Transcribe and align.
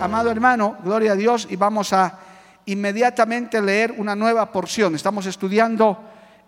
Amado 0.00 0.30
hermano, 0.30 0.78
gloria 0.82 1.12
a 1.12 1.14
Dios 1.14 1.46
y 1.50 1.56
vamos 1.56 1.92
a 1.92 2.18
inmediatamente 2.64 3.60
leer 3.60 3.92
una 3.98 4.16
nueva 4.16 4.50
porción. 4.50 4.94
Estamos 4.94 5.26
estudiando 5.26 5.98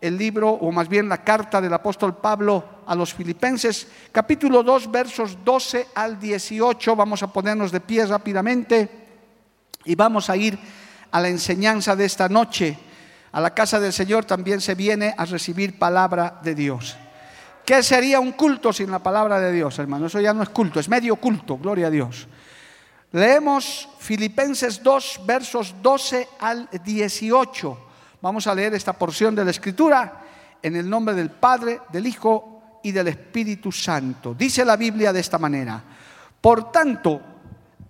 el 0.01 0.16
libro, 0.16 0.48
o 0.48 0.73
más 0.73 0.88
bien 0.88 1.06
la 1.06 1.19
carta 1.19 1.61
del 1.61 1.75
apóstol 1.75 2.16
Pablo 2.16 2.65
a 2.87 2.95
los 2.95 3.12
filipenses, 3.12 3.87
capítulo 4.11 4.62
2, 4.62 4.91
versos 4.91 5.37
12 5.45 5.88
al 5.95 6.19
18. 6.19 6.97
Vamos 6.97 7.23
a 7.23 7.27
ponernos 7.27 7.70
de 7.70 7.80
pie 7.80 8.06
rápidamente 8.06 8.88
y 9.84 9.94
vamos 9.97 10.31
a 10.31 10.37
ir 10.39 10.59
a 11.11 11.20
la 11.20 11.28
enseñanza 11.28 11.94
de 11.94 12.06
esta 12.06 12.31
noche. 12.31 12.78
A 13.33 13.41
la 13.42 13.53
casa 13.53 13.78
del 13.78 13.92
Señor 13.92 14.25
también 14.25 14.62
se 14.62 14.75
viene 14.75 15.14
a 15.14 15.27
recibir 15.27 15.78
palabra 15.78 16.41
de 16.42 16.55
Dios. 16.55 16.97
¿Qué 17.66 17.83
sería 17.83 18.19
un 18.19 18.33
culto 18.33 18.72
sin 18.72 18.91
la 18.91 19.00
palabra 19.00 19.39
de 19.39 19.53
Dios, 19.53 19.78
hermano? 19.78 20.06
Eso 20.06 20.20
ya 20.20 20.33
no 20.33 20.42
es 20.42 20.48
culto, 20.48 20.81
es 20.81 20.89
medio 20.89 21.16
culto, 21.16 21.59
gloria 21.59 21.89
a 21.89 21.91
Dios. 21.91 22.27
Leemos 23.12 23.91
Filipenses 23.98 24.82
2, 24.82 25.20
versos 25.27 25.74
12 25.82 26.28
al 26.41 26.68
18. 26.82 27.78
Vamos 28.22 28.46
a 28.46 28.54
leer 28.54 28.72
esta 28.72 28.94
porción 28.94 29.34
de 29.34 29.44
la 29.44 29.50
Escritura 29.50 30.24
en 30.62 30.77
el 30.77 30.88
nombre 30.88 31.14
del 31.14 31.30
Padre, 31.30 31.82
del 31.92 32.06
Hijo 32.06 32.80
y 32.82 32.91
del 32.91 33.08
Espíritu 33.08 33.70
Santo. 33.70 34.32
Dice 34.32 34.64
la 34.64 34.77
Biblia 34.77 35.12
de 35.12 35.20
esta 35.20 35.38
manera. 35.38 35.82
Por 36.41 36.72
tanto, 36.72 37.20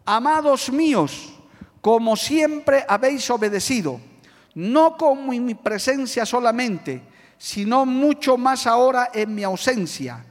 amados 0.05 0.73
míos, 0.73 1.35
como 1.81 2.17
siempre 2.17 2.85
habéis 2.89 3.31
obedecido, 3.31 4.01
no 4.57 4.97
como 4.97 5.33
en 5.33 5.45
mi 5.45 5.55
presencia 5.55 6.27
solamente, 6.27 7.01
sino 7.39 7.87
mucho 7.87 8.37
más 8.37 8.67
ahora 8.67 9.11
en 9.15 9.33
mi 9.33 9.45
ausencia. 9.45 10.25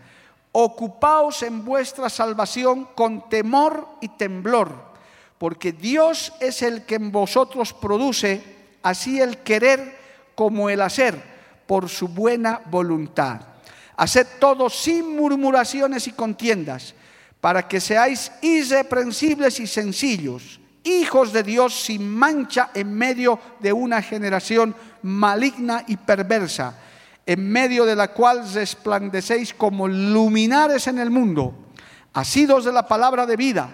Ocupaos 0.53 1.43
en 1.43 1.63
vuestra 1.63 2.09
salvación 2.09 2.89
con 2.95 3.29
temor 3.29 3.87
y 4.01 4.09
temblor, 4.09 4.73
porque 5.37 5.71
Dios 5.71 6.33
es 6.39 6.61
el 6.61 6.85
que 6.85 6.95
en 6.95 7.11
vosotros 7.11 7.73
produce 7.73 8.43
así 8.83 9.21
el 9.21 9.39
querer 9.39 9.97
como 10.35 10.69
el 10.69 10.81
hacer, 10.81 11.31
por 11.67 11.87
su 11.87 12.09
buena 12.09 12.61
voluntad. 12.65 13.39
Haced 13.95 14.27
todo 14.39 14.69
sin 14.69 15.15
murmuraciones 15.15 16.07
y 16.07 16.11
contiendas, 16.11 16.95
para 17.39 17.67
que 17.67 17.79
seáis 17.79 18.31
irreprensibles 18.41 19.59
y 19.59 19.67
sencillos, 19.67 20.59
hijos 20.83 21.31
de 21.31 21.43
Dios 21.43 21.73
sin 21.73 22.07
mancha 22.09 22.71
en 22.73 22.93
medio 22.93 23.39
de 23.59 23.71
una 23.71 24.01
generación 24.01 24.75
maligna 25.01 25.83
y 25.87 25.97
perversa, 25.97 26.77
en 27.25 27.51
medio 27.51 27.85
de 27.85 27.95
la 27.95 28.09
cual 28.09 28.51
resplandecéis 28.53 29.53
como 29.53 29.87
luminares 29.87 30.87
en 30.87 30.99
el 30.99 31.09
mundo, 31.09 31.53
asidos 32.13 32.65
de 32.65 32.71
la 32.71 32.87
palabra 32.87 33.25
de 33.25 33.35
vida, 33.35 33.69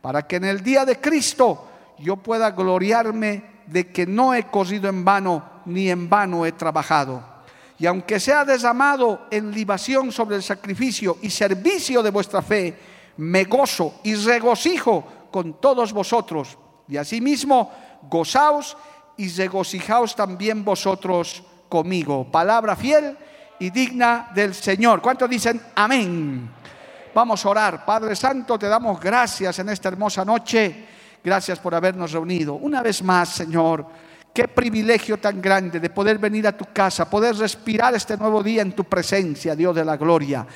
para 0.00 0.26
que 0.26 0.36
en 0.36 0.44
el 0.44 0.62
día 0.62 0.84
de 0.84 1.00
Cristo 1.00 1.68
yo 1.98 2.16
pueda 2.16 2.50
gloriarme 2.50 3.62
de 3.66 3.88
que 3.90 4.06
no 4.06 4.34
he 4.34 4.44
corrido 4.44 4.88
en 4.88 5.04
vano, 5.04 5.62
ni 5.66 5.90
en 5.90 6.08
vano 6.08 6.44
he 6.44 6.52
trabajado. 6.52 7.22
Y 7.78 7.86
aunque 7.86 8.20
sea 8.20 8.44
desamado 8.44 9.26
en 9.30 9.52
libación 9.52 10.12
sobre 10.12 10.36
el 10.36 10.42
sacrificio 10.42 11.16
y 11.22 11.30
servicio 11.30 12.02
de 12.02 12.10
vuestra 12.10 12.42
fe, 12.42 12.78
me 13.16 13.44
gozo 13.44 14.00
y 14.02 14.14
regocijo 14.14 15.04
con 15.30 15.60
todos 15.60 15.92
vosotros. 15.92 16.58
Y 16.88 16.96
asimismo, 16.96 17.72
gozaos 18.02 18.76
y 19.16 19.28
regocijaos 19.28 20.14
también 20.14 20.64
vosotros 20.64 21.42
conmigo. 21.70 22.30
Palabra 22.30 22.76
fiel 22.76 23.16
y 23.58 23.70
digna 23.70 24.28
del 24.34 24.54
Señor. 24.54 25.00
¿Cuántos 25.00 25.30
dicen 25.30 25.58
amén? 25.74 26.50
Vamos 27.14 27.46
a 27.46 27.48
orar. 27.48 27.84
Padre 27.86 28.14
Santo, 28.14 28.58
te 28.58 28.68
damos 28.68 29.00
gracias 29.00 29.58
en 29.58 29.70
esta 29.70 29.88
hermosa 29.88 30.22
noche 30.22 30.90
Gracias 31.22 31.58
por 31.58 31.74
habernos 31.74 32.12
reunido. 32.12 32.54
Una 32.54 32.82
vez 32.82 33.02
más, 33.02 33.28
Señor, 33.28 33.84
qué 34.32 34.48
privilegio 34.48 35.18
tan 35.18 35.40
grande 35.40 35.78
de 35.78 35.90
poder 35.90 36.18
venir 36.18 36.46
a 36.46 36.56
tu 36.56 36.66
casa, 36.72 37.10
poder 37.10 37.36
respirar 37.36 37.94
este 37.94 38.16
nuevo 38.16 38.42
día 38.42 38.62
en 38.62 38.72
tu 38.72 38.84
presencia, 38.84 39.54
Dios 39.54 39.74
de 39.74 39.84
la 39.84 39.98
gloria. 39.98 40.46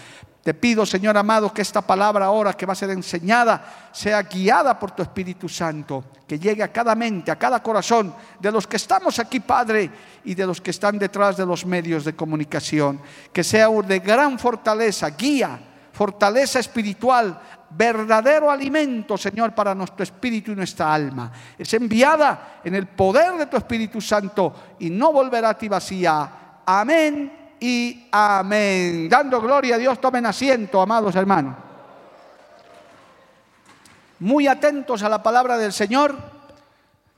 Te 0.44 0.52
pido, 0.52 0.84
Señor 0.84 1.16
amado, 1.16 1.54
que 1.54 1.62
esta 1.62 1.80
palabra 1.80 2.26
ahora 2.26 2.52
que 2.52 2.66
va 2.66 2.74
a 2.74 2.76
ser 2.76 2.90
enseñada 2.90 3.88
sea 3.90 4.22
guiada 4.22 4.78
por 4.78 4.90
tu 4.90 5.02
Espíritu 5.02 5.48
Santo, 5.48 6.04
que 6.28 6.38
llegue 6.38 6.62
a 6.62 6.70
cada 6.70 6.94
mente, 6.94 7.30
a 7.30 7.36
cada 7.36 7.62
corazón 7.62 8.14
de 8.38 8.52
los 8.52 8.66
que 8.66 8.76
estamos 8.76 9.18
aquí, 9.18 9.40
Padre, 9.40 9.90
y 10.22 10.34
de 10.34 10.46
los 10.46 10.60
que 10.60 10.70
están 10.70 10.98
detrás 10.98 11.38
de 11.38 11.46
los 11.46 11.64
medios 11.64 12.04
de 12.04 12.14
comunicación. 12.14 13.00
Que 13.32 13.42
sea 13.42 13.70
de 13.70 13.98
gran 14.00 14.38
fortaleza, 14.38 15.08
guía, 15.08 15.58
fortaleza 15.90 16.58
espiritual 16.58 17.40
verdadero 17.70 18.50
alimento, 18.50 19.16
Señor, 19.16 19.54
para 19.54 19.74
nuestro 19.74 20.02
espíritu 20.02 20.52
y 20.52 20.56
nuestra 20.56 20.92
alma. 20.92 21.32
Es 21.56 21.72
enviada 21.72 22.60
en 22.62 22.74
el 22.74 22.86
poder 22.88 23.32
de 23.38 23.46
tu 23.46 23.56
Espíritu 23.56 23.98
Santo 23.98 24.54
y 24.78 24.90
no 24.90 25.10
volverá 25.10 25.48
a 25.48 25.58
ti 25.58 25.68
vacía. 25.68 26.30
Amén 26.66 27.43
y 27.60 28.08
amén. 28.10 29.08
Dando 29.08 29.40
gloria 29.40 29.76
a 29.76 29.78
Dios, 29.78 30.00
tomen 30.00 30.26
asiento, 30.26 30.80
amados 30.80 31.14
hermanos. 31.16 31.56
Muy 34.20 34.46
atentos 34.46 35.02
a 35.02 35.08
la 35.08 35.22
palabra 35.22 35.58
del 35.58 35.72
Señor. 35.72 36.16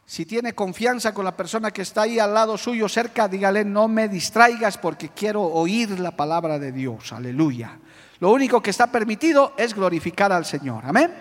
Si 0.05 0.25
tiene 0.25 0.55
confianza 0.55 1.13
con 1.13 1.25
la 1.25 1.37
persona 1.37 1.71
que 1.71 1.83
está 1.83 2.03
ahí 2.03 2.19
al 2.19 2.33
lado 2.33 2.57
suyo, 2.57 2.89
cerca, 2.89 3.27
dígale, 3.27 3.65
no 3.65 3.89
me 3.89 4.09
distraigas 4.09 4.79
porque 4.79 5.09
quiero 5.09 5.43
oír 5.43 5.99
la 5.99 6.13
palabra 6.13 6.59
de 6.59 6.71
Dios. 6.71 7.13
Aleluya. 7.13 7.79
Lo 8.21 8.31
único 8.31 8.63
que 8.63 8.71
está 8.71 8.87
permitido 8.87 9.53
es 9.57 9.75
glorificar 9.75 10.33
al 10.33 10.45
Señor. 10.45 10.85
Amén. 10.87 11.13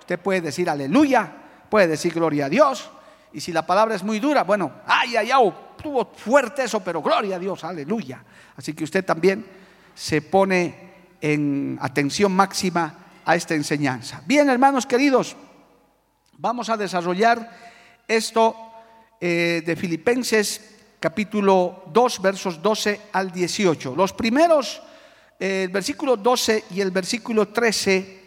Usted 0.00 0.18
puede 0.18 0.42
decir 0.42 0.68
aleluya, 0.68 1.32
puede 1.70 1.88
decir 1.88 2.12
gloria 2.12 2.46
a 2.46 2.48
Dios. 2.50 2.90
Y 3.34 3.40
si 3.40 3.52
la 3.52 3.66
palabra 3.66 3.94
es 3.94 4.02
muy 4.02 4.20
dura, 4.20 4.44
bueno, 4.44 4.72
ay, 4.86 5.16
ay, 5.16 5.30
ay, 5.30 5.52
tuvo 5.82 6.12
fuerte 6.14 6.64
eso, 6.64 6.80
pero 6.80 7.02
gloria 7.02 7.36
a 7.36 7.38
Dios, 7.38 7.64
aleluya. 7.64 8.24
Así 8.56 8.72
que 8.72 8.84
usted 8.84 9.04
también 9.04 9.44
se 9.94 10.22
pone 10.22 10.94
en 11.20 11.78
atención 11.80 12.32
máxima 12.32 12.94
a 13.24 13.36
esta 13.36 13.54
enseñanza. 13.54 14.22
Bien, 14.24 14.48
hermanos 14.48 14.86
queridos, 14.86 15.36
vamos 16.38 16.70
a 16.70 16.76
desarrollar 16.76 17.50
esto 18.08 18.56
eh, 19.20 19.62
de 19.66 19.76
Filipenses 19.76 20.76
capítulo 21.00 21.84
2, 21.92 22.22
versos 22.22 22.62
12 22.62 23.00
al 23.12 23.30
18. 23.30 23.94
Los 23.94 24.12
primeros 24.12 24.80
el 25.38 25.68
versículo 25.68 26.16
12 26.16 26.64
y 26.70 26.80
el 26.80 26.90
versículo 26.90 27.48
13 27.48 28.22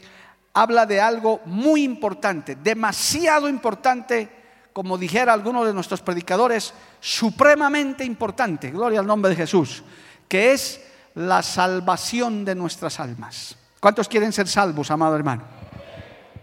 habla 0.54 0.86
de 0.86 1.00
algo 1.00 1.42
muy 1.46 1.84
importante, 1.84 2.56
demasiado 2.56 3.48
importante, 3.48 4.30
como 4.78 4.96
dijera 4.96 5.34
alguno 5.34 5.66
de 5.66 5.74
nuestros 5.74 6.04
predicadores, 6.04 6.72
supremamente 7.00 8.06
importante, 8.06 8.70
gloria 8.70 9.00
al 9.00 9.08
nombre 9.08 9.32
de 9.32 9.36
Jesús, 9.36 9.84
que 10.28 10.54
es 10.54 10.80
la 11.16 11.42
salvación 11.42 12.46
de 12.46 12.54
nuestras 12.54 13.00
almas. 13.00 13.58
¿Cuántos 13.80 14.08
quieren 14.08 14.32
ser 14.32 14.48
salvos, 14.48 14.92
amado 14.92 15.16
hermano? 15.16 15.42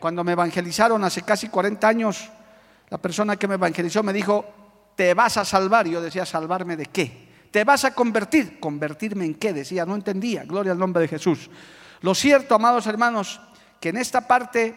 Cuando 0.00 0.24
me 0.24 0.32
evangelizaron 0.32 1.04
hace 1.04 1.22
casi 1.22 1.48
40 1.48 1.86
años, 1.86 2.28
la 2.88 2.98
persona 2.98 3.36
que 3.36 3.46
me 3.46 3.54
evangelizó 3.54 4.02
me 4.02 4.12
dijo, 4.12 4.44
te 4.96 5.14
vas 5.14 5.36
a 5.36 5.44
salvar. 5.44 5.86
Yo 5.86 6.00
decía, 6.00 6.26
¿salvarme 6.26 6.76
de 6.76 6.86
qué? 6.86 7.28
¿Te 7.52 7.62
vas 7.62 7.84
a 7.84 7.94
convertir? 7.94 8.58
¿Convertirme 8.58 9.26
en 9.26 9.34
qué? 9.34 9.52
Decía, 9.52 9.86
no 9.86 9.94
entendía. 9.94 10.42
Gloria 10.42 10.72
al 10.72 10.78
nombre 10.80 11.02
de 11.02 11.06
Jesús. 11.06 11.48
Lo 12.00 12.16
cierto, 12.16 12.56
amados 12.56 12.88
hermanos, 12.88 13.40
que 13.78 13.90
en 13.90 13.96
esta 13.96 14.26
parte 14.26 14.76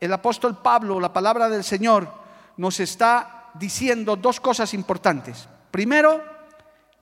el 0.00 0.10
apóstol 0.10 0.62
Pablo, 0.62 0.98
la 0.98 1.12
palabra 1.12 1.50
del 1.50 1.64
Señor, 1.64 2.23
nos 2.56 2.80
está 2.80 3.50
diciendo 3.54 4.16
dos 4.16 4.40
cosas 4.40 4.74
importantes. 4.74 5.48
Primero, 5.70 6.22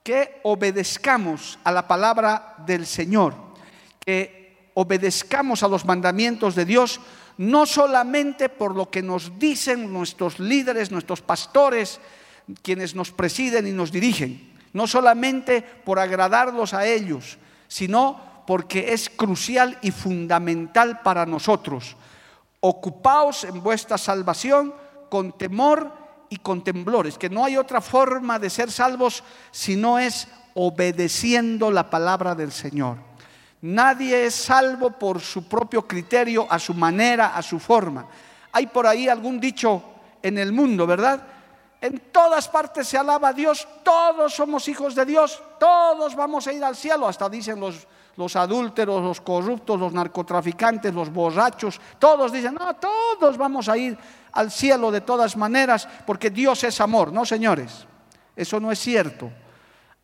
que 0.03 0.41
obedezcamos 0.43 1.57
a 1.63 1.71
la 1.71 1.87
palabra 1.87 2.55
del 2.65 2.85
Señor, 2.85 3.33
que 3.99 4.69
obedezcamos 4.73 5.63
a 5.63 5.67
los 5.67 5.85
mandamientos 5.85 6.55
de 6.55 6.65
Dios, 6.65 6.99
no 7.37 7.65
solamente 7.65 8.49
por 8.49 8.75
lo 8.75 8.89
que 8.89 9.01
nos 9.01 9.39
dicen 9.39 9.91
nuestros 9.91 10.39
líderes, 10.39 10.91
nuestros 10.91 11.21
pastores, 11.21 11.99
quienes 12.61 12.95
nos 12.95 13.11
presiden 13.11 13.67
y 13.67 13.71
nos 13.71 13.91
dirigen, 13.91 14.51
no 14.73 14.87
solamente 14.87 15.61
por 15.61 15.99
agradarlos 15.99 16.73
a 16.73 16.85
ellos, 16.85 17.37
sino 17.67 18.43
porque 18.45 18.93
es 18.93 19.09
crucial 19.09 19.77
y 19.81 19.91
fundamental 19.91 21.01
para 21.01 21.25
nosotros. 21.25 21.95
Ocupaos 22.59 23.45
en 23.45 23.63
vuestra 23.63 23.97
salvación 23.97 24.73
con 25.13 25.33
temor 25.33 25.93
y 26.27 26.37
con 26.37 26.63
temblores, 26.63 27.19
que 27.19 27.29
no 27.29 27.45
hay 27.45 27.55
otra 27.55 27.81
forma 27.81 28.39
de 28.39 28.49
ser 28.49 28.71
salvos 28.71 29.23
si 29.51 29.75
no 29.75 29.99
es 29.99 30.27
obedeciendo 30.55 31.69
la 31.69 31.87
palabra 31.87 32.33
del 32.33 32.51
Señor. 32.51 32.97
Nadie 33.61 34.25
es 34.25 34.33
salvo 34.33 34.89
por 34.89 35.21
su 35.21 35.47
propio 35.47 35.87
criterio, 35.87 36.47
a 36.49 36.57
su 36.57 36.73
manera, 36.73 37.35
a 37.35 37.43
su 37.43 37.59
forma. 37.59 38.07
Hay 38.53 38.65
por 38.65 38.87
ahí 38.87 39.07
algún 39.07 39.39
dicho 39.39 39.83
en 40.23 40.39
el 40.39 40.51
mundo, 40.51 40.87
¿verdad? 40.87 41.21
En 41.79 41.99
todas 42.11 42.47
partes 42.49 42.87
se 42.87 42.97
alaba 42.97 43.27
a 43.27 43.33
Dios, 43.33 43.67
todos 43.83 44.33
somos 44.33 44.67
hijos 44.67 44.95
de 44.95 45.05
Dios, 45.05 45.43
todos 45.59 46.15
vamos 46.15 46.47
a 46.47 46.53
ir 46.53 46.63
al 46.63 46.75
cielo, 46.75 47.07
hasta 47.07 47.29
dicen 47.29 47.59
los, 47.59 47.85
los 48.15 48.35
adúlteros, 48.35 49.01
los 49.01 49.21
corruptos, 49.21 49.79
los 49.79 49.93
narcotraficantes, 49.93 50.93
los 50.93 51.11
borrachos, 51.11 51.79
todos 51.99 52.31
dicen, 52.31 52.53
no, 52.53 52.75
todos 52.75 53.37
vamos 53.37 53.69
a 53.69 53.77
ir 53.77 53.97
al 54.33 54.51
cielo 54.51 54.91
de 54.91 55.01
todas 55.01 55.35
maneras, 55.35 55.87
porque 56.05 56.29
Dios 56.29 56.63
es 56.63 56.79
amor, 56.81 57.11
¿no, 57.11 57.25
señores? 57.25 57.87
Eso 58.35 58.59
no 58.59 58.71
es 58.71 58.79
cierto. 58.79 59.31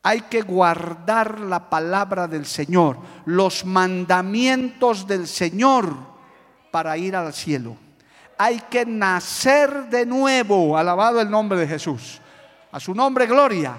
Hay 0.01 0.21
que 0.21 0.41
guardar 0.41 1.39
la 1.41 1.69
palabra 1.69 2.27
del 2.27 2.45
Señor, 2.45 2.97
los 3.25 3.65
mandamientos 3.65 5.05
del 5.05 5.27
Señor 5.27 5.93
para 6.71 6.97
ir 6.97 7.15
al 7.15 7.33
cielo. 7.33 7.75
Hay 8.37 8.61
que 8.69 8.85
nacer 8.85 9.89
de 9.89 10.05
nuevo, 10.05 10.77
alabado 10.77 11.19
el 11.19 11.29
nombre 11.29 11.59
de 11.59 11.67
Jesús. 11.67 12.21
A 12.71 12.79
su 12.79 12.95
nombre, 12.95 13.25
gloria. 13.25 13.75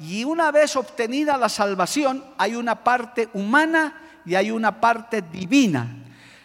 Y 0.00 0.24
una 0.24 0.50
vez 0.50 0.76
obtenida 0.76 1.36
la 1.36 1.50
salvación, 1.50 2.24
hay 2.38 2.54
una 2.54 2.82
parte 2.82 3.28
humana 3.34 4.22
y 4.24 4.34
hay 4.34 4.50
una 4.50 4.80
parte 4.80 5.22
divina. 5.22 5.94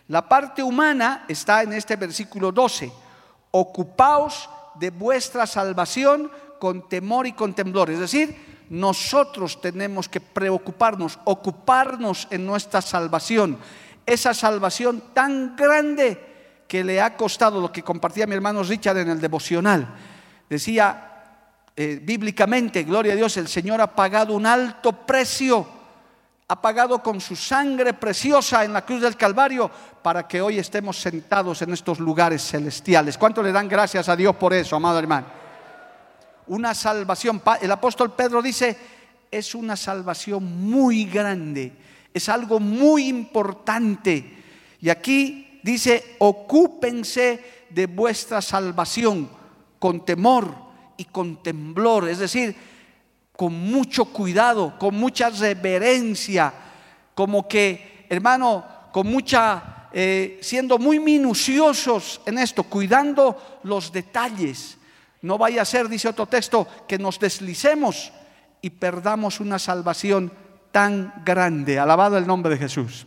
La 0.10 0.28
parte 0.28 0.62
humana 0.62 1.24
está 1.30 1.64
en 1.64 1.72
este 1.72 1.96
versículo 1.96 2.52
12. 2.52 2.92
Ocupaos 3.52 4.50
de 4.76 4.90
vuestra 4.90 5.48
salvación 5.48 6.30
con 6.60 6.90
temor 6.90 7.28
y 7.28 7.32
con 7.32 7.54
temblor. 7.54 7.90
Es 7.90 8.00
decir, 8.00 8.66
nosotros 8.70 9.62
tenemos 9.62 10.10
que 10.10 10.20
preocuparnos, 10.20 11.18
ocuparnos 11.24 12.28
en 12.32 12.46
nuestra 12.46 12.82
salvación. 12.82 13.58
Esa 14.06 14.34
salvación 14.34 15.02
tan 15.14 15.56
grande 15.56 16.64
que 16.68 16.84
le 16.84 17.00
ha 17.00 17.16
costado 17.16 17.62
lo 17.62 17.72
que 17.72 17.84
compartía 17.84 18.28
mi 18.28 18.36
hermano 18.36 18.64
Richard 18.64 18.98
en 18.98 19.10
el 19.10 19.22
devocional. 19.22 19.88
Decía 20.50 21.15
eh, 21.76 22.00
bíblicamente, 22.02 22.84
gloria 22.84 23.14
a 23.14 23.16
Dios, 23.16 23.38
el 23.38 23.48
Señor 23.48 23.82
ha 23.82 23.94
pagado 23.94 24.34
un 24.34 24.46
alto 24.46 24.94
precio, 24.94 25.68
ha 26.48 26.62
pagado 26.62 27.02
con 27.02 27.20
su 27.20 27.36
sangre 27.36 27.94
preciosa 27.94 28.64
en 28.64 28.74
la 28.74 28.86
cruz 28.86 29.02
del 29.02 29.18
Calvario 29.18 29.70
para 30.02 30.28
que 30.28 30.42
hoy 30.42 30.60
estemos 30.60 30.98
sentados 30.98 31.62
en 31.62 31.74
estos 31.74 32.00
lugares 32.00 32.44
celestiales. 32.44 33.18
¿Cuánto 33.18 33.42
le 33.42 33.52
dan 33.52 33.68
gracias 33.68 34.08
a 34.08 34.16
Dios 34.16 34.36
por 34.36 34.54
eso, 34.54 34.76
amado 34.76 35.00
hermano? 35.00 35.46
una 36.48 36.74
salvación. 36.74 37.42
El 37.62 37.72
apóstol 37.72 38.14
Pedro 38.14 38.42
dice, 38.42 38.78
es 39.32 39.56
una 39.56 39.76
salvación 39.76 40.44
muy 40.44 41.06
grande, 41.06 41.74
es 42.14 42.30
algo 42.30 42.60
muy 42.60 43.08
importante. 43.08 44.44
Y 44.82 44.90
aquí 44.90 45.60
dice, 45.64 46.16
ocúpense 46.20 47.66
de 47.70 47.88
vuestra 47.88 48.42
salvación 48.42 49.30
con 49.80 50.06
temor 50.06 50.65
y 50.98 51.06
con 51.06 51.42
temblor, 51.44 52.08
es 52.08 52.20
decir, 52.20 52.56
con 53.36 53.54
mucho 53.54 54.06
cuidado, 54.06 54.78
con 54.80 54.96
mucha 54.96 55.30
reverencia, 55.30 56.54
como 57.14 57.48
que, 57.48 58.06
hermano, 58.10 58.66
con 58.92 59.08
mucha, 59.08 59.90
eh, 59.92 60.40
siendo 60.42 60.78
muy 60.78 61.00
minuciosos 61.00 62.22
en 62.26 62.38
esto, 62.38 62.64
cuidando 62.64 63.60
los 63.64 63.92
detalles. 63.92 64.78
No 65.22 65.38
vaya 65.38 65.64
a 65.64 65.66
ser, 65.66 65.90
dice 65.90 66.08
otro 66.08 66.28
texto, 66.28 66.68
que 66.88 66.98
nos 66.98 67.20
deslicemos 67.20 68.12
y 68.62 68.70
perdamos 68.70 69.40
una 69.40 69.60
salvación 69.60 70.32
tan 70.72 71.14
grande. 71.26 71.80
Alabado 71.80 72.18
el 72.18 72.28
nombre 72.28 72.54
de 72.54 72.60
Jesús. 72.60 73.06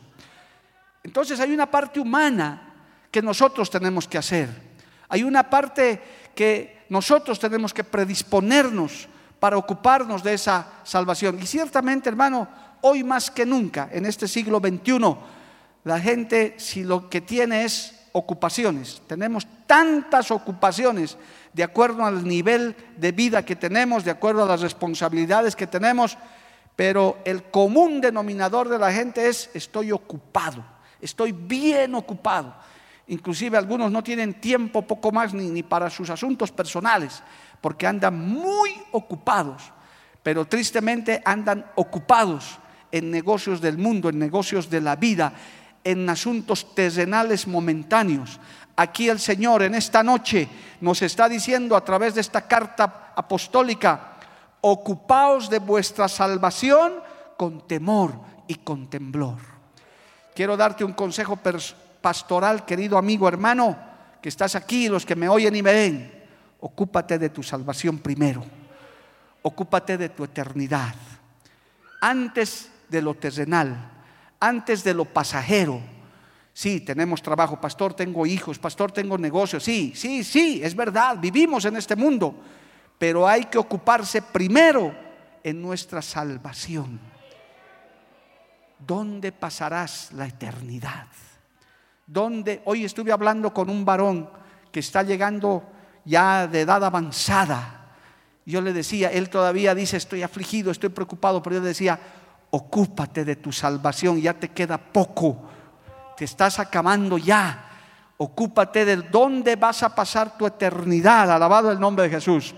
Entonces 1.02 1.40
hay 1.40 1.52
una 1.52 1.70
parte 1.70 2.00
humana 2.00 2.74
que 3.10 3.22
nosotros 3.22 3.70
tenemos 3.70 4.06
que 4.06 4.18
hacer. 4.18 4.48
Hay 5.08 5.22
una 5.22 5.48
parte 5.48 6.02
que 6.38 6.86
nosotros 6.88 7.40
tenemos 7.40 7.74
que 7.74 7.82
predisponernos 7.82 9.08
para 9.40 9.58
ocuparnos 9.58 10.22
de 10.22 10.34
esa 10.34 10.68
salvación. 10.84 11.36
Y 11.42 11.46
ciertamente, 11.46 12.08
hermano, 12.08 12.46
hoy 12.82 13.02
más 13.02 13.28
que 13.28 13.44
nunca, 13.44 13.88
en 13.90 14.06
este 14.06 14.28
siglo 14.28 14.60
XXI, 14.60 15.16
la 15.82 15.98
gente 15.98 16.54
si 16.58 16.84
lo 16.84 17.10
que 17.10 17.22
tiene 17.22 17.64
es 17.64 18.06
ocupaciones, 18.12 19.02
tenemos 19.08 19.48
tantas 19.66 20.30
ocupaciones 20.30 21.18
de 21.52 21.64
acuerdo 21.64 22.04
al 22.04 22.22
nivel 22.22 22.76
de 22.96 23.10
vida 23.10 23.44
que 23.44 23.56
tenemos, 23.56 24.04
de 24.04 24.12
acuerdo 24.12 24.44
a 24.44 24.48
las 24.48 24.60
responsabilidades 24.60 25.56
que 25.56 25.66
tenemos, 25.66 26.16
pero 26.76 27.18
el 27.24 27.50
común 27.50 28.00
denominador 28.00 28.68
de 28.68 28.78
la 28.78 28.92
gente 28.92 29.26
es 29.26 29.50
estoy 29.54 29.90
ocupado, 29.90 30.64
estoy 31.00 31.32
bien 31.32 31.96
ocupado. 31.96 32.54
Inclusive 33.08 33.56
algunos 33.56 33.90
no 33.90 34.02
tienen 34.02 34.34
tiempo 34.34 34.82
poco 34.82 35.10
más 35.12 35.32
ni, 35.32 35.48
ni 35.48 35.62
para 35.62 35.88
sus 35.88 36.10
asuntos 36.10 36.52
personales, 36.52 37.22
porque 37.60 37.86
andan 37.86 38.18
muy 38.18 38.70
ocupados, 38.92 39.72
pero 40.22 40.44
tristemente 40.44 41.22
andan 41.24 41.64
ocupados 41.74 42.58
en 42.92 43.10
negocios 43.10 43.60
del 43.60 43.78
mundo, 43.78 44.08
en 44.08 44.18
negocios 44.18 44.68
de 44.68 44.80
la 44.80 44.96
vida, 44.96 45.32
en 45.84 46.08
asuntos 46.08 46.74
terrenales 46.74 47.46
momentáneos. 47.46 48.38
Aquí 48.76 49.08
el 49.08 49.18
Señor 49.18 49.62
en 49.62 49.74
esta 49.74 50.02
noche 50.02 50.48
nos 50.80 51.02
está 51.02 51.28
diciendo 51.28 51.76
a 51.76 51.84
través 51.84 52.14
de 52.14 52.20
esta 52.20 52.46
carta 52.46 53.12
apostólica, 53.16 54.18
ocupaos 54.60 55.48
de 55.48 55.58
vuestra 55.58 56.08
salvación 56.08 56.94
con 57.36 57.66
temor 57.66 58.12
y 58.46 58.56
con 58.56 58.88
temblor. 58.88 59.38
Quiero 60.34 60.56
darte 60.56 60.84
un 60.84 60.92
consejo 60.92 61.36
pastoral, 62.00 62.64
querido 62.64 62.98
amigo, 62.98 63.28
hermano, 63.28 63.76
que 64.22 64.28
estás 64.28 64.54
aquí, 64.54 64.88
los 64.88 65.06
que 65.06 65.16
me 65.16 65.28
oyen 65.28 65.54
y 65.56 65.62
me 65.62 65.72
ven. 65.72 66.24
Ocúpate 66.60 67.18
de 67.18 67.30
tu 67.30 67.42
salvación 67.42 67.98
primero. 67.98 68.44
Ocúpate 69.42 69.96
de 69.96 70.08
tu 70.08 70.24
eternidad. 70.24 70.94
Antes 72.00 72.70
de 72.88 73.02
lo 73.02 73.14
terrenal, 73.14 73.90
antes 74.40 74.84
de 74.84 74.94
lo 74.94 75.04
pasajero 75.04 75.80
Sí, 76.58 76.80
tenemos 76.80 77.22
trabajo, 77.22 77.60
pastor, 77.60 77.94
tengo 77.94 78.26
hijos, 78.26 78.58
pastor, 78.58 78.90
tengo 78.90 79.16
negocios. 79.16 79.62
Sí, 79.62 79.92
sí, 79.94 80.24
sí, 80.24 80.60
es 80.60 80.74
verdad, 80.74 81.16
vivimos 81.16 81.64
en 81.66 81.76
este 81.76 81.94
mundo, 81.94 82.34
pero 82.98 83.28
hay 83.28 83.44
que 83.44 83.58
ocuparse 83.58 84.22
primero 84.22 84.92
en 85.44 85.62
nuestra 85.62 86.02
salvación. 86.02 86.98
¿Dónde 88.84 89.30
pasarás 89.30 90.10
la 90.14 90.26
eternidad? 90.26 91.06
¿Dónde? 92.08 92.60
Hoy 92.64 92.84
estuve 92.84 93.12
hablando 93.12 93.54
con 93.54 93.70
un 93.70 93.84
varón 93.84 94.28
que 94.72 94.80
está 94.80 95.04
llegando 95.04 95.62
ya 96.04 96.48
de 96.48 96.62
edad 96.62 96.82
avanzada. 96.84 97.94
Yo 98.44 98.60
le 98.60 98.72
decía, 98.72 99.12
él 99.12 99.30
todavía 99.30 99.76
dice, 99.76 99.96
estoy 99.96 100.24
afligido, 100.24 100.72
estoy 100.72 100.88
preocupado, 100.88 101.40
pero 101.40 101.54
yo 101.56 101.62
le 101.62 101.68
decía, 101.68 102.00
ocúpate 102.50 103.24
de 103.24 103.36
tu 103.36 103.52
salvación, 103.52 104.20
ya 104.20 104.34
te 104.34 104.48
queda 104.48 104.78
poco 104.78 105.48
te 106.18 106.24
estás 106.24 106.58
acabando 106.58 107.16
ya. 107.16 107.64
Ocúpate 108.16 108.84
de 108.84 108.96
dónde 108.96 109.54
vas 109.54 109.84
a 109.84 109.94
pasar 109.94 110.36
tu 110.36 110.48
eternidad. 110.48 111.30
Alabado 111.30 111.70
el 111.70 111.78
nombre 111.78 112.08
de 112.08 112.10
Jesús. 112.10 112.56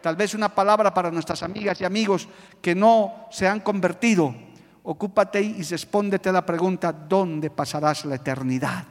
Tal 0.00 0.16
vez 0.16 0.32
una 0.32 0.48
palabra 0.48 0.94
para 0.94 1.10
nuestras 1.10 1.42
amigas 1.42 1.78
y 1.78 1.84
amigos 1.84 2.26
que 2.62 2.74
no 2.74 3.26
se 3.30 3.46
han 3.46 3.60
convertido. 3.60 4.34
Ocúpate 4.84 5.40
y 5.40 5.62
respóndete 5.62 6.32
la 6.32 6.44
pregunta, 6.44 6.92
¿dónde 6.92 7.50
pasarás 7.50 8.04
la 8.04 8.16
eternidad? 8.16 8.84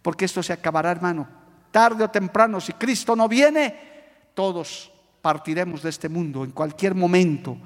Porque 0.00 0.24
esto 0.24 0.42
se 0.42 0.52
acabará, 0.52 0.90
hermano. 0.90 1.26
Tarde 1.70 2.04
o 2.04 2.10
temprano, 2.10 2.60
si 2.60 2.72
Cristo 2.74 3.16
no 3.16 3.28
viene, 3.28 3.74
todos 4.34 4.92
partiremos 5.20 5.82
de 5.82 5.90
este 5.90 6.08
mundo 6.08 6.44
en 6.44 6.50
cualquier 6.50 6.94
momento. 6.94 7.56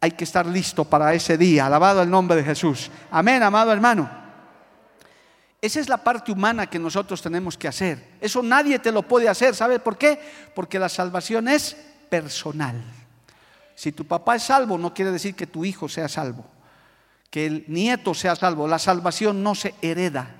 Hay 0.00 0.12
que 0.12 0.24
estar 0.24 0.46
listo 0.46 0.84
para 0.84 1.12
ese 1.14 1.36
día. 1.38 1.66
Alabado 1.66 2.02
el 2.02 2.10
nombre 2.10 2.36
de 2.36 2.44
Jesús. 2.44 2.90
Amén, 3.10 3.42
amado 3.42 3.72
hermano. 3.72 4.08
Esa 5.60 5.80
es 5.80 5.88
la 5.88 5.96
parte 5.96 6.30
humana 6.30 6.68
que 6.68 6.78
nosotros 6.78 7.20
tenemos 7.20 7.58
que 7.58 7.66
hacer. 7.66 8.16
Eso 8.20 8.42
nadie 8.42 8.78
te 8.78 8.92
lo 8.92 9.02
puede 9.02 9.28
hacer. 9.28 9.56
¿Sabe 9.56 9.80
por 9.80 9.98
qué? 9.98 10.20
Porque 10.54 10.78
la 10.78 10.88
salvación 10.88 11.48
es 11.48 11.76
personal. 12.08 12.80
Si 13.74 13.92
tu 13.92 14.04
papá 14.04 14.36
es 14.36 14.44
salvo, 14.44 14.78
no 14.78 14.94
quiere 14.94 15.10
decir 15.10 15.34
que 15.34 15.46
tu 15.46 15.64
hijo 15.64 15.88
sea 15.88 16.08
salvo, 16.08 16.44
que 17.30 17.46
el 17.46 17.64
nieto 17.68 18.14
sea 18.14 18.36
salvo. 18.36 18.66
La 18.66 18.78
salvación 18.78 19.42
no 19.42 19.54
se 19.54 19.74
hereda. 19.82 20.34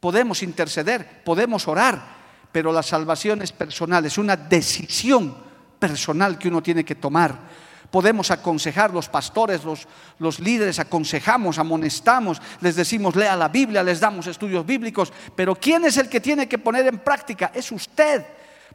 Podemos 0.00 0.42
interceder, 0.42 1.22
podemos 1.24 1.66
orar, 1.68 2.16
pero 2.52 2.72
la 2.72 2.82
salvación 2.82 3.42
es 3.42 3.52
personal, 3.52 4.04
es 4.04 4.18
una 4.18 4.36
decisión 4.36 5.36
personal 5.78 6.38
que 6.38 6.48
uno 6.48 6.62
tiene 6.62 6.84
que 6.84 6.94
tomar. 6.94 7.38
Podemos 7.90 8.30
aconsejar, 8.30 8.92
los 8.92 9.08
pastores, 9.08 9.62
los, 9.64 10.40
líderes, 10.40 10.78
aconsejamos, 10.78 11.58
amonestamos, 11.58 12.42
les 12.60 12.76
decimos 12.76 13.14
lea 13.14 13.36
la 13.36 13.48
Biblia, 13.48 13.82
les 13.82 14.00
damos 14.00 14.26
estudios 14.26 14.66
bíblicos, 14.66 15.12
pero 15.34 15.54
¿quién 15.54 15.84
es 15.84 15.96
el 15.96 16.08
que 16.08 16.20
tiene 16.20 16.48
que 16.48 16.58
poner 16.58 16.86
en 16.88 16.98
práctica? 16.98 17.52
Es 17.54 17.70
usted, 17.70 18.26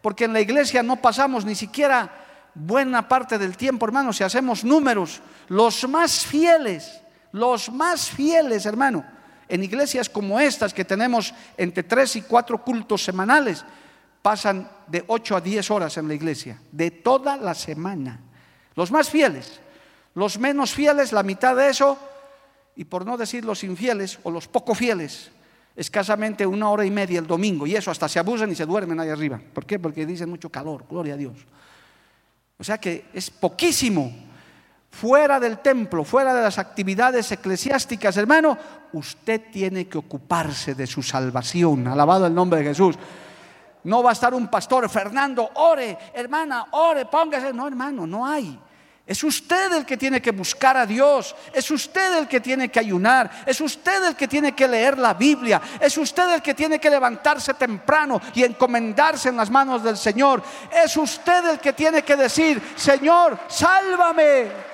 porque 0.02 0.26
en 0.26 0.34
la 0.34 0.42
iglesia 0.42 0.82
no 0.82 0.96
pasamos 0.96 1.46
ni 1.46 1.56
siquiera 1.56 2.10
buena 2.56 3.08
parte 3.08 3.38
del 3.38 3.58
tiempo, 3.58 3.86
hermanos, 3.86 4.18
si 4.18 4.24
hacemos 4.24 4.64
números, 4.64 5.22
los 5.50 5.88
más 5.88 6.26
fieles, 6.26 7.01
los 7.32 7.72
más 7.72 8.10
fieles, 8.10 8.66
hermano, 8.66 9.06
en 9.48 9.64
iglesias 9.64 10.10
como 10.10 10.40
estas 10.40 10.74
que 10.74 10.86
tenemos 10.86 11.34
entre 11.58 11.84
tres 11.84 12.16
y 12.16 12.22
cuatro 12.22 12.64
cultos 12.64 13.04
semanales, 13.04 13.66
pasan 14.22 14.70
de 14.88 15.04
8 15.08 15.36
a 15.36 15.42
10 15.42 15.72
horas 15.72 15.98
en 15.98 16.08
la 16.08 16.14
iglesia, 16.14 16.62
de 16.72 16.92
toda 16.92 17.38
la 17.38 17.54
semana. 17.54 18.20
Los 18.76 18.92
más 18.92 19.10
fieles, 19.10 19.60
los 20.16 20.40
menos 20.40 20.74
fieles, 20.74 21.12
la 21.12 21.24
mitad 21.24 21.56
de 21.56 21.70
eso, 21.70 21.98
y 22.76 22.86
por 22.86 23.06
no 23.06 23.18
decir 23.18 23.44
los 23.44 23.64
infieles 23.64 24.20
o 24.24 24.32
los 24.32 24.48
poco 24.48 24.76
fieles, 24.76 25.32
escasamente 25.76 26.46
una 26.46 26.70
hora 26.70 26.86
y 26.86 26.92
media 26.92 27.20
el 27.20 27.28
domingo, 27.28 27.66
y 27.66 27.76
eso 27.76 27.92
hasta 27.92 28.08
se 28.08 28.20
abusan 28.20 28.52
y 28.52 28.56
se 28.56 28.66
duermen 28.66 29.00
ahí 29.00 29.10
arriba. 29.10 29.42
¿Por 29.54 29.66
qué? 29.66 29.80
Porque 29.80 30.06
dicen 30.06 30.30
mucho 30.30 30.50
calor, 30.50 30.86
gloria 30.90 31.16
a 31.16 31.18
Dios. 31.18 31.36
O 32.58 32.64
sea 32.64 32.78
que 32.78 33.06
es 33.14 33.30
poquísimo. 33.30 34.31
Fuera 34.92 35.40
del 35.40 35.60
templo, 35.60 36.04
fuera 36.04 36.34
de 36.34 36.42
las 36.44 36.60
actividades 36.60 37.32
eclesiásticas, 37.32 38.18
hermano, 38.18 38.58
usted 38.94 39.42
tiene 39.50 39.88
que 39.88 39.98
ocuparse 39.98 40.76
de 40.76 40.86
su 40.86 41.02
salvación. 41.02 41.88
Alabado 41.88 42.28
el 42.28 42.36
nombre 42.36 42.60
de 42.60 42.68
Jesús. 42.68 42.96
No 43.86 44.04
va 44.04 44.12
a 44.12 44.14
estar 44.14 44.34
un 44.34 44.48
pastor, 44.48 44.88
Fernando, 44.90 45.50
ore, 45.56 45.98
hermana, 46.14 46.68
ore, 46.72 47.06
póngase. 47.06 47.52
No, 47.54 47.68
hermano, 47.68 48.06
no 48.06 48.28
hay. 48.28 48.60
Es 49.08 49.24
usted 49.24 49.74
el 49.74 49.86
que 49.86 49.98
tiene 49.98 50.22
que 50.22 50.32
buscar 50.32 50.78
a 50.78 50.86
Dios, 50.86 51.36
es 51.52 51.72
usted 51.72 52.20
el 52.20 52.28
que 52.28 52.40
tiene 52.40 52.70
que 52.70 52.80
ayunar, 52.80 53.32
es 53.46 53.60
usted 53.60 54.10
el 54.10 54.16
que 54.16 54.28
tiene 54.28 54.54
que 54.54 54.68
leer 54.68 54.98
la 54.98 55.16
Biblia, 55.16 55.60
es 55.80 55.98
usted 55.98 56.36
el 56.36 56.42
que 56.42 56.54
tiene 56.54 56.80
que 56.80 56.90
levantarse 56.90 57.56
temprano 57.56 58.22
y 58.36 58.44
encomendarse 58.44 59.30
en 59.30 59.38
las 59.38 59.50
manos 59.50 59.84
del 59.84 59.98
Señor, 59.98 60.44
es 60.72 60.96
usted 60.96 61.50
el 61.50 61.60
que 61.60 61.74
tiene 61.74 62.04
que 62.04 62.16
decir, 62.16 62.62
Señor, 62.76 63.40
sálvame. 63.48 64.71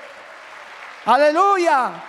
Aleluya. 1.08 2.04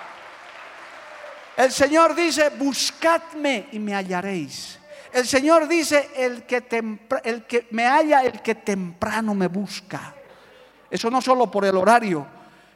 El 1.57 1.71
Señor 1.71 2.17
dice, 2.17 2.51
buscadme 2.59 3.69
y 3.71 3.79
me 3.79 3.95
hallaréis. 3.95 4.77
El 5.13 5.25
Señor 5.25 5.69
dice, 5.69 6.11
el 6.17 6.43
que, 6.43 7.69
me 7.71 7.85
halla, 7.87 8.23
el 8.23 8.43
que 8.43 8.57
temprano 8.57 9.37
me 9.37 9.47
busca. 9.47 10.15
Eso 10.91 11.11
no 11.11 11.23
solo 11.23 11.49
por 11.49 11.65
el 11.65 11.77
horario. 11.77 12.27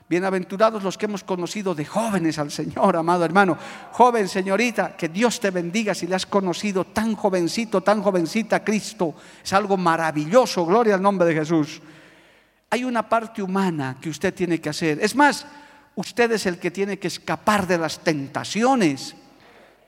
Bienaventurados 0.09 0.85
los 0.85 0.97
que 0.97 1.07
hemos 1.07 1.25
conocido 1.25 1.75
de 1.75 1.87
jóvenes 1.87 2.39
al 2.39 2.53
Señor, 2.53 2.97
amado 2.97 3.25
hermano. 3.25 3.59
Joven, 3.91 4.29
señorita, 4.29 4.97
que 4.97 5.09
Dios 5.09 5.41
te 5.41 5.51
bendiga 5.51 5.93
si 5.93 6.07
le 6.07 6.15
has 6.15 6.27
conocido 6.27 6.85
tan 6.85 7.17
jovencito, 7.17 7.81
tan 7.81 8.01
jovencita 8.01 8.57
a 8.57 8.65
Cristo. 8.65 9.15
Es 9.43 9.53
algo 9.53 9.77
maravilloso, 9.77 10.65
gloria 10.65 10.95
al 10.95 11.03
nombre 11.03 11.27
de 11.27 11.35
Jesús. 11.35 11.83
Hay 12.71 12.85
una 12.85 13.09
parte 13.09 13.43
humana 13.43 13.97
que 14.01 14.09
usted 14.09 14.33
tiene 14.33 14.61
que 14.61 14.69
hacer. 14.69 14.99
Es 15.03 15.17
más, 15.17 15.47
usted 15.95 16.33
es 16.33 16.47
el 16.47 16.59
que 16.59 16.71
tiene 16.71 16.99
que 16.99 17.09
escapar 17.09 17.67
de 17.67 17.79
las 17.79 17.99
tentaciones 18.01 19.17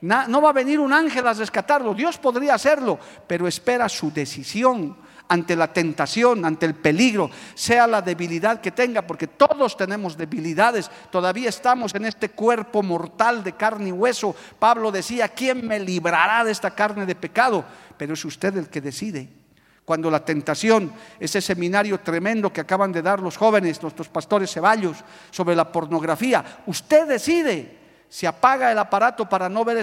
no 0.01 0.41
va 0.41 0.49
a 0.49 0.53
venir 0.53 0.79
un 0.79 0.93
ángel 0.93 1.25
a 1.27 1.33
rescatarlo. 1.33 1.93
Dios 1.93 2.17
podría 2.17 2.55
hacerlo, 2.55 2.99
pero 3.27 3.47
espera 3.47 3.89
su 3.89 4.11
decisión 4.11 4.97
ante 5.27 5.55
la 5.55 5.73
tentación, 5.73 6.45
ante 6.45 6.67
el 6.67 6.75
peligro, 6.75 7.31
sea 7.55 7.87
la 7.87 8.03
debilidad 8.03 8.61
que 8.61 8.69
tenga, 8.69 9.01
porque 9.01 9.25
todos 9.25 9.75
tenemos 9.75 10.15
debilidades, 10.15 10.91
todavía 11.09 11.49
estamos 11.49 11.95
en 11.95 12.05
este 12.05 12.29
cuerpo 12.29 12.83
mortal 12.83 13.43
de 13.43 13.53
carne 13.53 13.89
y 13.89 13.91
hueso. 13.91 14.35
Pablo 14.59 14.91
decía, 14.91 15.29
¿quién 15.29 15.67
me 15.67 15.79
librará 15.79 16.43
de 16.43 16.51
esta 16.51 16.75
carne 16.75 17.07
de 17.07 17.15
pecado? 17.15 17.65
Pero 17.97 18.13
es 18.13 18.23
usted 18.23 18.55
el 18.55 18.69
que 18.69 18.81
decide. 18.81 19.44
Cuando 19.85 20.09
la 20.09 20.25
tentación, 20.25 20.91
ese 21.19 21.39
seminario 21.41 21.99
tremendo 21.99 22.51
que 22.51 22.61
acaban 22.61 22.91
de 22.91 23.03
dar 23.03 23.19
los 23.19 23.37
jóvenes, 23.37 23.81
nuestros 23.81 24.09
pastores 24.09 24.51
Ceballos, 24.51 24.97
sobre 25.29 25.55
la 25.55 25.71
pornografía, 25.71 26.43
usted 26.65 27.07
decide 27.07 27.85
se 28.15 28.27
apaga 28.27 28.71
el 28.71 28.79
aparato 28.79 29.27
para 29.27 29.49
no 29.49 29.65
ver 29.65 29.77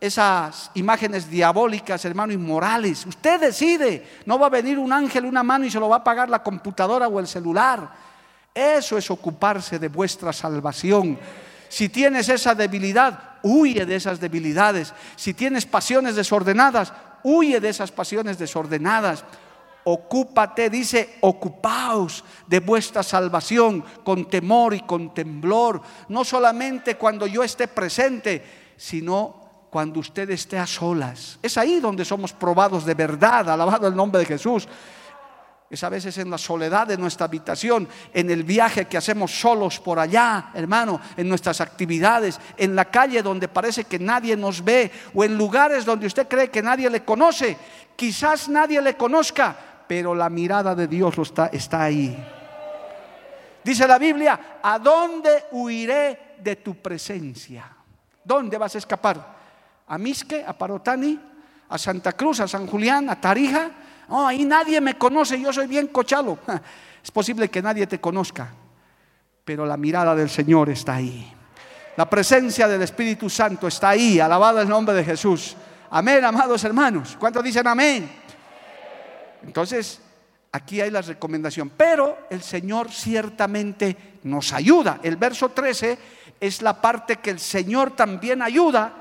esas 0.00 0.70
imágenes 0.74 1.28
diabólicas, 1.28 2.02
hermano, 2.06 2.32
inmorales. 2.32 3.04
Usted 3.04 3.38
decide, 3.40 4.06
no 4.24 4.38
va 4.38 4.46
a 4.46 4.50
venir 4.50 4.78
un 4.78 4.92
ángel, 4.92 5.26
una 5.26 5.42
mano 5.42 5.66
y 5.66 5.70
se 5.70 5.78
lo 5.78 5.88
va 5.88 5.96
a 5.96 5.98
apagar 5.98 6.30
la 6.30 6.42
computadora 6.42 7.06
o 7.08 7.20
el 7.20 7.26
celular. 7.26 7.90
Eso 8.54 8.96
es 8.96 9.10
ocuparse 9.10 9.78
de 9.78 9.88
vuestra 9.88 10.32
salvación. 10.32 11.18
Si 11.68 11.90
tienes 11.90 12.28
esa 12.30 12.54
debilidad, 12.54 13.36
huye 13.42 13.84
de 13.84 13.96
esas 13.96 14.18
debilidades. 14.18 14.94
Si 15.14 15.34
tienes 15.34 15.66
pasiones 15.66 16.16
desordenadas, 16.16 16.92
huye 17.22 17.60
de 17.60 17.68
esas 17.68 17.90
pasiones 17.90 18.38
desordenadas 18.38 19.24
ocúpate, 19.84 20.68
dice, 20.70 21.16
ocupaos 21.20 22.24
de 22.46 22.60
vuestra 22.60 23.02
salvación 23.02 23.84
con 24.04 24.28
temor 24.28 24.74
y 24.74 24.80
con 24.80 25.14
temblor, 25.14 25.80
no 26.08 26.24
solamente 26.24 26.96
cuando 26.96 27.26
yo 27.26 27.42
esté 27.42 27.68
presente, 27.68 28.44
sino 28.76 29.66
cuando 29.70 30.00
usted 30.00 30.28
esté 30.30 30.58
a 30.58 30.66
solas. 30.66 31.38
Es 31.42 31.56
ahí 31.56 31.80
donde 31.80 32.04
somos 32.04 32.32
probados 32.32 32.84
de 32.84 32.94
verdad, 32.94 33.48
alabado 33.48 33.86
el 33.86 33.96
nombre 33.96 34.20
de 34.20 34.26
Jesús. 34.26 34.68
Es 35.70 35.84
a 35.84 35.88
veces 35.88 36.18
en 36.18 36.28
la 36.28 36.36
soledad 36.36 36.88
de 36.88 36.98
nuestra 36.98 37.26
habitación, 37.26 37.88
en 38.12 38.28
el 38.28 38.42
viaje 38.42 38.86
que 38.86 38.96
hacemos 38.96 39.30
solos 39.30 39.78
por 39.78 40.00
allá, 40.00 40.50
hermano, 40.52 41.00
en 41.16 41.28
nuestras 41.28 41.60
actividades, 41.60 42.40
en 42.56 42.74
la 42.74 42.86
calle 42.86 43.22
donde 43.22 43.46
parece 43.46 43.84
que 43.84 44.00
nadie 44.00 44.36
nos 44.36 44.64
ve, 44.64 44.90
o 45.14 45.22
en 45.22 45.38
lugares 45.38 45.84
donde 45.84 46.08
usted 46.08 46.26
cree 46.26 46.50
que 46.50 46.60
nadie 46.60 46.90
le 46.90 47.04
conoce. 47.04 47.56
Quizás 47.94 48.48
nadie 48.48 48.82
le 48.82 48.96
conozca, 48.96 49.56
pero 49.86 50.12
la 50.12 50.28
mirada 50.28 50.74
de 50.74 50.88
Dios 50.88 51.16
está, 51.18 51.46
está 51.46 51.84
ahí. 51.84 52.18
Dice 53.62 53.86
la 53.86 53.98
Biblia, 53.98 54.58
¿a 54.60 54.76
dónde 54.80 55.44
huiré 55.52 56.34
de 56.42 56.56
tu 56.56 56.82
presencia? 56.82 57.70
¿Dónde 58.24 58.58
vas 58.58 58.74
a 58.74 58.78
escapar? 58.78 59.36
¿A 59.86 59.98
Misque, 59.98 60.44
a 60.44 60.52
Parotani, 60.52 61.20
a 61.68 61.78
Santa 61.78 62.10
Cruz, 62.14 62.40
a 62.40 62.48
San 62.48 62.66
Julián, 62.66 63.08
a 63.08 63.20
Tarija? 63.20 63.70
Oh, 64.10 64.26
ahí 64.26 64.44
nadie 64.44 64.80
me 64.80 64.98
conoce, 64.98 65.40
yo 65.40 65.52
soy 65.52 65.66
bien 65.66 65.88
cochalo. 65.88 66.38
Es 67.02 67.10
posible 67.10 67.48
que 67.48 67.62
nadie 67.62 67.86
te 67.86 67.98
conozca, 67.98 68.50
pero 69.42 69.64
la 69.64 69.78
mirada 69.78 70.14
del 70.14 70.28
Señor 70.28 70.68
está 70.68 70.96
ahí. 70.96 71.32
La 71.96 72.10
presencia 72.10 72.68
del 72.68 72.82
Espíritu 72.82 73.30
Santo 73.30 73.66
está 73.66 73.88
ahí, 73.88 74.20
alabado 74.20 74.60
el 74.60 74.68
nombre 74.68 74.94
de 74.94 75.02
Jesús. 75.02 75.56
Amén, 75.88 76.22
amados 76.22 76.62
hermanos. 76.62 77.16
¿Cuántos 77.18 77.42
dicen 77.42 77.66
amén? 77.66 78.10
Entonces, 79.42 80.00
aquí 80.52 80.80
hay 80.80 80.90
la 80.90 81.02
recomendación. 81.02 81.70
Pero 81.76 82.26
el 82.30 82.42
Señor 82.42 82.90
ciertamente 82.90 84.18
nos 84.24 84.52
ayuda. 84.52 85.00
El 85.02 85.16
verso 85.16 85.50
13 85.50 85.98
es 86.38 86.62
la 86.62 86.80
parte 86.80 87.16
que 87.16 87.30
el 87.30 87.40
Señor 87.40 87.96
también 87.96 88.42
ayuda. 88.42 88.92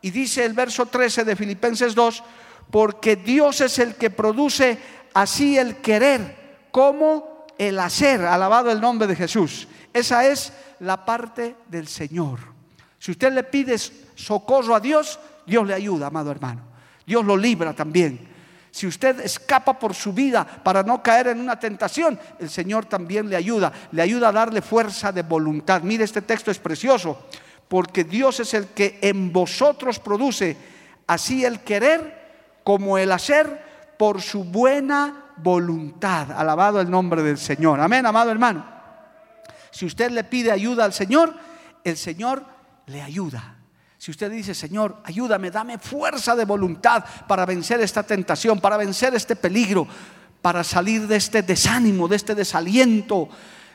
Y 0.00 0.10
dice 0.10 0.44
el 0.44 0.52
verso 0.52 0.86
13 0.86 1.24
de 1.24 1.36
Filipenses 1.36 1.94
2, 1.94 2.24
porque 2.72 3.16
Dios 3.16 3.60
es 3.60 3.78
el 3.78 3.96
que 3.96 4.08
produce 4.08 4.78
así 5.12 5.58
el 5.58 5.76
querer 5.76 6.64
como 6.70 7.46
el 7.58 7.78
hacer. 7.78 8.22
Alabado 8.22 8.72
el 8.72 8.80
nombre 8.80 9.06
de 9.06 9.14
Jesús. 9.14 9.68
Esa 9.92 10.26
es 10.26 10.54
la 10.80 11.04
parte 11.04 11.54
del 11.68 11.86
Señor. 11.86 12.40
Si 12.98 13.10
usted 13.10 13.30
le 13.30 13.44
pide 13.44 13.76
socorro 14.14 14.74
a 14.74 14.80
Dios, 14.80 15.20
Dios 15.46 15.66
le 15.66 15.74
ayuda, 15.74 16.06
amado 16.06 16.30
hermano. 16.30 16.62
Dios 17.06 17.22
lo 17.26 17.36
libra 17.36 17.74
también. 17.74 18.26
Si 18.70 18.86
usted 18.86 19.20
escapa 19.20 19.78
por 19.78 19.94
su 19.94 20.14
vida 20.14 20.42
para 20.46 20.82
no 20.82 21.02
caer 21.02 21.26
en 21.26 21.40
una 21.40 21.60
tentación, 21.60 22.18
el 22.38 22.48
Señor 22.48 22.86
también 22.86 23.28
le 23.28 23.36
ayuda, 23.36 23.70
le 23.90 24.00
ayuda 24.00 24.28
a 24.28 24.32
darle 24.32 24.62
fuerza 24.62 25.12
de 25.12 25.20
voluntad. 25.20 25.82
Mire, 25.82 26.04
este 26.04 26.22
texto 26.22 26.50
es 26.50 26.58
precioso, 26.58 27.26
porque 27.68 28.04
Dios 28.04 28.40
es 28.40 28.54
el 28.54 28.68
que 28.68 28.98
en 29.02 29.30
vosotros 29.30 29.98
produce 29.98 30.56
así 31.06 31.44
el 31.44 31.60
querer 31.60 32.21
como 32.64 32.98
el 32.98 33.12
hacer 33.12 33.94
por 33.98 34.20
su 34.20 34.44
buena 34.44 35.32
voluntad. 35.36 36.32
Alabado 36.32 36.80
el 36.80 36.90
nombre 36.90 37.22
del 37.22 37.38
Señor. 37.38 37.80
Amén, 37.80 38.04
amado 38.06 38.30
hermano. 38.30 38.64
Si 39.70 39.86
usted 39.86 40.10
le 40.10 40.24
pide 40.24 40.52
ayuda 40.52 40.84
al 40.84 40.92
Señor, 40.92 41.34
el 41.84 41.96
Señor 41.96 42.44
le 42.86 43.02
ayuda. 43.02 43.56
Si 43.98 44.10
usted 44.10 44.30
dice, 44.30 44.54
Señor, 44.54 44.96
ayúdame, 45.04 45.50
dame 45.50 45.78
fuerza 45.78 46.34
de 46.34 46.44
voluntad 46.44 47.04
para 47.28 47.46
vencer 47.46 47.80
esta 47.80 48.02
tentación, 48.02 48.60
para 48.60 48.76
vencer 48.76 49.14
este 49.14 49.36
peligro, 49.36 49.86
para 50.40 50.64
salir 50.64 51.06
de 51.06 51.16
este 51.16 51.42
desánimo, 51.42 52.08
de 52.08 52.16
este 52.16 52.34
desaliento, 52.34 53.28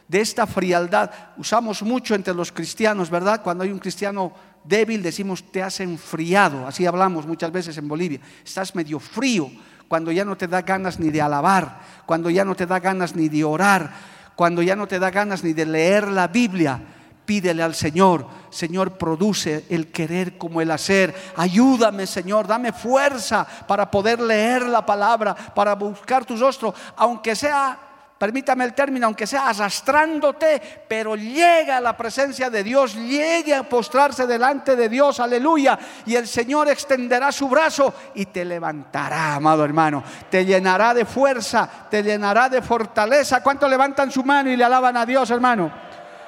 de 0.07 0.21
esta 0.21 0.47
frialdad. 0.47 1.11
Usamos 1.37 1.81
mucho 1.83 2.15
entre 2.15 2.33
los 2.33 2.51
cristianos, 2.51 3.09
¿verdad? 3.09 3.41
Cuando 3.43 3.63
hay 3.63 3.71
un 3.71 3.79
cristiano 3.79 4.33
débil 4.63 5.01
decimos, 5.01 5.51
te 5.51 5.63
has 5.63 5.79
enfriado. 5.79 6.67
Así 6.67 6.85
hablamos 6.85 7.25
muchas 7.25 7.51
veces 7.51 7.77
en 7.77 7.87
Bolivia. 7.87 8.19
Estás 8.45 8.75
medio 8.75 8.99
frío, 8.99 9.49
cuando 9.87 10.11
ya 10.11 10.25
no 10.25 10.35
te 10.35 10.47
da 10.47 10.61
ganas 10.61 10.99
ni 10.99 11.09
de 11.09 11.21
alabar, 11.21 11.79
cuando 12.05 12.29
ya 12.29 12.43
no 12.43 12.55
te 12.55 12.65
da 12.65 12.79
ganas 12.79 13.15
ni 13.15 13.29
de 13.29 13.43
orar, 13.43 13.91
cuando 14.35 14.61
ya 14.61 14.75
no 14.75 14.87
te 14.87 14.99
da 14.99 15.09
ganas 15.09 15.43
ni 15.43 15.53
de 15.53 15.65
leer 15.65 16.09
la 16.09 16.27
Biblia, 16.27 16.81
pídele 17.25 17.63
al 17.63 17.75
Señor, 17.75 18.27
Señor, 18.49 18.97
produce 18.97 19.65
el 19.69 19.87
querer 19.87 20.37
como 20.37 20.61
el 20.61 20.71
hacer. 20.71 21.13
Ayúdame, 21.35 22.07
Señor, 22.07 22.47
dame 22.47 22.71
fuerza 22.71 23.45
para 23.67 23.89
poder 23.89 24.19
leer 24.19 24.63
la 24.63 24.85
palabra, 24.85 25.35
para 25.35 25.75
buscar 25.75 26.25
tu 26.25 26.37
rostro, 26.37 26.73
aunque 26.95 27.35
sea 27.35 27.86
permítame 28.17 28.63
el 28.63 28.73
término, 28.73 29.05
aunque 29.05 29.27
sea 29.27 29.49
arrastrándote, 29.49 30.61
pero 30.87 31.15
llega 31.15 31.77
a 31.77 31.81
la 31.81 31.95
presencia 31.95 32.49
de 32.49 32.63
Dios, 32.63 32.95
llegue 32.95 33.53
a 33.53 33.63
postrarse 33.63 34.25
delante 34.25 34.75
de 34.75 34.89
Dios, 34.89 35.19
aleluya, 35.19 35.77
y 36.05 36.15
el 36.15 36.27
Señor 36.27 36.67
extenderá 36.69 37.31
su 37.31 37.47
brazo 37.47 37.93
y 38.15 38.25
te 38.27 38.43
levantará, 38.43 39.35
amado 39.35 39.63
hermano, 39.63 40.03
te 40.29 40.45
llenará 40.45 40.93
de 40.93 41.05
fuerza, 41.05 41.69
te 41.89 42.03
llenará 42.03 42.49
de 42.49 42.61
fortaleza. 42.61 43.41
¿Cuántos 43.41 43.69
levantan 43.69 44.11
su 44.11 44.23
mano 44.23 44.49
y 44.49 44.55
le 44.55 44.63
alaban 44.63 44.97
a 44.97 45.05
Dios, 45.05 45.29
hermano? 45.29 45.71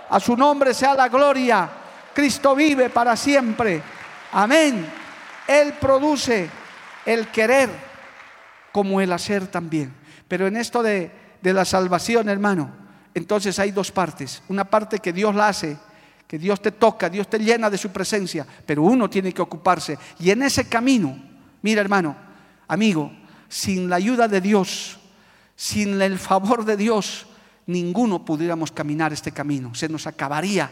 A 0.10 0.20
su 0.20 0.36
nombre 0.36 0.74
sea 0.74 0.96
la 0.96 1.08
gloria. 1.08 1.70
Cristo 2.14 2.56
vive 2.56 2.90
para 2.90 3.16
siempre. 3.16 3.82
Amén. 4.32 4.92
Él 5.48 5.74
produce 5.74 6.50
el 7.06 7.28
querer 7.28 7.70
como 8.72 9.02
el 9.02 9.12
hacer 9.12 9.48
también. 9.48 9.94
Pero 10.28 10.48
en 10.48 10.58
esto 10.58 10.84
de 10.84 11.12
de 11.42 11.54
la 11.54 11.66
salvación, 11.66 12.30
hermano, 12.30 12.72
entonces 13.14 13.58
hay 13.60 13.72
dos 13.72 13.92
partes. 13.92 14.44
Una 14.50 14.66
parte 14.66 15.00
que 15.00 15.14
Dios 15.14 15.34
la 15.36 15.50
hace, 15.50 15.78
que 16.28 16.38
Dios 16.38 16.62
te 16.62 16.72
toca, 16.72 17.10
Dios 17.10 17.30
te 17.30 17.40
llena 17.40 17.70
de 17.70 17.78
su 17.78 17.90
presencia, 17.90 18.46
pero 18.66 18.84
uno 18.84 19.10
tiene 19.10 19.34
que 19.34 19.42
ocuparse. 19.42 19.98
Y 20.20 20.30
en 20.30 20.44
ese 20.44 20.68
camino, 20.70 21.18
mira 21.62 21.82
hermano, 21.82 22.16
amigo, 22.68 23.12
sin 23.48 23.90
la 23.90 23.96
ayuda 23.96 24.28
de 24.28 24.42
Dios, 24.42 25.00
sin 25.56 26.02
el 26.02 26.20
favor 26.20 26.66
de 26.66 26.78
Dios, 26.78 27.26
ninguno 27.66 28.24
pudiéramos 28.24 28.72
caminar 28.72 29.12
este 29.12 29.32
camino. 29.32 29.74
Se 29.76 29.90
nos 29.90 30.08
acabaría 30.08 30.70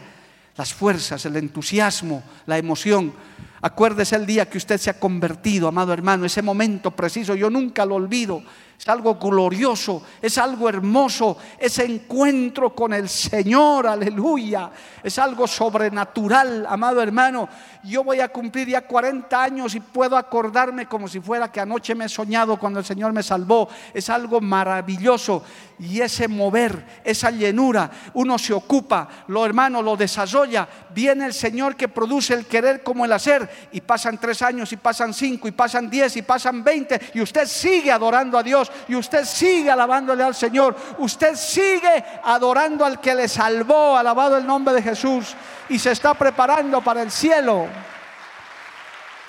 las 0.56 0.74
fuerzas, 0.74 1.24
el 1.26 1.36
entusiasmo, 1.36 2.22
la 2.46 2.58
emoción. 2.58 3.12
Acuérdese 3.60 4.16
el 4.16 4.26
día 4.26 4.48
que 4.48 4.58
usted 4.58 4.78
se 4.78 4.90
ha 4.90 5.00
convertido, 5.00 5.68
amado 5.68 5.92
hermano, 5.92 6.24
ese 6.24 6.42
momento 6.42 6.92
preciso, 6.92 7.34
yo 7.34 7.50
nunca 7.50 7.84
lo 7.84 7.96
olvido. 7.96 8.42
Es 8.78 8.88
algo 8.88 9.16
glorioso, 9.16 10.02
es 10.22 10.38
algo 10.38 10.68
hermoso, 10.68 11.36
ese 11.58 11.84
encuentro 11.84 12.76
con 12.76 12.92
el 12.92 13.08
Señor, 13.08 13.88
aleluya, 13.88 14.70
es 15.02 15.18
algo 15.18 15.48
sobrenatural, 15.48 16.64
amado 16.64 17.02
hermano. 17.02 17.48
Yo 17.82 18.04
voy 18.04 18.20
a 18.20 18.28
cumplir 18.28 18.68
ya 18.68 18.86
40 18.86 19.42
años 19.42 19.74
y 19.74 19.80
puedo 19.80 20.16
acordarme 20.16 20.86
como 20.86 21.08
si 21.08 21.18
fuera 21.18 21.50
que 21.50 21.58
anoche 21.58 21.96
me 21.96 22.04
he 22.04 22.08
soñado 22.08 22.56
cuando 22.56 22.78
el 22.78 22.84
Señor 22.84 23.12
me 23.12 23.24
salvó. 23.24 23.68
Es 23.92 24.10
algo 24.10 24.40
maravilloso. 24.40 25.42
Y 25.80 26.00
ese 26.00 26.28
mover, 26.28 27.00
esa 27.04 27.30
llenura, 27.30 27.90
uno 28.14 28.38
se 28.38 28.52
ocupa, 28.52 29.08
lo 29.28 29.44
hermano 29.44 29.80
lo 29.80 29.96
desarrolla, 29.96 30.68
viene 30.92 31.26
el 31.26 31.34
Señor 31.34 31.76
que 31.76 31.88
produce 31.88 32.34
el 32.34 32.46
querer 32.46 32.82
como 32.82 33.04
el 33.04 33.12
hacer 33.12 33.47
y 33.72 33.80
pasan 33.80 34.18
tres 34.18 34.42
años 34.42 34.72
y 34.72 34.76
pasan 34.76 35.12
cinco 35.14 35.48
y 35.48 35.52
pasan 35.52 35.88
diez 35.88 36.16
y 36.16 36.22
pasan 36.22 36.62
veinte 36.62 37.10
y 37.14 37.20
usted 37.20 37.46
sigue 37.46 37.90
adorando 37.90 38.38
a 38.38 38.42
Dios 38.42 38.70
y 38.88 38.94
usted 38.94 39.24
sigue 39.24 39.70
alabándole 39.70 40.22
al 40.22 40.34
Señor. 40.34 40.76
Usted 40.98 41.34
sigue 41.34 42.04
adorando 42.24 42.84
al 42.84 43.00
que 43.00 43.14
le 43.14 43.28
salvó, 43.28 43.96
alabado 43.96 44.36
el 44.36 44.46
nombre 44.46 44.74
de 44.74 44.82
Jesús 44.82 45.34
y 45.68 45.78
se 45.78 45.92
está 45.92 46.14
preparando 46.14 46.80
para 46.80 47.02
el 47.02 47.10
cielo. 47.10 47.66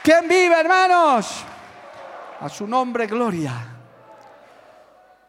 ¿Quién 0.03 0.27
vive, 0.27 0.59
hermanos? 0.59 1.43
A 2.39 2.49
su 2.49 2.65
nombre, 2.65 3.05
gloria. 3.05 3.53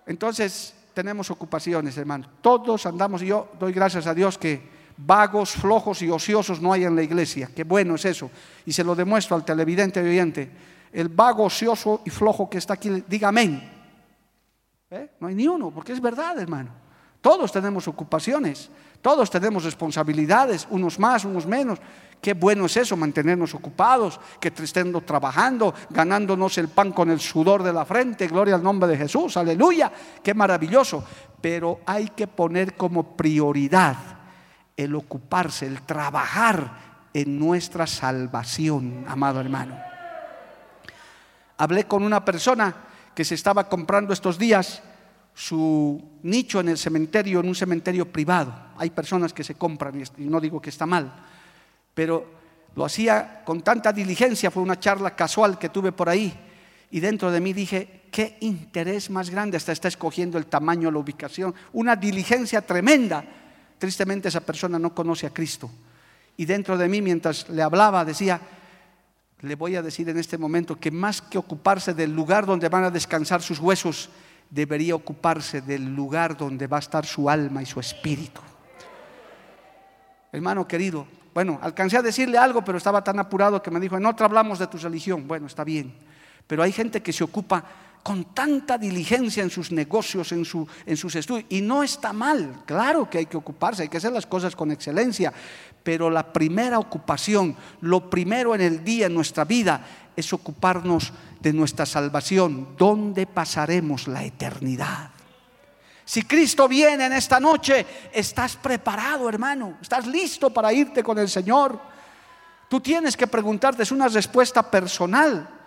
Entonces, 0.06 0.74
tenemos 0.94 1.30
ocupaciones, 1.30 1.96
hermanos. 1.98 2.28
Todos 2.40 2.86
andamos, 2.86 3.22
y 3.22 3.26
yo 3.26 3.48
doy 3.58 3.72
gracias 3.72 4.06
a 4.06 4.14
Dios 4.14 4.38
que 4.38 4.79
vagos, 5.04 5.52
flojos 5.52 6.02
y 6.02 6.10
ociosos 6.10 6.60
no 6.60 6.72
hay 6.72 6.84
en 6.84 6.96
la 6.96 7.02
iglesia. 7.02 7.50
Qué 7.54 7.64
bueno 7.64 7.94
es 7.94 8.04
eso. 8.04 8.30
Y 8.66 8.72
se 8.72 8.84
lo 8.84 8.94
demuestro 8.94 9.36
al 9.36 9.44
televidente 9.44 10.02
y 10.02 10.08
oyente. 10.08 10.50
El 10.92 11.08
vago, 11.08 11.44
ocioso 11.44 12.02
y 12.04 12.10
flojo 12.10 12.50
que 12.50 12.58
está 12.58 12.74
aquí, 12.74 13.04
diga 13.06 13.28
amén. 13.28 13.70
¿Eh? 14.90 15.10
No 15.20 15.28
hay 15.28 15.34
ni 15.34 15.46
uno, 15.46 15.70
porque 15.70 15.92
es 15.92 16.00
verdad, 16.00 16.38
hermano. 16.38 16.70
Todos 17.20 17.52
tenemos 17.52 17.86
ocupaciones, 17.86 18.70
todos 19.02 19.30
tenemos 19.30 19.64
responsabilidades, 19.64 20.66
unos 20.70 20.98
más, 20.98 21.24
unos 21.24 21.46
menos. 21.46 21.78
Qué 22.20 22.34
bueno 22.34 22.66
es 22.66 22.76
eso, 22.76 22.96
mantenernos 22.96 23.54
ocupados, 23.54 24.20
que 24.40 24.52
estemos 24.62 25.06
trabajando, 25.06 25.72
ganándonos 25.90 26.58
el 26.58 26.68
pan 26.68 26.92
con 26.92 27.10
el 27.10 27.20
sudor 27.20 27.62
de 27.62 27.72
la 27.72 27.84
frente. 27.84 28.26
Gloria 28.26 28.56
al 28.56 28.62
nombre 28.62 28.88
de 28.88 28.96
Jesús, 28.96 29.36
aleluya. 29.36 29.92
Qué 30.22 30.34
maravilloso. 30.34 31.04
Pero 31.40 31.80
hay 31.86 32.08
que 32.08 32.26
poner 32.26 32.74
como 32.74 33.16
prioridad 33.16 34.19
el 34.84 34.94
ocuparse, 34.94 35.66
el 35.66 35.82
trabajar 35.82 36.90
en 37.12 37.38
nuestra 37.38 37.86
salvación, 37.86 39.04
amado 39.06 39.40
hermano. 39.40 39.78
Hablé 41.58 41.84
con 41.84 42.02
una 42.02 42.24
persona 42.24 42.74
que 43.14 43.24
se 43.24 43.34
estaba 43.34 43.68
comprando 43.68 44.12
estos 44.12 44.38
días 44.38 44.82
su 45.34 46.02
nicho 46.22 46.60
en 46.60 46.70
el 46.70 46.78
cementerio, 46.78 47.40
en 47.40 47.48
un 47.48 47.54
cementerio 47.54 48.10
privado. 48.10 48.54
Hay 48.76 48.90
personas 48.90 49.32
que 49.32 49.44
se 49.44 49.54
compran, 49.54 50.02
y 50.16 50.24
no 50.24 50.40
digo 50.40 50.60
que 50.60 50.70
está 50.70 50.86
mal, 50.86 51.12
pero 51.94 52.26
lo 52.74 52.84
hacía 52.84 53.42
con 53.44 53.62
tanta 53.62 53.92
diligencia, 53.92 54.50
fue 54.50 54.62
una 54.62 54.78
charla 54.78 55.14
casual 55.14 55.58
que 55.58 55.68
tuve 55.68 55.92
por 55.92 56.08
ahí, 56.08 56.32
y 56.90 57.00
dentro 57.00 57.30
de 57.30 57.40
mí 57.40 57.52
dije, 57.52 58.02
qué 58.10 58.36
interés 58.40 59.10
más 59.10 59.30
grande, 59.30 59.56
hasta 59.56 59.72
está 59.72 59.88
escogiendo 59.88 60.38
el 60.38 60.46
tamaño, 60.46 60.90
la 60.90 60.98
ubicación, 60.98 61.54
una 61.72 61.96
diligencia 61.96 62.62
tremenda. 62.62 63.24
Tristemente 63.80 64.28
esa 64.28 64.42
persona 64.42 64.78
no 64.78 64.94
conoce 64.94 65.26
a 65.26 65.32
Cristo. 65.32 65.70
Y 66.36 66.44
dentro 66.44 66.76
de 66.76 66.86
mí, 66.86 67.00
mientras 67.00 67.48
le 67.48 67.62
hablaba, 67.62 68.04
decía, 68.04 68.38
le 69.40 69.54
voy 69.54 69.74
a 69.74 69.80
decir 69.80 70.06
en 70.10 70.18
este 70.18 70.36
momento 70.36 70.78
que 70.78 70.90
más 70.90 71.22
que 71.22 71.38
ocuparse 71.38 71.94
del 71.94 72.14
lugar 72.14 72.44
donde 72.44 72.68
van 72.68 72.84
a 72.84 72.90
descansar 72.90 73.40
sus 73.40 73.58
huesos, 73.58 74.10
debería 74.50 74.94
ocuparse 74.94 75.62
del 75.62 75.94
lugar 75.96 76.36
donde 76.36 76.66
va 76.66 76.76
a 76.76 76.80
estar 76.80 77.06
su 77.06 77.30
alma 77.30 77.62
y 77.62 77.66
su 77.66 77.80
espíritu. 77.80 78.42
Hermano 80.30 80.68
querido, 80.68 81.06
bueno, 81.32 81.58
alcancé 81.62 81.96
a 81.96 82.02
decirle 82.02 82.36
algo, 82.36 82.62
pero 82.62 82.76
estaba 82.76 83.02
tan 83.02 83.18
apurado 83.18 83.62
que 83.62 83.70
me 83.70 83.80
dijo, 83.80 83.96
en 83.96 84.04
otra 84.04 84.26
hablamos 84.26 84.58
de 84.58 84.66
tu 84.66 84.76
religión. 84.76 85.26
Bueno, 85.26 85.46
está 85.46 85.64
bien, 85.64 85.94
pero 86.46 86.62
hay 86.62 86.72
gente 86.72 87.02
que 87.02 87.14
se 87.14 87.24
ocupa 87.24 87.64
con 88.02 88.34
tanta 88.34 88.78
diligencia 88.78 89.42
en 89.42 89.50
sus 89.50 89.72
negocios, 89.72 90.32
en, 90.32 90.44
su, 90.44 90.66
en 90.86 90.96
sus 90.96 91.14
estudios. 91.14 91.46
Y 91.50 91.60
no 91.60 91.82
está 91.82 92.12
mal, 92.12 92.62
claro 92.66 93.08
que 93.08 93.18
hay 93.18 93.26
que 93.26 93.36
ocuparse, 93.36 93.82
hay 93.82 93.88
que 93.88 93.98
hacer 93.98 94.12
las 94.12 94.26
cosas 94.26 94.56
con 94.56 94.70
excelencia, 94.70 95.32
pero 95.82 96.10
la 96.10 96.32
primera 96.32 96.78
ocupación, 96.78 97.56
lo 97.80 98.08
primero 98.08 98.54
en 98.54 98.60
el 98.60 98.84
día, 98.84 99.06
en 99.06 99.14
nuestra 99.14 99.44
vida, 99.44 99.84
es 100.16 100.32
ocuparnos 100.32 101.12
de 101.40 101.52
nuestra 101.52 101.86
salvación. 101.86 102.74
¿Dónde 102.76 103.26
pasaremos 103.26 104.08
la 104.08 104.24
eternidad? 104.24 105.10
Si 106.04 106.22
Cristo 106.22 106.66
viene 106.66 107.06
en 107.06 107.12
esta 107.12 107.38
noche, 107.38 107.86
estás 108.12 108.56
preparado, 108.56 109.28
hermano, 109.28 109.78
estás 109.80 110.06
listo 110.06 110.50
para 110.50 110.72
irte 110.72 111.04
con 111.04 111.18
el 111.18 111.28
Señor. 111.28 111.78
Tú 112.68 112.80
tienes 112.80 113.16
que 113.16 113.26
preguntarte, 113.26 113.84
es 113.84 113.92
una 113.92 114.08
respuesta 114.08 114.68
personal 114.68 115.59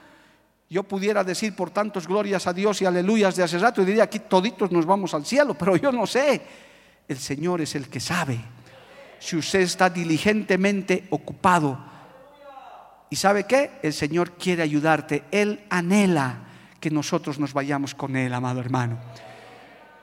yo 0.74 0.82
pudiera 0.82 1.24
decir 1.24 1.56
por 1.56 1.70
tantos 1.70 2.08
glorias 2.08 2.48
a 2.48 2.54
Dios 2.54 2.82
y 2.82 2.86
aleluyas 2.86 3.36
de 3.36 3.44
hace 3.44 3.60
rato 3.60 3.84
y 3.84 3.86
diría 3.86 4.06
aquí 4.06 4.18
toditos 4.18 4.72
nos 4.72 4.88
vamos 4.88 5.14
al 5.14 5.24
cielo, 5.24 5.54
pero 5.54 5.76
yo 5.76 5.92
no 5.92 6.08
sé. 6.08 6.42
El 7.08 7.20
Señor 7.20 7.62
es 7.62 7.76
el 7.76 7.90
que 7.90 8.00
sabe. 8.00 8.40
Si 9.20 9.36
usted 9.36 9.60
está 9.60 9.92
diligentemente 9.92 11.06
ocupado 11.12 11.78
y 13.08 13.16
sabe 13.16 13.44
qué, 13.44 13.70
el 13.84 13.94
Señor 13.94 14.32
quiere 14.32 14.64
ayudarte. 14.64 15.26
Él 15.30 15.64
anhela 15.70 16.40
que 16.80 16.90
nosotros 16.90 17.38
nos 17.38 17.54
vayamos 17.54 17.94
con 17.94 18.16
Él, 18.16 18.34
amado 18.34 18.60
hermano. 18.60 18.98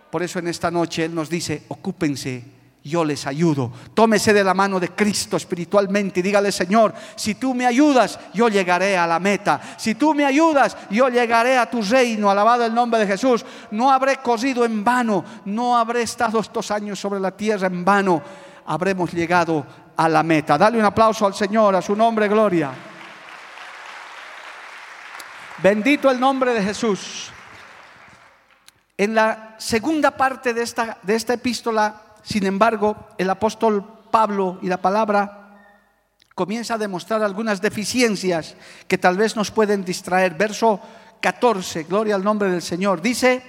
Por 0.09 0.22
eso 0.22 0.38
en 0.38 0.46
esta 0.46 0.70
noche 0.70 1.04
Él 1.04 1.16
nos 1.16 1.28
dice, 1.28 1.64
ocúpense 1.66 2.44
yo 2.82 3.04
les 3.04 3.26
ayudo. 3.26 3.70
Tómese 3.94 4.32
de 4.32 4.42
la 4.42 4.54
mano 4.54 4.80
de 4.80 4.90
Cristo 4.90 5.36
espiritualmente 5.36 6.20
y 6.20 6.22
dígale, 6.22 6.50
Señor, 6.50 6.94
si 7.14 7.34
tú 7.34 7.54
me 7.54 7.66
ayudas, 7.66 8.18
yo 8.32 8.48
llegaré 8.48 8.96
a 8.96 9.06
la 9.06 9.18
meta. 9.18 9.60
Si 9.76 9.94
tú 9.94 10.14
me 10.14 10.24
ayudas, 10.24 10.76
yo 10.90 11.08
llegaré 11.08 11.58
a 11.58 11.68
tu 11.68 11.82
reino. 11.82 12.30
Alabado 12.30 12.64
el 12.64 12.74
nombre 12.74 13.00
de 13.00 13.06
Jesús. 13.06 13.44
No 13.70 13.90
habré 13.90 14.16
corrido 14.16 14.64
en 14.64 14.82
vano, 14.82 15.24
no 15.44 15.76
habré 15.76 16.02
estado 16.02 16.40
estos 16.40 16.70
años 16.70 16.98
sobre 16.98 17.20
la 17.20 17.32
tierra 17.32 17.66
en 17.66 17.84
vano. 17.84 18.22
Habremos 18.66 19.12
llegado 19.12 19.66
a 19.96 20.08
la 20.08 20.22
meta. 20.22 20.56
Dale 20.56 20.78
un 20.78 20.84
aplauso 20.84 21.26
al 21.26 21.34
Señor, 21.34 21.74
a 21.76 21.82
su 21.82 21.94
nombre, 21.94 22.28
gloria. 22.28 22.72
Bendito 25.62 26.10
el 26.10 26.18
nombre 26.18 26.54
de 26.54 26.62
Jesús. 26.62 27.30
En 28.96 29.14
la 29.14 29.56
segunda 29.58 30.10
parte 30.10 30.54
de 30.54 30.62
esta, 30.62 30.96
de 31.02 31.14
esta 31.14 31.34
epístola 31.34 32.09
sin 32.22 32.46
embargo, 32.46 32.96
el 33.18 33.30
apóstol 33.30 33.85
Pablo 34.11 34.59
y 34.62 34.66
la 34.66 34.80
palabra 34.80 35.40
comienza 36.35 36.74
a 36.74 36.78
demostrar 36.78 37.22
algunas 37.22 37.61
deficiencias 37.61 38.56
que 38.88 38.98
tal 38.98 39.16
vez 39.16 39.37
nos 39.37 39.50
pueden 39.50 39.85
distraer. 39.85 40.35
Verso 40.35 40.80
14, 41.20 41.85
gloria 41.85 42.14
al 42.14 42.24
nombre 42.24 42.50
del 42.50 42.62
Señor. 42.62 43.02
Dice, 43.02 43.42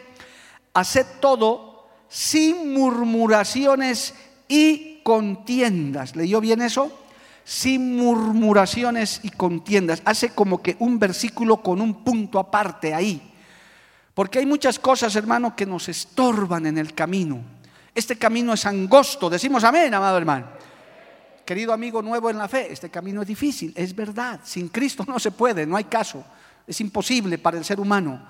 haced 0.73 1.05
todo 1.19 1.87
sin 2.09 2.73
murmuraciones 2.73 4.13
y 4.47 4.99
contiendas. 5.03 6.15
¿Leyó 6.15 6.41
bien 6.41 6.61
eso? 6.61 6.91
Sin 7.43 7.95
murmuraciones 7.95 9.21
y 9.23 9.29
contiendas. 9.29 10.01
Hace 10.05 10.29
como 10.29 10.61
que 10.61 10.75
un 10.79 10.99
versículo 10.99 11.63
con 11.63 11.81
un 11.81 12.03
punto 12.03 12.39
aparte 12.39 12.93
ahí. 12.93 13.33
Porque 14.13 14.39
hay 14.39 14.45
muchas 14.45 14.77
cosas, 14.77 15.15
hermano, 15.15 15.55
que 15.55 15.65
nos 15.65 15.87
estorban 15.87 16.65
en 16.65 16.77
el 16.77 16.93
camino. 16.93 17.41
Este 17.93 18.17
camino 18.17 18.53
es 18.53 18.65
angosto. 18.65 19.29
Decimos 19.29 19.63
amén, 19.63 19.93
amado 19.93 20.17
hermano. 20.17 20.47
Querido 21.45 21.73
amigo 21.73 22.01
nuevo 22.01 22.29
en 22.29 22.37
la 22.37 22.47
fe, 22.47 22.71
este 22.71 22.89
camino 22.89 23.21
es 23.21 23.27
difícil, 23.27 23.73
es 23.75 23.95
verdad. 23.95 24.39
Sin 24.43 24.69
Cristo 24.69 25.03
no 25.07 25.19
se 25.19 25.31
puede, 25.31 25.65
no 25.65 25.75
hay 25.75 25.85
caso. 25.85 26.23
Es 26.65 26.79
imposible 26.79 27.37
para 27.37 27.57
el 27.57 27.65
ser 27.65 27.79
humano. 27.79 28.21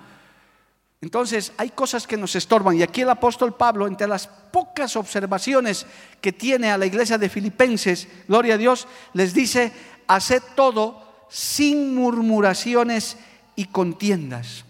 Entonces, 1.00 1.52
hay 1.56 1.70
cosas 1.70 2.06
que 2.06 2.16
nos 2.16 2.34
estorban. 2.36 2.76
Y 2.76 2.82
aquí 2.82 3.00
el 3.00 3.10
apóstol 3.10 3.54
Pablo, 3.54 3.86
entre 3.86 4.06
las 4.06 4.28
pocas 4.28 4.96
observaciones 4.96 5.84
que 6.20 6.32
tiene 6.32 6.70
a 6.70 6.78
la 6.78 6.86
iglesia 6.86 7.18
de 7.18 7.28
Filipenses, 7.28 8.08
gloria 8.28 8.54
a 8.54 8.58
Dios, 8.58 8.86
les 9.12 9.34
dice, 9.34 9.72
haced 10.06 10.42
todo 10.54 11.26
sin 11.28 11.94
murmuraciones 11.94 13.16
y 13.56 13.66
contiendas. 13.66 14.64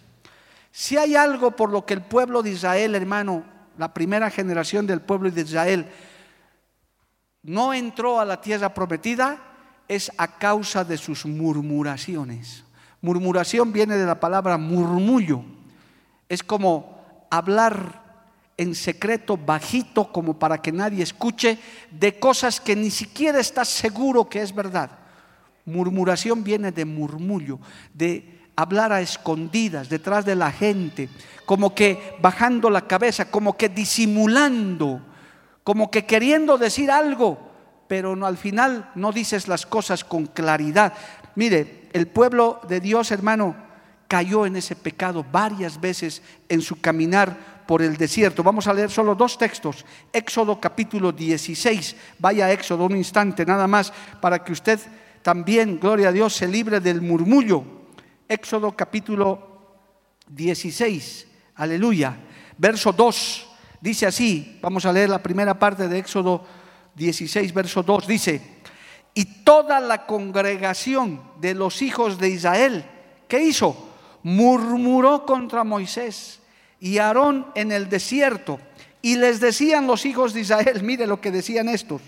Si 0.70 0.96
hay 0.96 1.16
algo 1.16 1.50
por 1.50 1.70
lo 1.70 1.84
que 1.84 1.94
el 1.94 2.02
pueblo 2.02 2.42
de 2.42 2.50
Israel, 2.50 2.94
hermano, 2.94 3.44
la 3.78 3.92
primera 3.92 4.30
generación 4.30 4.86
del 4.86 5.00
pueblo 5.00 5.30
de 5.30 5.42
Israel, 5.42 5.86
no 7.42 7.74
entró 7.74 8.20
a 8.20 8.24
la 8.24 8.40
tierra 8.40 8.72
prometida, 8.72 9.38
es 9.88 10.10
a 10.16 10.38
causa 10.38 10.84
de 10.84 10.96
sus 10.96 11.26
murmuraciones. 11.26 12.64
Murmuración 13.00 13.72
viene 13.72 13.96
de 13.96 14.06
la 14.06 14.20
palabra 14.20 14.56
murmullo. 14.56 15.44
Es 16.28 16.42
como 16.42 17.26
hablar 17.30 18.00
en 18.56 18.74
secreto, 18.74 19.36
bajito, 19.36 20.12
como 20.12 20.38
para 20.38 20.62
que 20.62 20.70
nadie 20.70 21.02
escuche, 21.02 21.58
de 21.90 22.18
cosas 22.18 22.60
que 22.60 22.76
ni 22.76 22.90
siquiera 22.90 23.40
estás 23.40 23.68
seguro 23.68 24.28
que 24.28 24.40
es 24.40 24.54
verdad. 24.54 24.90
Murmuración 25.64 26.44
viene 26.44 26.70
de 26.70 26.84
murmullo, 26.84 27.58
de 27.92 28.41
hablar 28.56 28.92
a 28.92 29.00
escondidas, 29.00 29.88
detrás 29.88 30.24
de 30.24 30.34
la 30.34 30.50
gente, 30.50 31.08
como 31.46 31.74
que 31.74 32.16
bajando 32.20 32.70
la 32.70 32.86
cabeza, 32.86 33.30
como 33.30 33.56
que 33.56 33.68
disimulando, 33.68 35.00
como 35.64 35.90
que 35.90 36.04
queriendo 36.04 36.58
decir 36.58 36.90
algo, 36.90 37.38
pero 37.88 38.16
no, 38.16 38.26
al 38.26 38.36
final 38.36 38.90
no 38.94 39.12
dices 39.12 39.48
las 39.48 39.66
cosas 39.66 40.04
con 40.04 40.26
claridad. 40.26 40.92
Mire, 41.34 41.88
el 41.92 42.06
pueblo 42.06 42.60
de 42.68 42.80
Dios, 42.80 43.10
hermano, 43.10 43.54
cayó 44.08 44.46
en 44.46 44.56
ese 44.56 44.76
pecado 44.76 45.24
varias 45.30 45.80
veces 45.80 46.22
en 46.48 46.60
su 46.60 46.80
caminar 46.80 47.64
por 47.66 47.80
el 47.80 47.96
desierto. 47.96 48.42
Vamos 48.42 48.66
a 48.66 48.74
leer 48.74 48.90
solo 48.90 49.14
dos 49.14 49.38
textos. 49.38 49.86
Éxodo 50.12 50.60
capítulo 50.60 51.12
16. 51.12 51.96
Vaya 52.18 52.52
Éxodo 52.52 52.84
un 52.84 52.96
instante 52.96 53.46
nada 53.46 53.66
más 53.66 53.92
para 54.20 54.44
que 54.44 54.52
usted 54.52 54.78
también, 55.22 55.78
gloria 55.80 56.08
a 56.08 56.12
Dios, 56.12 56.34
se 56.34 56.48
libre 56.48 56.80
del 56.80 57.00
murmullo 57.00 57.81
Éxodo 58.32 58.72
capítulo 58.72 59.38
16, 60.28 61.26
aleluya, 61.56 62.16
verso 62.56 62.92
2, 62.92 63.46
dice 63.80 64.06
así, 64.06 64.58
vamos 64.62 64.86
a 64.86 64.92
leer 64.92 65.10
la 65.10 65.22
primera 65.22 65.58
parte 65.58 65.86
de 65.86 65.98
Éxodo 65.98 66.42
16, 66.94 67.52
verso 67.52 67.82
2, 67.82 68.06
dice, 68.06 68.40
y 69.12 69.44
toda 69.44 69.80
la 69.80 70.06
congregación 70.06 71.20
de 71.40 71.54
los 71.54 71.82
hijos 71.82 72.18
de 72.18 72.30
Israel, 72.30 72.86
¿qué 73.28 73.42
hizo? 73.42 73.90
Murmuró 74.22 75.26
contra 75.26 75.62
Moisés 75.62 76.40
y 76.80 76.96
Aarón 76.98 77.48
en 77.54 77.70
el 77.70 77.90
desierto. 77.90 78.58
Y 79.02 79.16
les 79.16 79.40
decían 79.40 79.86
los 79.86 80.06
hijos 80.06 80.32
de 80.32 80.40
Israel, 80.40 80.80
mire 80.84 81.06
lo 81.06 81.20
que 81.20 81.30
decían 81.30 81.68
estos, 81.68 82.00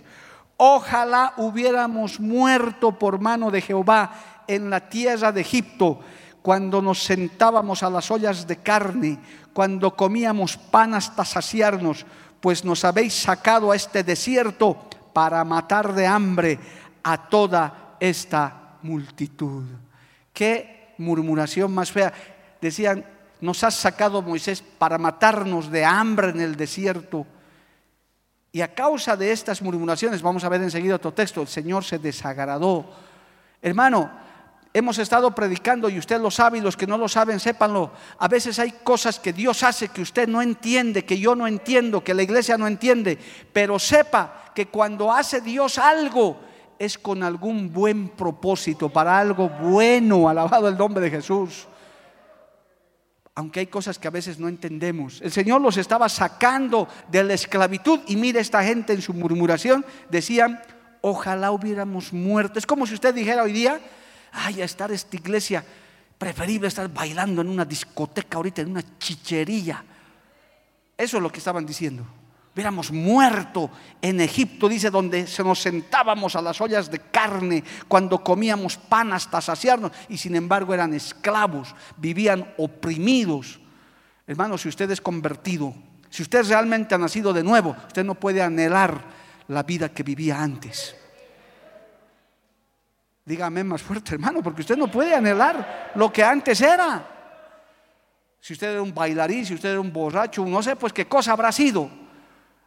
ojalá 0.57 1.35
hubiéramos 1.37 2.21
muerto 2.21 2.99
por 2.99 3.21
mano 3.21 3.51
de 3.51 3.61
Jehová 3.61 4.34
en 4.47 4.71
la 4.71 4.89
tierra 4.89 5.33
de 5.33 5.41
Egipto, 5.41 6.01
cuando 6.43 6.83
nos 6.83 7.03
sentábamos 7.03 7.83
a 7.83 7.91
las 7.91 8.11
ollas 8.11 8.47
de 8.47 8.59
carne, 8.59 9.19
cuando 9.53 9.97
comíamos 9.97 10.57
pan 10.57 10.95
hasta 10.95 11.25
saciarnos, 11.25 12.05
pues 12.41 12.65
nos 12.65 12.85
habéis 12.85 13.15
sacado 13.15 13.73
a 13.73 13.77
este 13.77 14.05
desierto 14.05 14.89
para 15.15 15.43
matar 15.45 15.95
de 15.95 16.07
hambre 16.07 16.59
a 17.03 17.29
toda 17.29 17.97
esta 17.99 18.77
multitud. 18.83 19.65
Qué 20.33 20.95
murmuración 20.99 21.73
más 21.73 21.91
fea. 21.91 22.13
Decían, 22.61 23.07
nos 23.41 23.65
has 23.65 23.75
sacado 23.75 24.21
Moisés 24.21 24.63
para 24.63 24.99
matarnos 24.99 25.71
de 25.71 25.85
hambre 25.85 26.31
en 26.31 26.41
el 26.41 26.57
desierto. 26.57 27.27
Y 28.53 28.61
a 28.61 28.75
causa 28.75 29.17
de 29.17 29.33
estas 29.33 29.63
murmuraciones, 29.63 30.23
vamos 30.23 30.45
a 30.45 30.49
ver 30.49 30.63
enseguida 30.63 30.97
otro 30.97 31.13
texto, 31.13 31.43
el 31.43 31.49
Señor 31.49 31.85
se 31.85 31.99
desagradó. 31.99 32.85
Hermano, 33.61 34.11
hemos 34.75 34.99
estado 34.99 35.33
predicando 35.33 35.89
y 35.89 35.99
usted 35.99 36.21
lo 36.21 36.33
sabe 36.33 36.59
y 36.59 36.61
los 36.61 36.77
que 36.77 36.89
no 36.89 36.99
lo 36.99 37.09
saben, 37.09 37.39
sépanlo. 37.39 37.93
A 38.19 38.27
veces 38.27 38.59
hay 38.59 38.73
cosas 38.73 39.21
que 39.21 39.33
Dios 39.33 39.63
hace 39.63 39.89
que 39.89 40.03
usted 40.03 40.29
no 40.29 40.43
entiende, 40.43 41.05
que 41.05 41.19
yo 41.19 41.37
no 41.37 41.47
entiendo, 41.47 42.03
que 42.03 42.13
la 42.13 42.25
iglesia 42.25 42.59
no 42.59 42.67
entiende, 42.67 43.17
pero 43.53 43.79
sepa 43.79 44.51
que 44.53 44.67
cuando 44.67 45.13
hace 45.13 45.41
Dios 45.41 45.79
algo 45.79 46.41
es 46.77 46.99
con 46.99 47.23
algún 47.23 47.73
buen 47.73 48.09
propósito, 48.09 48.89
para 48.89 49.17
algo 49.17 49.49
bueno, 49.49 50.29
alabado 50.29 50.69
el 50.69 50.77
nombre 50.77 51.05
de 51.05 51.11
Jesús. 51.11 51.69
Aunque 53.37 53.61
hay 53.61 53.67
cosas 53.69 53.99
que 53.99 54.09
a 54.09 54.13
veces 54.13 54.41
no 54.41 54.49
entendemos. 54.49 55.21
El 55.23 55.31
Señor 55.31 55.61
los 55.61 55.77
estaba 55.77 56.09
sacando 56.09 56.89
de 57.09 57.23
la 57.23 57.35
esclavitud 57.35 58.01
y 58.09 58.17
mire 58.17 58.41
esta 58.41 58.63
gente 58.65 58.93
en 58.93 59.03
su 59.03 59.13
murmuración, 59.13 59.85
decían, 60.11 60.61
ojalá 61.01 61.53
hubiéramos 61.53 62.13
muerto. 62.13 62.59
Es 62.59 62.67
como 62.67 62.87
si 62.87 62.95
usted 62.95 63.15
dijera 63.15 63.43
hoy 63.45 63.53
día, 63.53 63.81
ay, 64.35 64.63
a 64.63 64.65
estar 64.65 64.91
esta 64.93 65.17
iglesia, 65.17 65.65
preferible 66.19 66.69
estar 66.69 66.93
bailando 66.93 67.43
en 67.43 67.49
una 67.49 67.65
discoteca 67.65 68.37
ahorita, 68.37 68.63
en 68.63 68.71
una 68.71 68.99
chichería. 68.99 69.85
Eso 70.97 71.17
es 71.17 71.23
lo 71.23 71.31
que 71.31 71.39
estaban 71.39 71.67
diciendo. 71.67 72.05
Hubiéramos 72.55 72.93
muerto 72.93 73.69
en 74.01 74.21
Egipto, 74.21 74.69
dice, 74.69 74.89
donde 74.89 75.27
se 75.27 75.43
nos 75.43 75.61
sentábamos 75.61 76.37
a 76.37 76.43
las 76.43 76.61
ollas 76.61 76.89
de 76.89 77.01
carne, 77.01 77.65
cuando 77.89 78.23
comíamos 78.23 78.77
pan 78.77 79.13
hasta 79.13 79.41
saciarnos, 79.41 79.91
y 80.09 80.17
sin 80.17 80.37
embargo 80.37 80.73
eran 80.73 80.95
esclavos, 80.95 81.75
vivían 81.97 82.55
oprimidos. 82.57 83.59
Hermano, 84.27 84.57
si 84.57 84.69
usted 84.69 84.89
es 84.93 85.01
convertido, 85.01 85.75
si 86.11 86.23
usted 86.23 86.47
realmente 86.49 86.95
ha 86.95 86.99
nacido 86.99 87.33
de 87.33 87.43
nuevo, 87.43 87.77
usted 87.89 88.05
no 88.05 88.15
puede 88.15 88.41
anhelar 88.41 89.03
la 89.49 89.65
vida 89.65 89.89
que 89.89 90.05
vivía 90.05 90.41
antes. 90.41 90.95
Dígame 93.25 93.65
más 93.65 93.83
fuerte, 93.83 94.15
hermano, 94.15 94.43
porque 94.43 94.61
usted 94.61 94.77
no 94.77 94.89
puede 94.89 95.15
anhelar 95.15 95.93
lo 95.95 96.13
que 96.13 96.23
antes 96.23 96.61
era. 96.61 97.03
Si 98.39 98.53
usted 98.53 98.73
era 98.73 98.83
un 98.83 98.93
bailarín, 98.93 99.47
si 99.47 99.55
usted 99.55 99.71
era 99.71 99.81
un 99.81 99.91
borracho, 99.91 100.45
no 100.45 100.63
sé, 100.63 100.77
pues 100.77 100.93
qué 100.93 101.07
cosa 101.07 101.33
habrá 101.33 101.51
sido. 101.51 101.89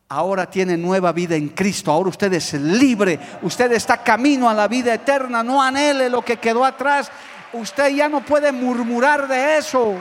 Ahora 0.10 0.50
tiene 0.50 0.76
nueva 0.76 1.12
vida 1.12 1.36
en 1.36 1.50
Cristo, 1.50 1.92
ahora 1.92 2.10
usted 2.10 2.34
es 2.34 2.54
libre, 2.54 3.20
usted 3.44 3.72
está 3.74 4.02
camino 4.02 4.50
a 4.50 4.54
la 4.54 4.68
vida 4.68 4.94
eterna, 4.94 5.44
no 5.44 5.62
anhele 5.62 6.10
lo 6.10 6.24
que 6.24 6.38
quedó 6.38 6.66
atrás. 6.66 7.12
Usted 7.54 7.90
ya 7.90 8.10
no 8.10 8.22
puede 8.22 8.52
murmurar 8.52 9.28
de 9.28 9.58
eso. 9.58 9.96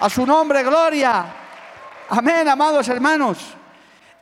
A 0.00 0.10
su 0.10 0.26
nombre, 0.26 0.64
gloria. 0.64 1.26
Amén, 2.08 2.48
amados 2.48 2.88
hermanos. 2.88 3.59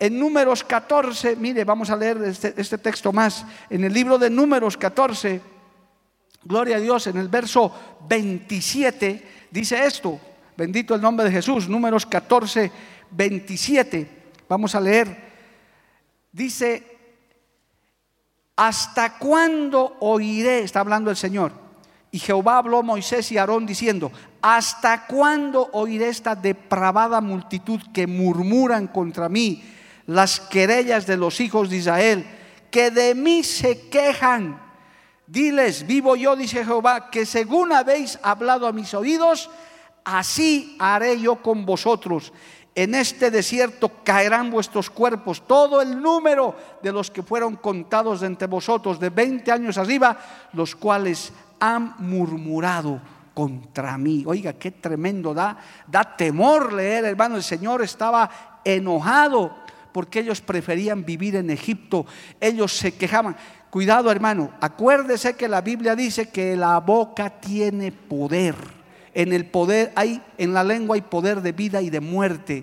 En 0.01 0.19
Números 0.19 0.63
14, 0.63 1.37
mire, 1.37 1.65
vamos 1.65 1.91
a 1.91 1.97
leer 1.97 2.23
este, 2.23 2.55
este, 2.57 2.79
texto 2.79 3.13
más. 3.13 3.45
En 3.69 3.83
el 3.83 3.93
libro 3.93 4.17
de 4.19 4.31
Números 4.31 4.77
14, 4.77 5.41
gloria 6.45 6.77
a 6.77 6.81
Dios, 6.81 7.09
en 7.09 7.17
el 7.17 7.29
verso 7.29 7.73
27 8.09 9.49
dice 9.51 9.85
esto. 9.85 10.21
Bendito 10.57 10.95
el 10.95 11.01
nombre 11.01 11.27
de 11.27 11.33
Jesús. 11.33 11.69
Números 11.69 12.07
14, 12.07 12.71
27. 13.11 14.09
Vamos 14.49 14.75
a 14.75 14.81
leer. 14.81 15.29
Dice, 16.33 16.99
¿hasta 18.57 19.19
cuándo 19.19 19.97
oiré? 20.01 20.61
Está 20.61 20.81
hablando 20.81 21.11
el 21.11 21.17
Señor. 21.17 21.53
Y 22.11 22.19
Jehová 22.19 22.59
habló 22.59 22.79
a 22.79 22.83
Moisés 22.83 23.31
y 23.33 23.39
Aarón 23.39 23.67
diciendo, 23.67 24.11
¿hasta 24.41 25.07
cuándo 25.07 25.69
oiré 25.73 26.09
esta 26.09 26.35
depravada 26.35 27.21
multitud 27.21 27.81
que 27.93 28.07
murmuran 28.07 28.87
contra 28.87 29.29
mí? 29.29 29.63
Las 30.09 30.41
querellas 30.41 31.07
de 31.07 31.19
los 31.19 31.39
hijos 31.39 31.69
de 31.69 31.77
Israel, 31.77 32.27
que 32.71 32.91
de 32.91 33.15
mí 33.15 33.45
se 33.45 33.89
quejan. 33.91 34.59
Diles, 35.27 35.87
vivo 35.87 36.17
yo, 36.17 36.35
dice 36.35 36.65
Jehová, 36.65 37.11
que 37.11 37.27
según 37.27 37.75
habéis 37.75 38.19
hablado 38.23 38.67
a 38.67 38.73
mis 38.73 38.95
oídos, 38.95 39.51
así 40.05 40.77
haré 40.79 41.21
yo 41.21 41.43
con 41.43 41.67
vosotros. 41.67 42.33
En 42.75 42.95
este 42.95 43.31
desierto 43.31 44.03
caerán 44.03 44.51
vuestros 44.51 44.89
cuerpos, 44.89 45.47
todo 45.47 45.83
el 45.83 46.01
número 46.01 46.57
de 46.83 46.91
los 46.91 47.11
que 47.11 47.23
fueron 47.23 47.57
contados 47.57 48.23
entre 48.23 48.49
vosotros 48.49 48.99
de 48.99 49.11
20 49.11 49.53
años 49.53 49.77
arriba, 49.77 50.17
los 50.55 50.75
cuales 50.75 51.35
han 51.61 51.97
murmurado 51.99 52.99
contra 53.35 53.99
mí. 53.99 54.25
Oiga, 54.27 54.55
qué 54.55 54.71
tremendo, 54.71 55.35
da, 55.35 55.59
da 55.87 56.17
temor 56.17 56.73
leer, 56.73 57.05
hermano. 57.05 57.37
El 57.37 57.43
Señor 57.43 57.83
estaba 57.83 58.63
enojado 58.65 59.68
porque 59.99 60.21
ellos 60.21 60.41
preferían 60.41 61.05
vivir 61.05 61.35
en 61.35 61.51
Egipto. 61.51 62.07
Ellos 62.41 62.73
se 62.73 62.95
quejaban. 62.95 63.35
Cuidado, 63.69 64.13
hermano, 64.13 64.53
acuérdese 64.61 65.35
que 65.35 65.49
la 65.49 65.61
Biblia 65.61 65.97
dice 65.97 66.29
que 66.29 66.55
la 66.55 66.79
boca 66.79 67.41
tiene 67.41 67.91
poder. 67.91 68.55
En 69.13 69.33
el 69.33 69.47
poder 69.47 69.91
hay 69.97 70.23
en 70.37 70.55
la 70.55 70.63
lengua 70.63 70.95
hay 70.95 71.03
poder 71.03 71.43
de 71.43 71.51
vida 71.51 71.83
y 71.83 71.91
de 71.91 71.99
muerte. 71.99 72.63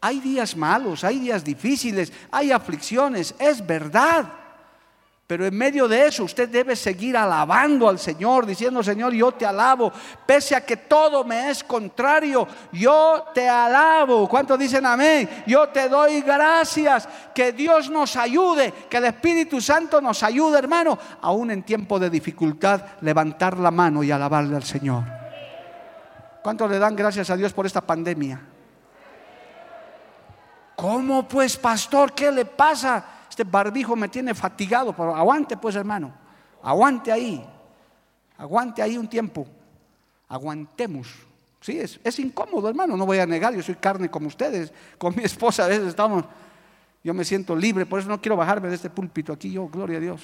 Hay 0.00 0.20
días 0.20 0.56
malos, 0.56 1.04
hay 1.04 1.18
días 1.18 1.44
difíciles, 1.44 2.10
hay 2.30 2.50
aflicciones, 2.50 3.34
es 3.38 3.66
verdad. 3.66 4.24
Pero 5.34 5.46
en 5.46 5.58
medio 5.58 5.88
de 5.88 6.06
eso 6.06 6.22
usted 6.22 6.48
debe 6.48 6.76
seguir 6.76 7.16
alabando 7.16 7.88
al 7.88 7.98
Señor, 7.98 8.46
diciendo, 8.46 8.84
Señor, 8.84 9.12
yo 9.12 9.32
te 9.32 9.44
alabo, 9.44 9.92
pese 10.24 10.54
a 10.54 10.64
que 10.64 10.76
todo 10.76 11.24
me 11.24 11.50
es 11.50 11.64
contrario, 11.64 12.46
yo 12.70 13.24
te 13.34 13.48
alabo. 13.48 14.28
¿Cuántos 14.28 14.56
dicen 14.56 14.86
amén? 14.86 15.28
Yo 15.44 15.70
te 15.70 15.88
doy 15.88 16.20
gracias, 16.20 17.08
que 17.34 17.50
Dios 17.50 17.90
nos 17.90 18.14
ayude, 18.14 18.72
que 18.88 18.98
el 18.98 19.06
Espíritu 19.06 19.60
Santo 19.60 20.00
nos 20.00 20.22
ayude, 20.22 20.56
hermano, 20.56 20.96
aún 21.20 21.50
en 21.50 21.64
tiempo 21.64 21.98
de 21.98 22.10
dificultad, 22.10 22.82
levantar 23.00 23.58
la 23.58 23.72
mano 23.72 24.04
y 24.04 24.12
alabarle 24.12 24.54
al 24.54 24.62
Señor. 24.62 25.02
¿Cuántos 26.44 26.70
le 26.70 26.78
dan 26.78 26.94
gracias 26.94 27.28
a 27.28 27.36
Dios 27.36 27.52
por 27.52 27.66
esta 27.66 27.80
pandemia? 27.80 28.40
¿Cómo 30.76 31.26
pues, 31.26 31.56
pastor? 31.56 32.12
¿Qué 32.12 32.30
le 32.30 32.44
pasa? 32.44 33.13
Este 33.34 33.42
barbijo 33.42 33.96
me 33.96 34.06
tiene 34.06 34.32
fatigado, 34.32 34.94
pero 34.94 35.12
aguante 35.12 35.56
pues, 35.56 35.74
hermano. 35.74 36.14
Aguante 36.62 37.10
ahí. 37.10 37.44
Aguante 38.38 38.80
ahí 38.80 38.96
un 38.96 39.08
tiempo. 39.08 39.44
Aguantemos. 40.28 41.08
Sí, 41.60 41.80
es, 41.80 41.98
es 42.04 42.16
incómodo, 42.20 42.68
hermano. 42.68 42.96
No 42.96 43.04
voy 43.04 43.18
a 43.18 43.26
negar, 43.26 43.52
yo 43.52 43.60
soy 43.60 43.74
carne 43.74 44.08
como 44.08 44.28
ustedes. 44.28 44.72
Con 44.98 45.16
mi 45.16 45.24
esposa 45.24 45.64
a 45.64 45.66
veces 45.66 45.88
estamos, 45.88 46.24
yo 47.02 47.12
me 47.12 47.24
siento 47.24 47.56
libre, 47.56 47.86
por 47.86 47.98
eso 47.98 48.08
no 48.08 48.20
quiero 48.20 48.36
bajarme 48.36 48.68
de 48.68 48.76
este 48.76 48.88
púlpito 48.88 49.32
aquí, 49.32 49.50
yo, 49.50 49.66
gloria 49.66 49.98
a 49.98 50.00
Dios. 50.00 50.20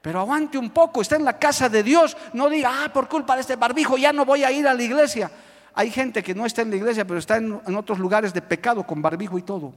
Pero 0.00 0.20
aguante 0.20 0.56
un 0.56 0.70
poco, 0.70 1.02
está 1.02 1.16
en 1.16 1.26
la 1.26 1.38
casa 1.38 1.68
de 1.68 1.82
Dios. 1.82 2.16
No 2.32 2.48
diga, 2.48 2.84
ah, 2.84 2.90
por 2.90 3.06
culpa 3.06 3.34
de 3.34 3.42
este 3.42 3.56
barbijo 3.56 3.98
ya 3.98 4.14
no 4.14 4.24
voy 4.24 4.44
a 4.44 4.50
ir 4.50 4.66
a 4.66 4.72
la 4.72 4.82
iglesia. 4.82 5.30
Hay 5.74 5.90
gente 5.90 6.22
que 6.22 6.34
no 6.34 6.46
está 6.46 6.62
en 6.62 6.70
la 6.70 6.76
iglesia, 6.76 7.06
pero 7.06 7.18
está 7.18 7.36
en, 7.36 7.76
otros 7.76 7.98
lugares 7.98 8.32
de 8.32 8.40
pecado 8.40 8.86
con 8.86 9.02
barbijo 9.02 9.36
y 9.36 9.42
todo. 9.42 9.74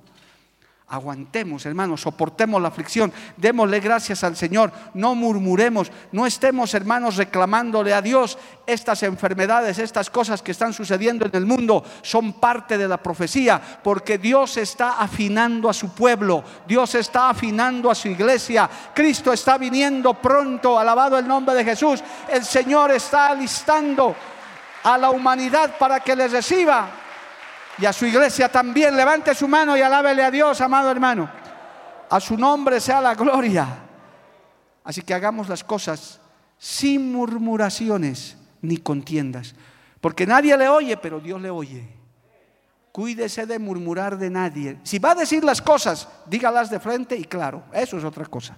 Aguantemos, 0.89 1.65
hermanos, 1.65 1.99
soportemos 1.99 2.61
la 2.61 2.69
aflicción, 2.69 3.11
démosle 3.35 3.81
gracias 3.81 4.23
al 4.23 4.37
Señor, 4.37 4.71
no 4.93 5.15
murmuremos, 5.15 5.91
no 6.13 6.25
estemos, 6.25 6.73
hermanos, 6.73 7.17
reclamándole 7.17 7.93
a 7.93 8.01
Dios 8.01 8.37
estas 8.65 9.03
enfermedades, 9.03 9.79
estas 9.79 10.09
cosas 10.09 10.41
que 10.41 10.51
están 10.53 10.71
sucediendo 10.71 11.25
en 11.25 11.35
el 11.35 11.45
mundo, 11.45 11.83
son 12.01 12.39
parte 12.39 12.77
de 12.77 12.87
la 12.87 13.03
profecía, 13.03 13.61
porque 13.83 14.17
Dios 14.17 14.55
está 14.55 15.01
afinando 15.01 15.69
a 15.69 15.73
su 15.73 15.89
pueblo, 15.89 16.41
Dios 16.65 16.95
está 16.95 17.31
afinando 17.31 17.91
a 17.91 17.95
su 17.95 18.07
iglesia, 18.07 18.69
Cristo 18.93 19.33
está 19.33 19.57
viniendo 19.57 20.13
pronto, 20.13 20.79
alabado 20.79 21.19
el 21.19 21.27
nombre 21.27 21.53
de 21.53 21.65
Jesús, 21.65 22.01
el 22.29 22.45
Señor 22.45 22.91
está 22.91 23.31
alistando 23.31 24.15
a 24.83 24.97
la 24.97 25.09
humanidad 25.09 25.77
para 25.77 25.99
que 25.99 26.15
les 26.15 26.31
reciba. 26.31 27.06
Y 27.79 27.85
a 27.85 27.93
su 27.93 28.05
iglesia 28.05 28.49
también. 28.49 28.95
Levante 28.95 29.35
su 29.35 29.47
mano 29.47 29.77
y 29.77 29.81
alábele 29.81 30.23
a 30.23 30.31
Dios, 30.31 30.59
amado 30.61 30.89
hermano. 30.89 31.29
A 32.09 32.19
su 32.19 32.37
nombre 32.37 32.79
sea 32.79 33.01
la 33.01 33.15
gloria. 33.15 33.67
Así 34.83 35.01
que 35.01 35.13
hagamos 35.13 35.49
las 35.49 35.63
cosas 35.63 36.19
sin 36.57 37.11
murmuraciones 37.11 38.37
ni 38.61 38.77
contiendas. 38.77 39.53
Porque 40.01 40.25
nadie 40.25 40.57
le 40.57 40.69
oye, 40.69 40.97
pero 40.97 41.19
Dios 41.19 41.41
le 41.41 41.49
oye. 41.49 41.87
Cuídese 42.91 43.45
de 43.45 43.59
murmurar 43.59 44.17
de 44.17 44.29
nadie. 44.29 44.79
Si 44.83 44.97
va 44.97 45.11
a 45.11 45.15
decir 45.15 45.43
las 45.43 45.61
cosas, 45.61 46.07
dígalas 46.25 46.69
de 46.69 46.79
frente 46.79 47.15
y 47.15 47.25
claro. 47.25 47.63
Eso 47.71 47.97
es 47.97 48.03
otra 48.03 48.25
cosa. 48.25 48.57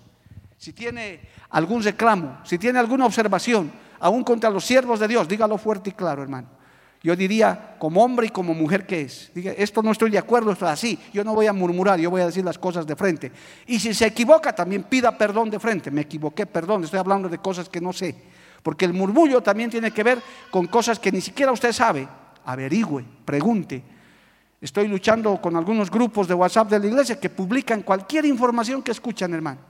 Si 0.58 0.72
tiene 0.72 1.22
algún 1.50 1.84
reclamo, 1.84 2.40
si 2.44 2.58
tiene 2.58 2.80
alguna 2.80 3.06
observación, 3.06 3.72
aún 4.00 4.24
contra 4.24 4.50
los 4.50 4.66
siervos 4.66 5.00
de 5.00 5.08
Dios, 5.08 5.28
dígalo 5.28 5.58
fuerte 5.58 5.90
y 5.90 5.94
claro, 5.94 6.22
hermano. 6.22 6.59
Yo 7.02 7.16
diría, 7.16 7.78
como 7.80 8.04
hombre 8.04 8.28
y 8.28 8.30
como 8.30 8.54
mujer 8.54 8.86
que 8.86 9.02
es, 9.02 9.32
diga, 9.34 9.54
esto 9.54 9.82
no 9.82 9.92
estoy 9.92 10.10
de 10.10 10.18
acuerdo, 10.18 10.52
esto 10.52 10.66
es 10.66 10.72
así, 10.72 11.00
yo 11.14 11.24
no 11.24 11.34
voy 11.34 11.48
a 11.48 11.54
murmurar, 11.54 11.98
yo 11.98 12.10
voy 12.10 12.22
a 12.22 12.26
decir 12.26 12.44
las 12.44 12.58
cosas 12.58 12.86
de 12.86 12.96
frente. 12.96 13.32
Y 13.68 13.80
si 13.80 13.94
se 13.94 14.06
equivoca, 14.06 14.54
también 14.54 14.84
pida 14.84 15.18
perdón 15.18 15.50
de 15.50 15.60
frente, 15.60 15.92
me 15.92 16.02
equivoqué, 16.02 16.46
perdón, 16.46 16.84
estoy 16.84 17.00
hablando 17.00 17.30
de 17.30 17.38
cosas 17.38 17.70
que 17.70 17.80
no 17.80 17.94
sé. 17.94 18.16
Porque 18.62 18.84
el 18.84 18.92
murmullo 18.92 19.42
también 19.42 19.70
tiene 19.70 19.92
que 19.92 20.04
ver 20.04 20.22
con 20.52 20.68
cosas 20.68 21.00
que 21.00 21.12
ni 21.12 21.22
siquiera 21.22 21.54
usted 21.54 21.72
sabe. 21.72 22.06
Averigüe, 22.44 23.06
pregunte. 23.24 23.82
Estoy 24.60 24.90
luchando 24.90 25.40
con 25.40 25.56
algunos 25.56 25.90
grupos 25.90 26.28
de 26.28 26.34
WhatsApp 26.34 26.70
de 26.70 26.80
la 26.80 26.88
iglesia 26.88 27.18
que 27.18 27.30
publican 27.30 27.82
cualquier 27.82 28.26
información 28.26 28.84
que 28.84 28.92
escuchan, 28.92 29.34
hermano. 29.34 29.62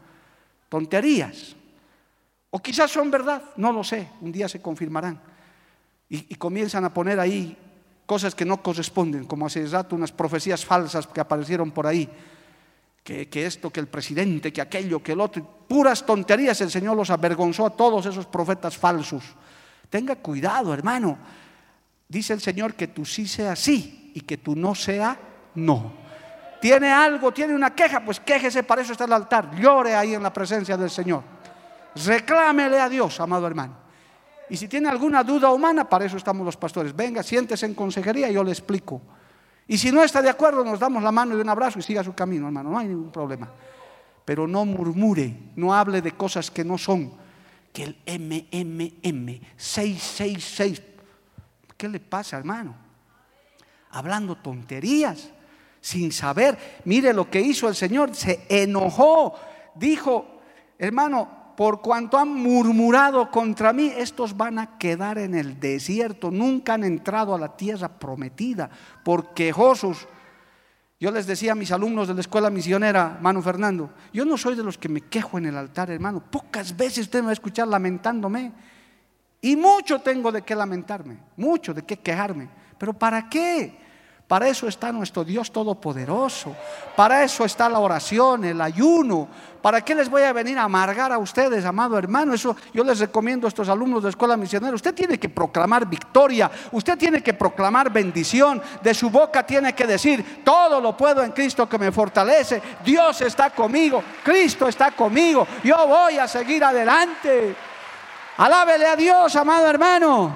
Tonterías. 0.68 1.56
O 2.50 2.60
quizás 2.60 2.90
son 2.90 3.12
verdad, 3.12 3.44
no 3.58 3.72
lo 3.72 3.84
sé, 3.84 4.10
un 4.22 4.32
día 4.32 4.50
se 4.50 4.60
confirmarán. 4.60 5.29
Y, 6.10 6.36
comienzan 6.36 6.86
a 6.86 6.94
poner 6.94 7.20
ahí 7.20 7.56
cosas 8.06 8.34
que 8.34 8.44
no 8.44 8.64
corresponden, 8.64 9.26
como 9.26 9.46
hace 9.46 9.66
rato 9.68 9.96
unas 9.96 10.12
profecías 10.12 10.66
falsas 10.66 11.06
que 11.06 11.22
aparecieron 11.22 11.72
por 11.72 11.86
ahí. 11.86 12.10
Que, 13.04 13.28
esto, 13.46 13.72
que 13.72 13.80
el 13.80 13.88
presidente, 13.88 14.54
que 14.54 14.62
aquello, 14.62 15.02
que 15.02 15.14
el 15.14 15.22
otro, 15.22 15.44
puras 15.68 16.06
tonterías, 16.06 16.62
el 16.62 16.70
Señor 16.70 16.96
los 16.96 17.10
avergonzó 17.10 17.66
a 17.66 17.72
todos 17.72 18.06
esos 18.06 18.28
profetas 18.28 18.78
falsos. 18.78 19.24
Tenga 19.90 20.16
cuidado, 20.16 20.74
hermano. 20.74 21.18
Dice 22.08 22.34
el 22.34 22.42
Señor 22.42 22.76
que 22.76 22.88
tú 22.88 23.06
sí 23.06 23.28
sea 23.28 23.56
sí 23.56 24.12
y 24.14 24.22
que 24.22 24.38
tú 24.38 24.56
no 24.56 24.76
sea 24.76 25.18
no. 25.56 25.94
Tiene 26.62 26.92
algo, 26.92 27.32
tiene 27.32 27.56
una 27.56 27.74
queja, 27.74 28.04
pues 28.04 28.20
quéjese, 28.20 28.64
para 28.64 28.82
eso 28.82 28.92
está 28.92 29.06
el 29.06 29.14
altar. 29.14 29.56
Llore 29.56 29.96
ahí 29.96 30.14
en 30.14 30.22
la 30.22 30.34
presencia 30.34 30.78
del 30.78 30.90
Señor. 30.90 31.24
Reclámele 32.06 32.80
a 32.80 32.90
Dios, 32.90 33.20
amado 33.20 33.48
hermano. 33.48 33.89
Y 34.50 34.58
si 34.58 34.68
tiene 34.68 34.90
alguna 34.90 35.24
duda 35.24 35.52
humana, 35.52 35.88
para 35.88 36.06
eso 36.06 36.18
estamos 36.18 36.46
los 36.46 36.58
pastores. 36.58 36.96
Venga, 36.96 37.22
siéntese 37.22 37.66
en 37.66 37.76
consejería 37.76 38.30
y 38.30 38.34
yo 38.34 38.44
le 38.44 38.52
explico. 38.52 39.02
Y 39.68 39.78
si 39.78 39.92
no 39.92 40.04
está 40.04 40.22
de 40.22 40.30
acuerdo, 40.30 40.64
nos 40.64 40.80
damos 40.80 41.04
la 41.04 41.12
mano 41.12 41.38
y 41.38 41.42
un 41.42 41.50
abrazo 41.50 41.78
y 41.78 41.84
siga 41.84 42.04
su 42.04 42.14
camino, 42.16 42.48
hermano. 42.48 42.72
No 42.72 42.80
hay 42.80 42.88
ningún 42.88 43.12
problema. 43.12 43.52
Pero 44.26 44.48
no 44.48 44.66
murmure, 44.66 45.52
no 45.56 45.74
hable 45.74 46.02
de 46.02 46.14
cosas 46.14 46.50
que 46.50 46.64
no 46.64 46.78
son. 46.80 47.14
Que 47.72 47.84
el 47.84 47.98
MMM 48.08 49.40
666. 49.56 50.82
¿Qué 51.78 51.88
le 51.88 52.00
pasa, 52.00 52.38
hermano? 52.38 52.76
Hablando 53.92 54.36
tonterías, 54.38 55.30
sin 55.80 56.12
saber. 56.12 56.82
Mire 56.86 57.14
lo 57.14 57.30
que 57.30 57.40
hizo 57.40 57.68
el 57.70 57.76
Señor. 57.76 58.16
Se 58.16 58.48
enojó. 58.50 59.36
Dijo, 59.76 60.42
hermano, 60.80 61.39
por 61.60 61.82
cuanto 61.82 62.18
han 62.18 62.30
murmurado 62.30 63.30
contra 63.30 63.74
mí, 63.74 63.92
estos 63.98 64.38
van 64.38 64.60
a 64.60 64.78
quedar 64.78 65.18
en 65.18 65.36
el 65.36 65.60
desierto, 65.60 66.32
nunca 66.32 66.76
han 66.76 66.86
entrado 66.86 67.36
a 67.36 67.38
la 67.38 67.58
tierra 67.58 67.90
prometida, 67.90 68.70
por 69.04 69.34
quejosos. 69.34 70.08
Yo 71.02 71.12
les 71.12 71.28
decía 71.28 71.52
a 71.52 71.56
mis 71.56 71.74
alumnos 71.74 72.08
de 72.08 72.14
la 72.14 72.22
escuela 72.22 72.50
misionera, 72.50 73.20
Manu 73.22 73.42
Fernando, 73.42 73.90
yo 74.14 74.24
no 74.24 74.38
soy 74.38 74.56
de 74.56 74.64
los 74.64 74.78
que 74.78 74.88
me 74.88 75.02
quejo 75.02 75.38
en 75.38 75.48
el 75.48 75.58
altar, 75.58 75.92
hermano. 75.92 76.24
Pocas 76.32 76.78
veces 76.78 77.00
usted 77.00 77.20
me 77.20 77.26
va 77.26 77.32
a 77.32 77.34
escuchar 77.34 77.68
lamentándome. 77.68 78.54
Y 79.42 79.58
mucho 79.58 80.00
tengo 80.00 80.32
de 80.32 80.44
qué 80.44 80.56
lamentarme, 80.56 81.18
mucho 81.36 81.74
de 81.74 81.82
qué 81.84 81.98
quejarme. 81.98 82.48
Pero 82.78 82.94
¿para 82.94 83.28
qué? 83.28 83.78
Para 84.30 84.48
eso 84.48 84.68
está 84.68 84.92
nuestro 84.92 85.24
Dios 85.24 85.52
Todopoderoso. 85.52 86.56
Para 86.96 87.24
eso 87.24 87.46
está 87.46 87.68
la 87.68 87.80
oración, 87.80 88.46
el 88.46 88.62
ayuno. 88.62 89.28
¿Para 89.60 89.82
qué 89.82 89.96
les 89.96 90.08
voy 90.08 90.22
a 90.22 90.32
venir 90.32 90.56
a 90.60 90.66
amargar 90.66 91.12
a 91.12 91.18
ustedes, 91.18 91.66
amado 91.66 91.98
hermano? 91.98 92.36
Eso 92.36 92.56
yo 92.72 92.84
les 92.84 93.00
recomiendo 93.00 93.48
a 93.48 93.50
estos 93.50 93.68
alumnos 93.70 94.04
de 94.04 94.10
escuela 94.10 94.38
misionera. 94.38 94.76
Usted 94.76 94.94
tiene 94.94 95.18
que 95.18 95.30
proclamar 95.30 95.88
victoria. 95.88 96.52
Usted 96.72 96.96
tiene 96.96 97.24
que 97.24 97.34
proclamar 97.34 97.92
bendición. 97.92 98.62
De 98.84 98.94
su 98.94 99.10
boca 99.10 99.44
tiene 99.48 99.74
que 99.74 99.88
decir, 99.88 100.44
todo 100.46 100.80
lo 100.80 100.96
puedo 100.96 101.24
en 101.24 101.32
Cristo 101.32 101.68
que 101.68 101.80
me 101.80 101.92
fortalece. 101.92 102.62
Dios 102.86 103.22
está 103.22 103.50
conmigo. 103.50 104.04
Cristo 104.24 104.68
está 104.68 104.92
conmigo. 104.92 105.48
Yo 105.64 105.88
voy 105.88 106.20
a 106.20 106.28
seguir 106.28 106.64
adelante. 106.64 107.56
Alábele 108.38 108.86
a 108.86 108.96
Dios, 108.96 109.36
amado 109.36 109.68
hermano. 109.68 110.36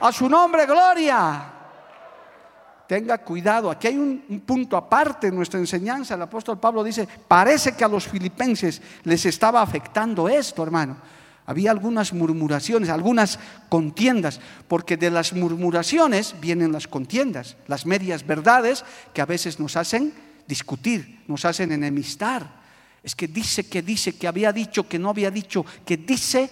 A 0.00 0.10
su 0.10 0.28
nombre, 0.28 0.66
gloria. 0.66 1.52
Tenga 2.88 3.18
cuidado, 3.18 3.70
aquí 3.70 3.88
hay 3.88 3.98
un, 3.98 4.42
punto 4.46 4.74
aparte 4.74 5.26
en 5.26 5.34
nuestra 5.34 5.60
enseñanza. 5.60 6.14
El 6.14 6.22
apóstol 6.22 6.58
Pablo 6.58 6.82
dice, 6.82 7.06
parece 7.28 7.76
que 7.76 7.84
a 7.84 7.88
los 7.88 8.08
filipenses 8.08 8.80
les 9.04 9.26
estaba 9.26 9.60
afectando 9.60 10.26
esto, 10.26 10.62
hermano. 10.62 10.96
Había 11.44 11.70
algunas 11.70 12.14
murmuraciones, 12.14 12.88
algunas 12.88 13.38
contiendas, 13.68 14.40
porque 14.68 14.96
de 14.96 15.10
las 15.10 15.34
murmuraciones 15.34 16.34
vienen 16.40 16.72
las 16.72 16.88
contiendas, 16.88 17.58
las 17.66 17.84
medias 17.84 18.26
verdades 18.26 18.86
que 19.12 19.20
a 19.20 19.26
veces 19.26 19.60
nos 19.60 19.76
hacen 19.76 20.14
discutir, 20.46 21.22
nos 21.28 21.44
hacen 21.44 21.72
enemistar. 21.72 22.58
Es 23.02 23.14
que 23.14 23.28
dice 23.28 23.68
que 23.68 23.82
dice, 23.82 24.16
que 24.16 24.26
había 24.26 24.50
dicho, 24.50 24.88
que 24.88 24.98
no 24.98 25.10
había 25.10 25.30
dicho, 25.30 25.64
que 25.84 25.98
dice, 25.98 26.48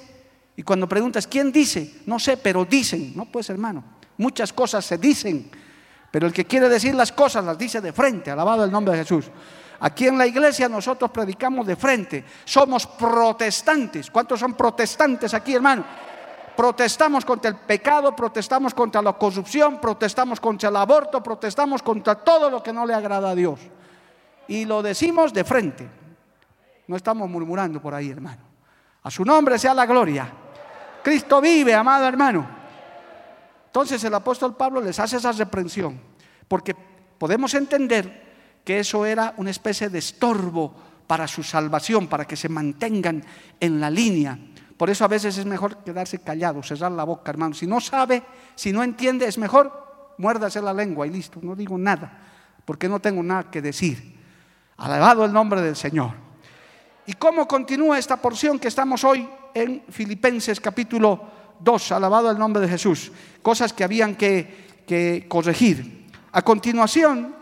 Y 0.55 0.63
cuando 0.63 0.87
preguntas, 0.87 1.27
¿quién 1.27 1.51
dice? 1.51 1.95
No 2.05 2.19
sé, 2.19 2.37
pero 2.37 2.67
dicen. 2.67 3.15
No, 3.17 3.25
pues 3.25 3.49
hermano, 3.49 3.85
muchas 4.19 4.53
cosas 4.53 4.85
se 4.85 4.99
dicen, 4.99 5.51
pero 6.17 6.29
el 6.29 6.33
que 6.33 6.47
quiere 6.47 6.67
decir 6.71 6.95
las 6.95 7.13
cosas 7.13 7.45
las 7.45 7.59
dice 7.59 7.79
de 7.83 7.93
frente, 7.93 8.31
alabado 8.31 8.65
el 8.65 8.71
nombre 8.71 8.95
de 8.95 9.05
Jesús. 9.05 9.27
Aquí 9.81 10.07
en 10.07 10.17
la 10.17 10.27
iglesia 10.27 10.67
nosotros 10.67 11.11
predicamos 11.11 11.67
de 11.67 11.77
frente, 11.77 12.25
somos 12.47 12.87
protestantes. 12.87 14.11
¿Cuántos 14.11 14.41
son 14.41 14.55
protestantes 14.55 15.35
aquí, 15.35 15.55
hermano? 15.55 15.85
Protestamos 16.57 17.23
contra 17.23 17.51
el 17.51 17.57
pecado, 17.59 18.17
protestamos 18.17 18.73
contra 18.73 19.03
la 19.03 19.13
corrupción, 19.13 19.79
protestamos 19.79 20.41
contra 20.41 20.71
el 20.71 20.77
aborto, 20.77 21.23
protestamos 21.23 21.83
contra 21.83 22.15
todo 22.15 22.49
lo 22.49 22.63
que 22.63 22.73
no 22.73 22.87
le 22.87 22.95
agrada 22.95 23.29
a 23.29 23.35
Dios. 23.35 23.61
Y 24.49 24.65
lo 24.65 24.81
decimos 24.81 25.35
de 25.35 25.45
frente. 25.45 25.87
No 26.87 26.97
estamos 26.97 27.29
murmurando 27.29 27.79
por 27.79 27.93
ahí, 27.93 28.09
hermano. 28.09 28.41
A 29.03 29.11
su 29.11 29.23
nombre 29.23 29.59
sea 29.59 29.75
la 29.75 29.85
gloria. 29.85 30.33
Cristo 31.03 31.43
vive, 31.43 31.75
amado 31.75 32.07
hermano. 32.09 32.56
Entonces 33.77 34.03
el 34.05 34.15
apóstol 34.15 34.57
Pablo 34.57 34.81
les 34.81 34.99
hace 34.99 35.19
esa 35.19 35.33
reprensión, 35.33 36.01
porque 36.49 36.75
podemos 37.19 37.53
entender 37.53 38.63
que 38.65 38.79
eso 38.79 39.05
era 39.05 39.35
una 39.37 39.51
especie 39.51 39.91
de 39.91 39.99
estorbo 39.99 40.75
para 41.07 41.29
su 41.29 41.43
salvación, 41.43 42.07
para 42.07 42.25
que 42.25 42.37
se 42.37 42.49
mantengan 42.49 43.23
en 43.61 43.79
la 43.79 43.91
línea. 43.91 44.39
Por 44.79 44.89
eso 44.89 45.05
a 45.05 45.09
veces 45.09 45.37
es 45.37 45.45
mejor 45.45 45.85
quedarse 45.85 46.21
callado, 46.21 46.63
cerrar 46.63 46.91
la 46.93 47.05
boca, 47.05 47.31
hermano. 47.31 47.55
Si 47.55 47.67
no 47.67 47.79
sabe, 47.79 48.23
si 48.55 48.73
no 48.73 48.83
entiende, 48.83 49.27
es 49.27 49.37
mejor 49.37 50.15
muérdase 50.17 50.63
la 50.63 50.73
lengua 50.73 51.07
y 51.07 51.11
listo, 51.11 51.41
no 51.43 51.55
digo 51.55 51.77
nada, 51.77 52.19
porque 52.65 52.89
no 52.89 52.99
tengo 52.99 53.23
nada 53.23 53.51
que 53.51 53.61
decir. 53.61 54.19
Alabado 54.79 55.23
el 55.27 55.35
nombre 55.35 55.61
del 55.61 55.77
Señor. 55.77 56.13
¿Y 57.05 57.13
cómo 57.13 57.47
continúa 57.47 57.99
esta 57.99 58.17
porción 58.17 58.59
que 58.59 58.69
estamos 58.69 59.05
hoy 59.05 59.29
en 59.53 59.83
Filipenses 59.91 60.63
capítulo 60.63 61.45
2? 61.61 61.93
Alabado 61.93 62.31
el 62.31 62.39
nombre 62.39 62.63
de 62.63 62.69
Jesús. 62.69 63.13
Cosas 63.43 63.73
que 63.73 63.85
habían 63.85 64.15
que, 64.15 65.27
corregir. 65.29 66.07
A 66.33 66.43
continuación, 66.43 67.35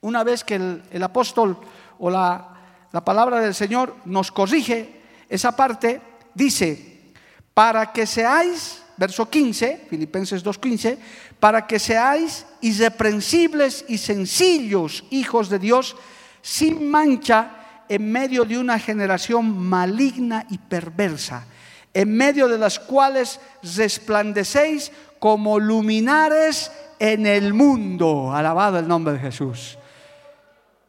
una 0.00 0.24
vez 0.24 0.44
que 0.44 0.54
el, 0.56 1.02
apóstol 1.02 1.56
o 1.98 2.10
la, 2.10 2.48
la 2.90 3.04
palabra 3.04 3.40
del 3.40 3.54
Señor 3.54 3.96
nos 4.04 4.32
corrige 4.32 5.02
esa 5.28 5.54
parte, 5.54 6.00
dice, 6.34 7.12
para 7.54 7.92
que 7.92 8.06
seáis, 8.06 8.82
verso 8.96 9.28
15, 9.28 9.86
Filipenses 9.88 10.44
2.15, 10.44 10.98
para 11.38 11.66
que 11.66 11.78
seáis 11.78 12.46
irreprensibles 12.60 13.84
y 13.88 13.98
sencillos 13.98 15.04
hijos 15.10 15.48
de 15.48 15.58
Dios, 15.58 15.96
sin 16.40 16.90
mancha 16.90 17.62
en 17.88 18.10
medio 18.10 18.44
de 18.44 18.58
una 18.58 18.78
generación 18.78 19.58
maligna 19.58 20.46
y 20.50 20.58
perversa, 20.58 21.46
en 21.94 22.16
medio 22.16 22.48
de 22.48 22.58
las 22.58 22.78
cuales 22.78 23.40
resplandecéis 23.62 24.92
como 25.18 25.58
luminares 25.58 26.72
en 26.98 27.26
el 27.26 27.54
mundo. 27.54 28.32
Alabado 28.32 28.78
el 28.78 28.88
nombre 28.88 29.14
de 29.14 29.20
Jesús. 29.20 29.78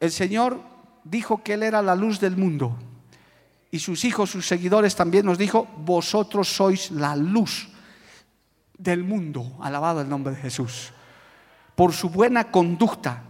El 0.00 0.10
Señor 0.10 0.60
dijo 1.04 1.42
que 1.42 1.54
Él 1.54 1.62
era 1.62 1.82
la 1.82 1.94
luz 1.94 2.20
del 2.20 2.36
mundo 2.36 2.76
y 3.74 3.80
sus 3.80 4.04
hijos, 4.04 4.30
sus 4.30 4.46
seguidores 4.46 4.94
también 4.94 5.26
nos 5.26 5.36
dijo, 5.36 5.66
vosotros 5.78 6.46
sois 6.46 6.92
la 6.92 7.16
luz 7.16 7.68
del 8.78 9.02
mundo, 9.02 9.58
alabado 9.60 10.00
el 10.00 10.08
nombre 10.08 10.32
de 10.32 10.40
Jesús, 10.40 10.92
por 11.74 11.92
su 11.92 12.08
buena 12.08 12.52
conducta. 12.52 13.24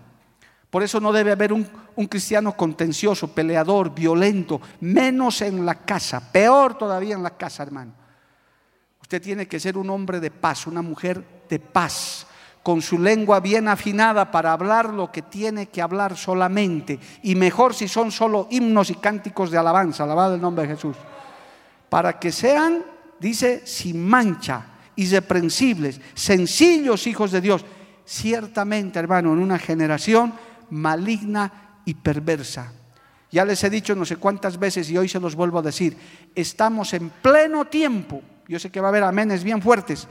Por 0.74 0.82
eso 0.82 0.98
no 0.98 1.12
debe 1.12 1.30
haber 1.30 1.52
un, 1.52 1.64
cristiano 2.08 2.56
contencioso, 2.56 3.28
peleador, 3.28 3.94
violento, 3.94 4.60
menos 4.80 5.40
en 5.42 5.64
la 5.64 5.76
casa, 5.76 6.32
peor 6.32 6.76
todavía 6.76 7.14
en 7.14 7.22
la 7.22 7.36
casa, 7.36 7.62
hermano. 7.62 7.92
Usted 9.00 9.22
tiene 9.22 9.46
que 9.46 9.60
ser 9.60 9.78
un 9.78 9.88
hombre 9.88 10.18
de 10.18 10.32
paz, 10.32 10.66
una 10.66 10.82
mujer 10.82 11.44
de 11.48 11.60
paz, 11.60 12.26
con 12.64 12.82
su 12.82 12.98
lengua 12.98 13.38
bien 13.38 13.68
afinada 13.68 14.32
para 14.32 14.50
hablar 14.50 14.92
lo 14.92 15.12
que 15.12 15.22
tiene 15.22 15.66
que 15.66 15.80
hablar 15.80 16.16
solamente. 16.16 16.98
Y 17.22 17.36
mejor 17.36 17.72
si 17.72 17.86
son 17.86 18.10
solo 18.10 18.48
himnos 18.50 18.90
y 18.90 18.96
cánticos 18.96 19.52
de 19.52 19.58
alabanza, 19.58 20.02
alabado 20.02 20.34
el 20.34 20.40
nombre 20.40 20.66
de 20.66 20.74
Jesús. 20.74 20.96
Para 21.88 22.18
que 22.18 22.32
sean, 22.32 22.82
dice, 23.20 23.64
sin 23.64 24.04
mancha, 24.04 24.66
irreprensibles, 24.96 26.00
sencillos 26.14 27.06
hijos 27.06 27.30
de 27.30 27.40
Dios. 27.40 27.64
Ciertamente, 28.04 28.98
hermano, 28.98 29.32
en 29.34 29.38
una 29.38 29.60
generación 29.60 30.34
maligna 30.70 31.80
y 31.84 31.94
perversa. 31.94 32.72
Ya 33.30 33.44
les 33.44 33.62
he 33.64 33.70
dicho 33.70 33.94
no 33.94 34.04
sé 34.04 34.16
cuántas 34.16 34.58
veces 34.58 34.88
y 34.90 34.98
hoy 34.98 35.08
se 35.08 35.20
los 35.20 35.34
vuelvo 35.34 35.58
a 35.58 35.62
decir, 35.62 35.96
estamos 36.34 36.94
en 36.94 37.10
pleno 37.10 37.64
tiempo, 37.64 38.22
yo 38.46 38.58
sé 38.58 38.70
que 38.70 38.80
va 38.80 38.88
a 38.88 38.90
haber 38.90 39.02
amenes 39.02 39.42
bien 39.42 39.60
fuertes, 39.60 40.06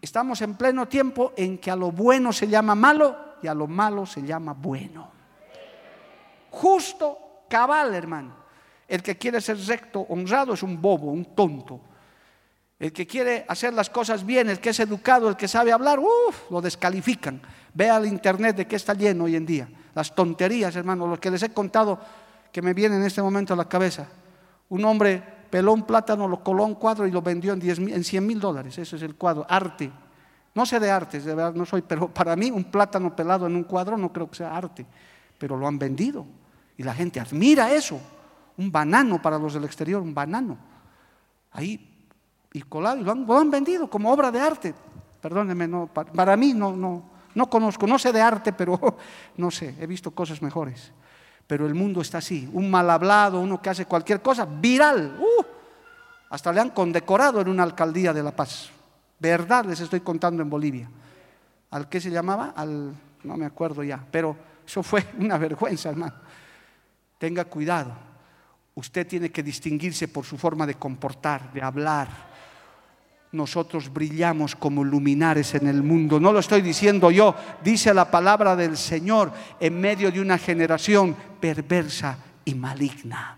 Estamos 0.00 0.40
en 0.40 0.54
pleno 0.54 0.88
tiempo 0.88 1.34
en 1.36 1.58
que 1.58 1.70
a 1.70 1.76
lo 1.76 1.92
bueno 1.92 2.32
se 2.32 2.48
llama 2.48 2.74
malo 2.74 3.36
y 3.42 3.46
a 3.46 3.54
lo 3.54 3.66
malo 3.66 4.06
se 4.06 4.22
llama 4.22 4.54
bueno. 4.54 5.10
Justo, 6.50 7.42
cabal, 7.48 7.94
hermano. 7.94 8.34
El 8.88 9.02
que 9.02 9.18
quiere 9.18 9.40
ser 9.40 9.58
recto, 9.58 10.00
honrado, 10.08 10.54
es 10.54 10.62
un 10.62 10.80
bobo, 10.80 11.10
un 11.10 11.34
tonto. 11.34 11.80
El 12.78 12.92
que 12.92 13.06
quiere 13.06 13.46
hacer 13.48 13.72
las 13.72 13.88
cosas 13.88 14.24
bien, 14.24 14.50
el 14.50 14.60
que 14.60 14.70
es 14.70 14.80
educado, 14.80 15.28
el 15.28 15.36
que 15.36 15.48
sabe 15.48 15.72
hablar, 15.72 15.98
uff, 15.98 16.50
lo 16.50 16.60
descalifican. 16.60 17.40
Ve 17.72 17.88
al 17.88 18.06
internet 18.06 18.56
de 18.56 18.66
qué 18.66 18.76
está 18.76 18.92
lleno 18.92 19.24
hoy 19.24 19.36
en 19.36 19.46
día. 19.46 19.68
Las 19.94 20.14
tonterías, 20.14 20.76
hermano, 20.76 21.06
lo 21.06 21.18
que 21.18 21.30
les 21.30 21.42
he 21.42 21.50
contado 21.50 21.98
que 22.52 22.60
me 22.60 22.74
viene 22.74 22.96
en 22.96 23.02
este 23.02 23.22
momento 23.22 23.54
a 23.54 23.56
la 23.56 23.66
cabeza. 23.66 24.06
Un 24.68 24.84
hombre 24.84 25.22
peló 25.48 25.72
un 25.72 25.84
plátano, 25.84 26.28
lo 26.28 26.42
coló 26.42 26.64
un 26.64 26.74
cuadro 26.74 27.06
y 27.06 27.10
lo 27.10 27.22
vendió 27.22 27.54
en, 27.54 27.60
10, 27.60 27.78
en 27.78 28.04
100 28.04 28.26
mil 28.26 28.40
dólares. 28.40 28.76
Ese 28.76 28.96
es 28.96 29.02
el 29.02 29.14
cuadro, 29.14 29.46
arte. 29.48 29.90
No 30.54 30.66
sé 30.66 30.80
de 30.80 30.90
artes, 30.90 31.24
de 31.24 31.34
verdad 31.34 31.54
no 31.54 31.64
soy, 31.64 31.82
pero 31.82 32.08
para 32.12 32.36
mí 32.36 32.50
un 32.50 32.64
plátano 32.64 33.14
pelado 33.16 33.46
en 33.46 33.56
un 33.56 33.64
cuadro 33.64 33.96
no 33.96 34.12
creo 34.12 34.28
que 34.30 34.36
sea 34.36 34.54
arte, 34.54 34.84
pero 35.38 35.56
lo 35.56 35.66
han 35.66 35.78
vendido 35.78 36.26
y 36.76 36.82
la 36.82 36.94
gente 36.94 37.20
admira 37.20 37.72
eso. 37.72 37.98
Un 38.58 38.72
banano 38.72 39.20
para 39.20 39.38
los 39.38 39.54
del 39.54 39.64
exterior, 39.64 40.00
un 40.02 40.14
banano. 40.14 40.56
Ahí 41.52 41.95
y 42.56 42.62
colado 42.62 42.98
y 42.98 43.04
lo 43.04 43.36
han, 43.36 43.50
vendido 43.50 43.88
como 43.90 44.10
obra 44.10 44.30
de 44.30 44.40
arte. 44.40 44.74
Perdónenme, 45.20 45.68
no, 45.68 45.86
para, 45.86 46.10
para 46.10 46.36
mí 46.36 46.54
no, 46.54 46.74
no, 46.74 47.02
no 47.34 47.50
conozco, 47.50 47.86
no 47.86 47.98
sé 47.98 48.12
de 48.12 48.22
arte, 48.22 48.54
pero 48.54 48.96
no 49.36 49.50
sé, 49.50 49.74
he 49.78 49.86
visto 49.86 50.10
cosas 50.12 50.40
mejores. 50.40 50.90
Pero 51.46 51.66
el 51.66 51.74
mundo 51.74 52.00
está 52.00 52.18
así, 52.18 52.48
un 52.52 52.70
mal 52.70 52.88
hablado, 52.88 53.40
uno 53.40 53.60
que 53.60 53.68
hace 53.68 53.84
cualquier 53.84 54.22
cosa, 54.22 54.46
viral. 54.46 55.18
Uh, 55.20 55.44
hasta 56.30 56.50
le 56.50 56.60
han 56.60 56.70
condecorado 56.70 57.42
en 57.42 57.48
una 57.48 57.62
alcaldía 57.62 58.14
de 58.14 58.22
La 58.22 58.34
Paz. 58.34 58.70
Verdad 59.18 59.66
les 59.66 59.80
estoy 59.80 60.00
contando 60.00 60.42
en 60.42 60.48
Bolivia. 60.48 60.88
¿Al 61.70 61.90
qué 61.90 62.00
se 62.00 62.10
llamaba? 62.10 62.54
Al, 62.56 62.94
no 63.22 63.36
me 63.36 63.44
acuerdo 63.44 63.82
ya, 63.82 64.02
pero 64.10 64.34
eso 64.66 64.82
fue 64.82 65.06
una 65.18 65.36
vergüenza, 65.36 65.90
hermano. 65.90 66.14
Tenga 67.18 67.44
cuidado. 67.44 67.92
Usted 68.74 69.06
tiene 69.06 69.30
que 69.30 69.42
distinguirse 69.42 70.08
por 70.08 70.24
su 70.24 70.38
forma 70.38 70.66
de 70.66 70.74
comportar, 70.74 71.52
de 71.52 71.62
hablar, 71.62 72.35
nosotros 73.36 73.92
brillamos 73.92 74.56
como 74.56 74.82
luminares 74.82 75.54
en 75.54 75.66
el 75.68 75.82
mundo. 75.82 76.18
No 76.18 76.32
lo 76.32 76.40
estoy 76.40 76.62
diciendo 76.62 77.10
yo, 77.10 77.34
dice 77.62 77.92
la 77.94 78.10
palabra 78.10 78.56
del 78.56 78.76
Señor 78.76 79.30
en 79.60 79.80
medio 79.80 80.10
de 80.10 80.20
una 80.20 80.38
generación 80.38 81.14
perversa 81.40 82.18
y 82.44 82.54
maligna. 82.54 83.36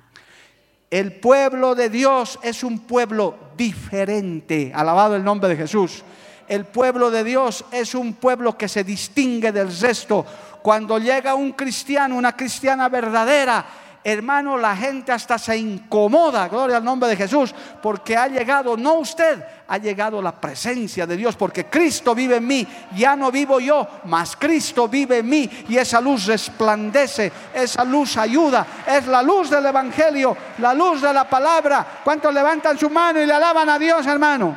El 0.90 1.12
pueblo 1.12 1.74
de 1.74 1.90
Dios 1.90 2.38
es 2.42 2.64
un 2.64 2.78
pueblo 2.80 3.36
diferente. 3.56 4.72
Alabado 4.74 5.16
el 5.16 5.24
nombre 5.24 5.50
de 5.50 5.56
Jesús. 5.56 6.02
El 6.48 6.64
pueblo 6.64 7.10
de 7.10 7.24
Dios 7.24 7.64
es 7.70 7.94
un 7.94 8.14
pueblo 8.14 8.56
que 8.56 8.68
se 8.68 8.84
distingue 8.84 9.52
del 9.52 9.76
resto. 9.78 10.24
Cuando 10.62 10.98
llega 10.98 11.34
un 11.34 11.52
cristiano, 11.52 12.16
una 12.16 12.34
cristiana 12.34 12.88
verdadera, 12.88 13.66
hermano, 14.04 14.56
la 14.56 14.76
gente 14.76 15.12
hasta 15.12 15.38
se 15.38 15.56
incomoda, 15.56 16.48
gloria 16.48 16.78
al 16.78 16.84
nombre 16.84 17.08
de 17.08 17.16
Jesús, 17.16 17.54
porque 17.82 18.16
ha 18.16 18.28
llegado, 18.28 18.76
no 18.76 18.94
usted, 18.94 19.44
ha 19.66 19.78
llegado 19.78 20.22
la 20.22 20.32
presencia 20.32 21.06
de 21.06 21.16
Dios, 21.16 21.36
porque 21.36 21.66
Cristo 21.66 22.14
vive 22.14 22.36
en 22.36 22.46
mí, 22.46 22.66
ya 22.96 23.16
no 23.16 23.30
vivo 23.30 23.60
yo, 23.60 23.86
mas 24.04 24.36
Cristo 24.36 24.88
vive 24.88 25.18
en 25.18 25.28
mí 25.28 25.50
y 25.68 25.76
esa 25.76 26.00
luz 26.00 26.26
resplandece, 26.26 27.30
esa 27.54 27.84
luz 27.84 28.16
ayuda, 28.16 28.66
es 28.86 29.06
la 29.06 29.22
luz 29.22 29.50
del 29.50 29.66
Evangelio, 29.66 30.36
la 30.58 30.72
luz 30.74 31.02
de 31.02 31.12
la 31.12 31.28
palabra. 31.28 32.00
¿Cuántos 32.02 32.32
levantan 32.32 32.78
su 32.78 32.88
mano 32.88 33.20
y 33.20 33.26
le 33.26 33.34
alaban 33.34 33.68
a 33.68 33.78
Dios, 33.78 34.06
hermano? 34.06 34.56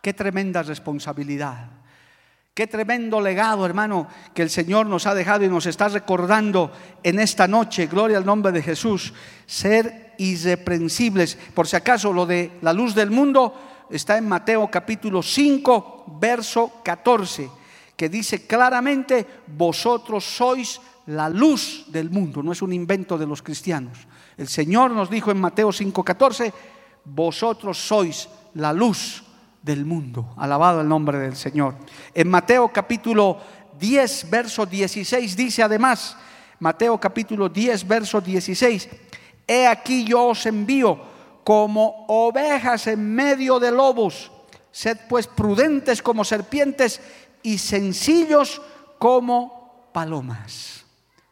Qué 0.00 0.12
tremenda 0.12 0.62
responsabilidad. 0.62 1.73
Qué 2.54 2.68
tremendo 2.68 3.20
legado, 3.20 3.66
hermano, 3.66 4.06
que 4.32 4.42
el 4.42 4.48
Señor 4.48 4.86
nos 4.86 5.08
ha 5.08 5.14
dejado 5.14 5.44
y 5.44 5.48
nos 5.48 5.66
está 5.66 5.88
recordando 5.88 6.70
en 7.02 7.18
esta 7.18 7.48
noche. 7.48 7.88
Gloria 7.88 8.16
al 8.16 8.24
nombre 8.24 8.52
de 8.52 8.62
Jesús. 8.62 9.12
Ser 9.44 10.14
irreprensibles. 10.18 11.36
Por 11.52 11.66
si 11.66 11.74
acaso 11.74 12.12
lo 12.12 12.26
de 12.26 12.52
la 12.62 12.72
luz 12.72 12.94
del 12.94 13.10
mundo 13.10 13.86
está 13.90 14.16
en 14.18 14.28
Mateo 14.28 14.70
capítulo 14.70 15.20
5, 15.20 16.18
verso 16.20 16.74
14, 16.84 17.50
que 17.96 18.08
dice 18.08 18.46
claramente, 18.46 19.26
vosotros 19.48 20.22
sois 20.22 20.80
la 21.06 21.28
luz 21.28 21.86
del 21.88 22.08
mundo. 22.08 22.40
No 22.40 22.52
es 22.52 22.62
un 22.62 22.72
invento 22.72 23.18
de 23.18 23.26
los 23.26 23.42
cristianos. 23.42 23.98
El 24.36 24.46
Señor 24.46 24.92
nos 24.92 25.10
dijo 25.10 25.32
en 25.32 25.40
Mateo 25.40 25.72
5:14, 25.72 26.52
vosotros 27.04 27.78
sois 27.78 28.28
la 28.54 28.72
luz 28.72 29.23
del 29.64 29.86
mundo. 29.86 30.34
Alabado 30.36 30.82
el 30.82 30.88
nombre 30.88 31.18
del 31.18 31.34
Señor. 31.34 31.74
En 32.12 32.28
Mateo 32.28 32.70
capítulo 32.70 33.38
10, 33.80 34.30
verso 34.30 34.66
16 34.66 35.34
dice 35.34 35.62
además, 35.62 36.16
Mateo 36.60 37.00
capítulo 37.00 37.48
10, 37.48 37.88
verso 37.88 38.20
16, 38.20 38.88
he 39.46 39.66
aquí 39.66 40.04
yo 40.04 40.26
os 40.28 40.44
envío 40.44 41.00
como 41.42 42.04
ovejas 42.08 42.86
en 42.86 43.14
medio 43.14 43.58
de 43.58 43.72
lobos. 43.72 44.30
Sed 44.70 44.98
pues 45.08 45.26
prudentes 45.26 46.02
como 46.02 46.24
serpientes 46.24 47.00
y 47.42 47.58
sencillos 47.58 48.60
como 48.98 49.88
palomas. 49.92 50.84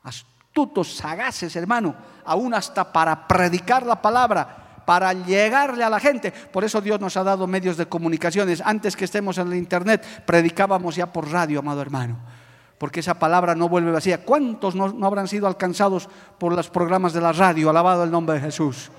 Astutos, 0.04 0.94
sagaces, 0.94 1.54
hermano, 1.56 1.94
aún 2.24 2.54
hasta 2.54 2.92
para 2.92 3.26
predicar 3.28 3.84
la 3.84 4.00
palabra, 4.00 4.61
para 4.84 5.12
llegarle 5.12 5.84
a 5.84 5.90
la 5.90 6.00
gente. 6.00 6.30
Por 6.30 6.64
eso 6.64 6.80
Dios 6.80 7.00
nos 7.00 7.16
ha 7.16 7.24
dado 7.24 7.46
medios 7.46 7.76
de 7.76 7.86
comunicaciones. 7.86 8.60
Antes 8.64 8.96
que 8.96 9.04
estemos 9.04 9.38
en 9.38 9.48
el 9.48 9.54
Internet, 9.54 10.04
predicábamos 10.26 10.96
ya 10.96 11.12
por 11.12 11.30
radio, 11.30 11.60
amado 11.60 11.80
hermano 11.80 12.18
porque 12.82 12.98
esa 12.98 13.14
palabra 13.14 13.54
no 13.54 13.68
vuelve 13.68 13.92
vacía. 13.92 14.24
¿Cuántos 14.24 14.74
no, 14.74 14.88
no, 14.88 15.06
habrán 15.06 15.28
sido 15.28 15.46
alcanzados 15.46 16.08
por 16.36 16.52
los 16.52 16.68
programas 16.68 17.12
de 17.12 17.20
la 17.20 17.30
radio? 17.30 17.70
Alabado 17.70 18.02
el 18.02 18.10
nombre 18.10 18.34
de 18.34 18.40
Jesús. 18.40 18.90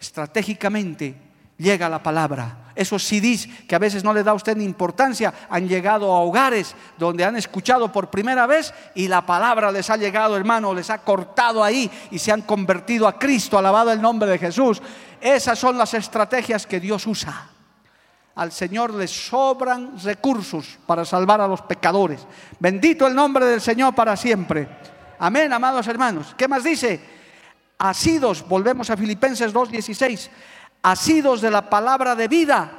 Estratégicamente 0.00 1.25
llega 1.58 1.88
la 1.88 2.02
palabra. 2.02 2.72
Esos 2.74 3.02
CDs 3.02 3.48
que 3.66 3.74
a 3.74 3.78
veces 3.78 4.04
no 4.04 4.12
le 4.12 4.22
da 4.22 4.32
a 4.32 4.34
usted 4.34 4.56
ni 4.56 4.64
importancia 4.64 5.32
han 5.48 5.66
llegado 5.66 6.12
a 6.12 6.20
hogares 6.20 6.74
donde 6.98 7.24
han 7.24 7.36
escuchado 7.36 7.90
por 7.90 8.10
primera 8.10 8.46
vez 8.46 8.74
y 8.94 9.08
la 9.08 9.24
palabra 9.24 9.72
les 9.72 9.88
ha 9.88 9.96
llegado, 9.96 10.36
hermano, 10.36 10.74
les 10.74 10.90
ha 10.90 10.98
cortado 10.98 11.64
ahí 11.64 11.90
y 12.10 12.18
se 12.18 12.32
han 12.32 12.42
convertido 12.42 13.08
a 13.08 13.18
Cristo. 13.18 13.56
Alabado 13.56 13.92
el 13.92 14.02
nombre 14.02 14.30
de 14.30 14.38
Jesús. 14.38 14.82
Esas 15.20 15.58
son 15.58 15.78
las 15.78 15.94
estrategias 15.94 16.66
que 16.66 16.80
Dios 16.80 17.06
usa 17.06 17.50
al 18.36 18.52
Señor 18.52 18.92
le 18.92 19.08
sobran 19.08 19.98
recursos 20.02 20.78
para 20.86 21.04
salvar 21.04 21.40
a 21.40 21.48
los 21.48 21.62
pecadores. 21.62 22.26
Bendito 22.60 23.06
el 23.06 23.14
nombre 23.14 23.46
del 23.46 23.62
Señor 23.62 23.94
para 23.94 24.14
siempre. 24.14 24.68
Amén, 25.18 25.52
amados 25.52 25.86
hermanos. 25.86 26.34
¿Qué 26.36 26.46
más 26.46 26.62
dice? 26.62 27.00
Asidos, 27.78 28.46
volvemos 28.46 28.90
a 28.90 28.96
Filipenses 28.96 29.52
2.16, 29.52 30.28
asidos 30.86 31.40
de 31.40 31.50
la 31.50 31.68
palabra 31.68 32.14
de 32.14 32.28
vida, 32.28 32.70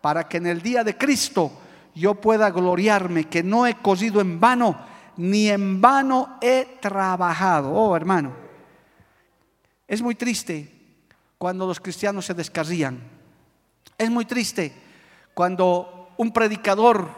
para 0.00 0.28
que 0.28 0.36
en 0.36 0.46
el 0.46 0.62
día 0.62 0.84
de 0.84 0.96
Cristo 0.96 1.50
yo 1.96 2.14
pueda 2.14 2.48
gloriarme, 2.50 3.24
que 3.24 3.42
no 3.42 3.66
he 3.66 3.74
cosido 3.74 4.20
en 4.20 4.38
vano, 4.38 4.78
ni 5.16 5.48
en 5.48 5.80
vano 5.80 6.38
he 6.40 6.78
trabajado. 6.80 7.72
Oh, 7.72 7.96
hermano, 7.96 8.36
es 9.88 10.00
muy 10.00 10.14
triste 10.14 10.72
cuando 11.38 11.66
los 11.66 11.80
cristianos 11.80 12.24
se 12.24 12.34
descarrían. 12.34 13.00
Es 13.98 14.08
muy 14.08 14.26
triste 14.26 14.72
cuando 15.34 16.10
un 16.18 16.32
predicador, 16.32 17.08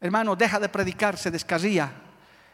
hermano, 0.00 0.34
deja 0.34 0.58
de 0.58 0.68
predicar, 0.68 1.16
se 1.16 1.30
descarría, 1.30 1.92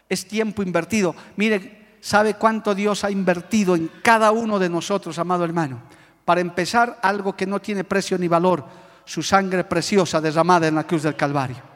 es 0.06 0.28
tiempo 0.28 0.62
invertido. 0.62 1.16
Mire, 1.36 1.96
¿sabe 2.02 2.34
cuánto 2.34 2.74
Dios 2.74 3.04
ha 3.04 3.10
invertido 3.10 3.74
en 3.74 3.90
cada 4.02 4.32
uno 4.32 4.58
de 4.58 4.68
nosotros, 4.68 5.18
amado 5.18 5.46
hermano? 5.46 6.01
Para 6.24 6.40
empezar, 6.40 6.98
algo 7.02 7.36
que 7.36 7.46
no 7.46 7.60
tiene 7.60 7.84
precio 7.84 8.16
ni 8.18 8.28
valor, 8.28 8.64
su 9.04 9.22
sangre 9.22 9.64
preciosa 9.64 10.20
derramada 10.20 10.68
en 10.68 10.74
la 10.74 10.84
cruz 10.84 11.02
del 11.02 11.16
Calvario. 11.16 11.72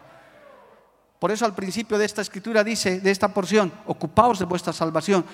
Por 1.19 1.31
eso 1.31 1.45
al 1.45 1.55
principio 1.55 1.99
de 1.99 2.05
esta 2.05 2.23
escritura 2.23 2.63
dice, 2.63 3.01
de 3.01 3.11
esta 3.11 3.29
porción, 3.29 3.73
ocupaos 3.87 4.39
de 4.39 4.45
vuestra 4.45 4.73
salvación. 4.73 5.25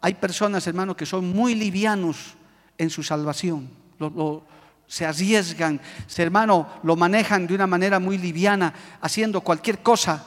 Hay 0.00 0.14
personas, 0.14 0.66
hermano, 0.66 0.96
que 0.96 1.06
son 1.06 1.28
muy 1.30 1.54
livianos 1.54 2.34
en 2.78 2.90
su 2.90 3.02
salvación. 3.02 3.68
Lo, 3.98 4.42
se 4.86 5.06
arriesgan, 5.06 5.80
se, 6.06 6.22
hermano, 6.22 6.66
lo 6.82 6.96
manejan 6.96 7.46
de 7.46 7.54
una 7.54 7.66
manera 7.66 8.00
muy 8.00 8.18
liviana, 8.18 8.74
haciendo 9.00 9.40
cualquier 9.40 9.82
cosa. 9.82 10.24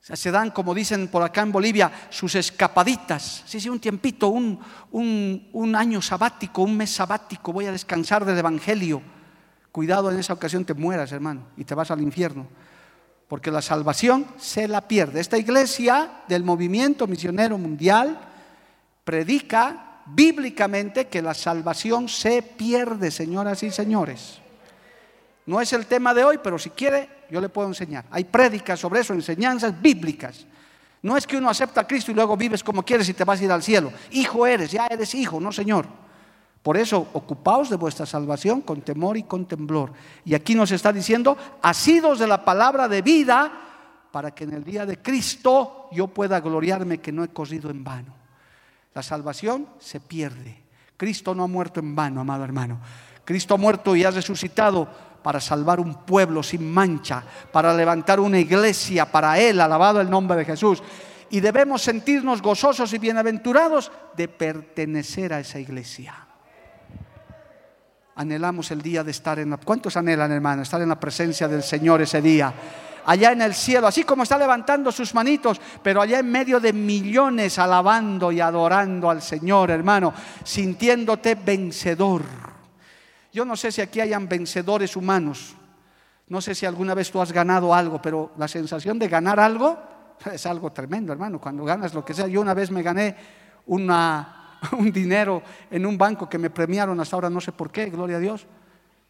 Se 0.00 0.30
dan, 0.30 0.50
como 0.50 0.74
dicen 0.74 1.08
por 1.08 1.22
acá 1.22 1.42
en 1.42 1.52
Bolivia, 1.52 1.92
sus 2.08 2.34
escapaditas. 2.34 3.42
Sí, 3.46 3.60
sí, 3.60 3.68
un 3.68 3.80
tiempito, 3.80 4.28
un, 4.28 4.58
un 4.90 5.76
año 5.76 6.00
sabático, 6.00 6.62
un 6.62 6.76
mes 6.76 6.90
sabático, 6.90 7.52
voy 7.52 7.66
a 7.66 7.72
descansar 7.72 8.24
del 8.24 8.38
Evangelio. 8.38 9.02
Cuidado, 9.70 10.10
en 10.10 10.18
esa 10.18 10.32
ocasión 10.32 10.64
te 10.64 10.74
mueras, 10.74 11.12
hermano, 11.12 11.46
y 11.56 11.64
te 11.64 11.74
vas 11.74 11.90
al 11.90 12.00
infierno. 12.00 12.48
Porque 13.28 13.50
la 13.50 13.62
salvación 13.62 14.26
se 14.38 14.66
la 14.66 14.88
pierde. 14.88 15.20
Esta 15.20 15.38
iglesia 15.38 16.22
del 16.26 16.42
movimiento 16.42 17.06
misionero 17.06 17.58
mundial 17.58 18.18
predica 19.04 20.02
bíblicamente 20.06 21.08
que 21.08 21.22
la 21.22 21.34
salvación 21.34 22.08
se 22.08 22.42
pierde, 22.42 23.10
señoras 23.10 23.62
y 23.62 23.70
señores. 23.70 24.40
No 25.46 25.60
es 25.60 25.72
el 25.72 25.86
tema 25.86 26.14
de 26.14 26.24
hoy, 26.24 26.40
pero 26.42 26.58
si 26.58 26.70
quiere, 26.70 27.19
yo 27.30 27.40
le 27.40 27.48
puedo 27.48 27.68
enseñar. 27.68 28.04
Hay 28.10 28.24
prédicas 28.24 28.80
sobre 28.80 29.00
eso, 29.00 29.12
enseñanzas 29.12 29.80
bíblicas. 29.80 30.46
No 31.02 31.16
es 31.16 31.26
que 31.26 31.36
uno 31.36 31.48
acepta 31.48 31.82
a 31.82 31.86
Cristo 31.86 32.10
y 32.10 32.14
luego 32.14 32.36
vives 32.36 32.62
como 32.62 32.82
quieres 32.82 33.08
y 33.08 33.14
te 33.14 33.24
vas 33.24 33.40
a 33.40 33.44
ir 33.44 33.52
al 33.52 33.62
cielo. 33.62 33.92
Hijo 34.10 34.46
eres, 34.46 34.70
ya 34.70 34.86
eres 34.86 35.14
hijo, 35.14 35.40
no 35.40 35.50
Señor. 35.52 35.86
Por 36.62 36.76
eso, 36.76 37.08
ocupaos 37.14 37.70
de 37.70 37.76
vuestra 37.76 38.04
salvación 38.04 38.60
con 38.60 38.82
temor 38.82 39.16
y 39.16 39.22
con 39.22 39.46
temblor. 39.46 39.92
Y 40.26 40.34
aquí 40.34 40.54
nos 40.54 40.70
está 40.72 40.92
diciendo, 40.92 41.38
asidos 41.62 42.18
de 42.18 42.26
la 42.26 42.44
palabra 42.44 42.86
de 42.86 43.00
vida, 43.00 43.50
para 44.12 44.32
que 44.32 44.44
en 44.44 44.52
el 44.52 44.64
día 44.64 44.84
de 44.84 45.00
Cristo 45.00 45.88
yo 45.92 46.08
pueda 46.08 46.40
gloriarme 46.40 46.98
que 46.98 47.12
no 47.12 47.24
he 47.24 47.28
corrido 47.28 47.70
en 47.70 47.82
vano. 47.82 48.14
La 48.92 49.02
salvación 49.02 49.68
se 49.78 50.00
pierde. 50.00 50.62
Cristo 50.96 51.34
no 51.34 51.44
ha 51.44 51.46
muerto 51.46 51.80
en 51.80 51.94
vano, 51.94 52.20
amado 52.20 52.44
hermano. 52.44 52.78
Cristo 53.24 53.54
ha 53.54 53.58
muerto 53.58 53.96
y 53.96 54.04
ha 54.04 54.10
resucitado 54.10 54.88
para 55.22 55.40
salvar 55.40 55.80
un 55.80 55.94
pueblo 56.04 56.42
sin 56.42 56.70
mancha, 56.70 57.22
para 57.52 57.74
levantar 57.74 58.20
una 58.20 58.38
iglesia 58.38 59.10
para 59.10 59.38
Él, 59.38 59.60
alabado 59.60 60.00
el 60.00 60.10
nombre 60.10 60.38
de 60.38 60.44
Jesús. 60.44 60.82
Y 61.30 61.40
debemos 61.40 61.82
sentirnos 61.82 62.42
gozosos 62.42 62.92
y 62.92 62.98
bienaventurados 62.98 63.92
de 64.16 64.28
pertenecer 64.28 65.32
a 65.32 65.40
esa 65.40 65.58
iglesia. 65.58 66.14
Anhelamos 68.16 68.70
el 68.70 68.82
día 68.82 69.04
de 69.04 69.12
estar 69.12 69.38
en 69.38 69.50
la... 69.50 69.56
¿Cuántos 69.56 69.96
anhelan, 69.96 70.32
hermano? 70.32 70.62
Estar 70.62 70.82
en 70.82 70.88
la 70.88 70.98
presencia 70.98 71.48
del 71.48 71.62
Señor 71.62 72.02
ese 72.02 72.20
día 72.20 72.52
allá 73.06 73.32
en 73.32 73.42
el 73.42 73.54
cielo, 73.54 73.86
así 73.86 74.04
como 74.04 74.22
está 74.22 74.38
levantando 74.38 74.92
sus 74.92 75.14
manitos, 75.14 75.60
pero 75.82 76.00
allá 76.02 76.18
en 76.18 76.30
medio 76.30 76.60
de 76.60 76.72
millones 76.72 77.58
alabando 77.58 78.30
y 78.30 78.40
adorando 78.40 79.10
al 79.10 79.22
Señor, 79.22 79.70
hermano, 79.70 80.12
sintiéndote 80.44 81.34
vencedor. 81.34 82.49
Yo 83.32 83.44
no 83.44 83.56
sé 83.56 83.72
si 83.72 83.80
aquí 83.80 84.00
hayan 84.00 84.28
vencedores 84.28 84.96
humanos. 84.96 85.54
No 86.28 86.40
sé 86.40 86.54
si 86.54 86.66
alguna 86.66 86.94
vez 86.94 87.10
tú 87.10 87.20
has 87.20 87.32
ganado 87.32 87.74
algo, 87.74 88.00
pero 88.00 88.32
la 88.36 88.48
sensación 88.48 88.98
de 88.98 89.08
ganar 89.08 89.40
algo 89.40 89.78
es 90.32 90.46
algo 90.46 90.72
tremendo, 90.72 91.12
hermano. 91.12 91.40
Cuando 91.40 91.64
ganas 91.64 91.94
lo 91.94 92.04
que 92.04 92.14
sea, 92.14 92.26
yo 92.26 92.40
una 92.40 92.54
vez 92.54 92.70
me 92.70 92.82
gané 92.82 93.16
un 93.66 94.92
dinero 94.92 95.42
en 95.70 95.86
un 95.86 95.98
banco 95.98 96.28
que 96.28 96.38
me 96.38 96.50
premiaron 96.50 96.98
hasta 97.00 97.16
ahora, 97.16 97.30
no 97.30 97.40
sé 97.40 97.52
por 97.52 97.70
qué, 97.70 97.86
gloria 97.86 98.16
a 98.16 98.20
Dios, 98.20 98.46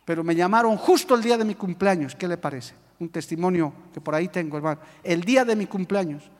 pero 0.04 0.24
me 0.24 0.34
llamaron 0.34 0.76
justo 0.76 1.14
el 1.14 1.22
día 1.22 1.36
de 1.36 1.44
mi 1.44 1.54
cumpleaños. 1.54 2.14
¿Qué 2.14 2.28
le 2.28 2.36
parece? 2.36 2.74
un 3.00 3.08
testimonio 3.08 3.72
que 3.92 4.00
por 4.00 4.14
ahí 4.14 4.28
tengo, 4.28 4.58
hermano. 4.58 4.80
El 5.02 5.22
día 5.22 5.44
de 5.44 5.56
mi 5.56 5.66
cumpleaños 5.66 6.30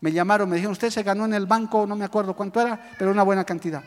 me 0.00 0.12
llamaron, 0.12 0.48
me 0.48 0.56
dijeron, 0.56 0.72
usted 0.72 0.90
se 0.90 1.02
ganó 1.02 1.24
en 1.24 1.34
el 1.34 1.46
banco, 1.46 1.86
no 1.86 1.96
me 1.96 2.04
acuerdo 2.04 2.36
cuánto 2.36 2.60
era, 2.60 2.92
pero 2.98 3.10
una 3.10 3.22
buena 3.22 3.44
cantidad. 3.44 3.82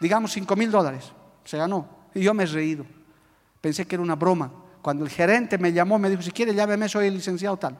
Digamos 0.00 0.32
5 0.32 0.54
mil 0.56 0.70
dólares, 0.70 1.12
se 1.44 1.56
ganó. 1.56 1.88
Y 2.16 2.22
yo 2.22 2.32
me 2.32 2.44
he 2.44 2.46
reído. 2.46 2.86
Pensé 3.60 3.84
que 3.84 3.94
era 3.94 4.02
una 4.02 4.14
broma. 4.14 4.50
Cuando 4.80 5.04
el 5.04 5.10
gerente 5.10 5.58
me 5.58 5.70
llamó, 5.70 5.98
me 5.98 6.08
dijo, 6.08 6.22
si 6.22 6.30
quiere, 6.30 6.54
llámeme, 6.54 6.88
soy 6.88 7.08
el 7.08 7.14
licenciado 7.14 7.58
tal. 7.58 7.76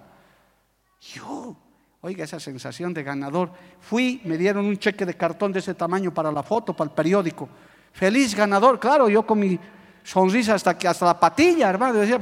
Yo, 1.01 1.57
oiga, 2.03 2.23
esa 2.23 2.39
sensación 2.39 2.93
de 2.93 3.03
ganador. 3.03 3.51
Fui, 3.81 4.21
me 4.25 4.37
dieron 4.37 4.67
un 4.67 4.77
cheque 4.77 5.07
de 5.07 5.15
cartón 5.15 5.53
de 5.53 5.61
ese 5.61 5.73
tamaño 5.73 6.13
para 6.13 6.31
la 6.31 6.43
foto, 6.43 6.77
para 6.77 6.91
el 6.91 6.95
periódico. 6.95 7.49
Feliz 7.93 8.35
ganador, 8.35 8.79
claro, 8.79 9.09
yo 9.09 9.27
con 9.27 9.39
mi 9.39 9.59
sonrisa 10.03 10.53
hasta, 10.53 10.77
que, 10.77 10.87
hasta 10.87 11.07
la 11.07 11.19
patilla, 11.19 11.71
hermano. 11.71 11.95
Decía, 11.95 12.21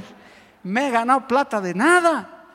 me 0.62 0.86
he 0.86 0.90
ganado 0.92 1.26
plata 1.26 1.60
de 1.60 1.74
nada. 1.74 2.46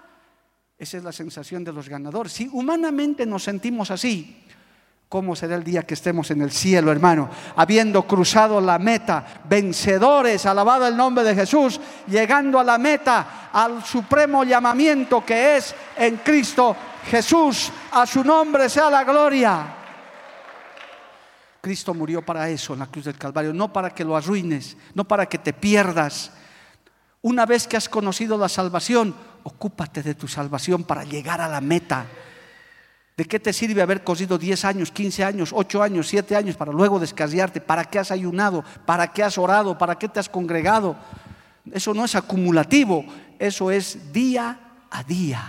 Esa 0.78 0.96
es 0.96 1.04
la 1.04 1.12
sensación 1.12 1.66
de 1.66 1.74
los 1.74 1.90
ganadores. 1.90 2.32
Si 2.32 2.48
humanamente 2.54 3.26
nos 3.26 3.44
sentimos 3.44 3.92
así, 3.92 4.42
¿cómo 5.10 5.36
será 5.36 5.56
el 5.56 5.64
día 5.64 5.82
que 5.82 5.96
estemos 5.96 6.30
en 6.30 6.44
el 6.44 6.52
cielo, 6.52 6.92
hermano? 6.92 7.32
Habiendo 7.56 8.04
cruzado 8.06 8.62
la 8.62 8.78
meta, 8.78 9.42
vencedores, 9.50 10.46
alabado 10.46 10.86
el 10.88 10.96
nombre 10.96 11.24
de 11.24 11.34
Jesús, 11.34 11.82
llegando 12.08 12.60
a 12.60 12.64
la 12.64 12.78
meta, 12.78 13.50
al 13.52 13.84
supremo 13.84 14.44
llamamiento 14.44 15.26
que 15.26 15.58
es 15.58 15.74
en 15.98 16.18
Cristo 16.18 16.76
Jesús. 17.10 17.72
A 17.92 18.06
su 18.06 18.24
nombre 18.24 18.70
sea 18.70 18.92
la 18.92 19.04
gloria. 19.04 19.76
Cristo 21.60 21.96
murió 21.96 22.24
para 22.24 22.48
eso 22.48 22.74
en 22.74 22.80
la 22.80 22.86
cruz 22.86 23.06
del 23.06 23.18
Calvario, 23.18 23.52
no 23.52 23.74
para 23.74 23.90
que 23.90 24.06
lo 24.06 24.16
arruines, 24.16 24.78
no 24.94 25.06
para 25.06 25.26
que 25.26 25.40
te 25.40 25.54
pierdas, 25.54 26.32
una 27.22 27.46
vez 27.46 27.68
que 27.68 27.76
has 27.76 27.90
conocido 27.90 28.38
la 28.38 28.48
salvación, 28.48 29.14
ocúpate 29.44 30.04
de 30.04 30.16
tu 30.16 30.28
salvación 30.28 30.84
para 30.84 31.04
llegar 31.04 31.42
a 31.42 31.50
la 31.50 31.60
meta. 31.60 32.06
¿De 33.20 33.26
qué 33.26 33.38
te 33.38 33.52
sirve 33.52 33.82
haber 33.82 34.02
cosido 34.02 34.38
10 34.38 34.64
años, 34.64 34.92
15 34.92 35.26
años, 35.26 35.50
8 35.54 35.84
años, 35.84 36.08
7 36.08 36.38
años 36.38 36.56
para 36.56 36.72
luego 36.72 37.02
descasearte? 37.02 37.60
¿Para 37.60 37.84
qué 37.84 38.00
has 38.00 38.12
ayunado? 38.12 38.64
¿Para 38.86 39.12
qué 39.12 39.24
has 39.24 39.38
orado? 39.38 39.78
¿Para 39.78 39.96
qué 40.00 40.08
te 40.08 40.22
has 40.22 40.30
congregado? 40.30 40.96
Eso 41.70 41.94
no 41.94 42.06
es 42.06 42.16
acumulativo, 42.16 43.04
eso 43.38 43.72
es 43.72 44.14
día 44.14 44.58
a 44.90 45.04
día. 45.04 45.44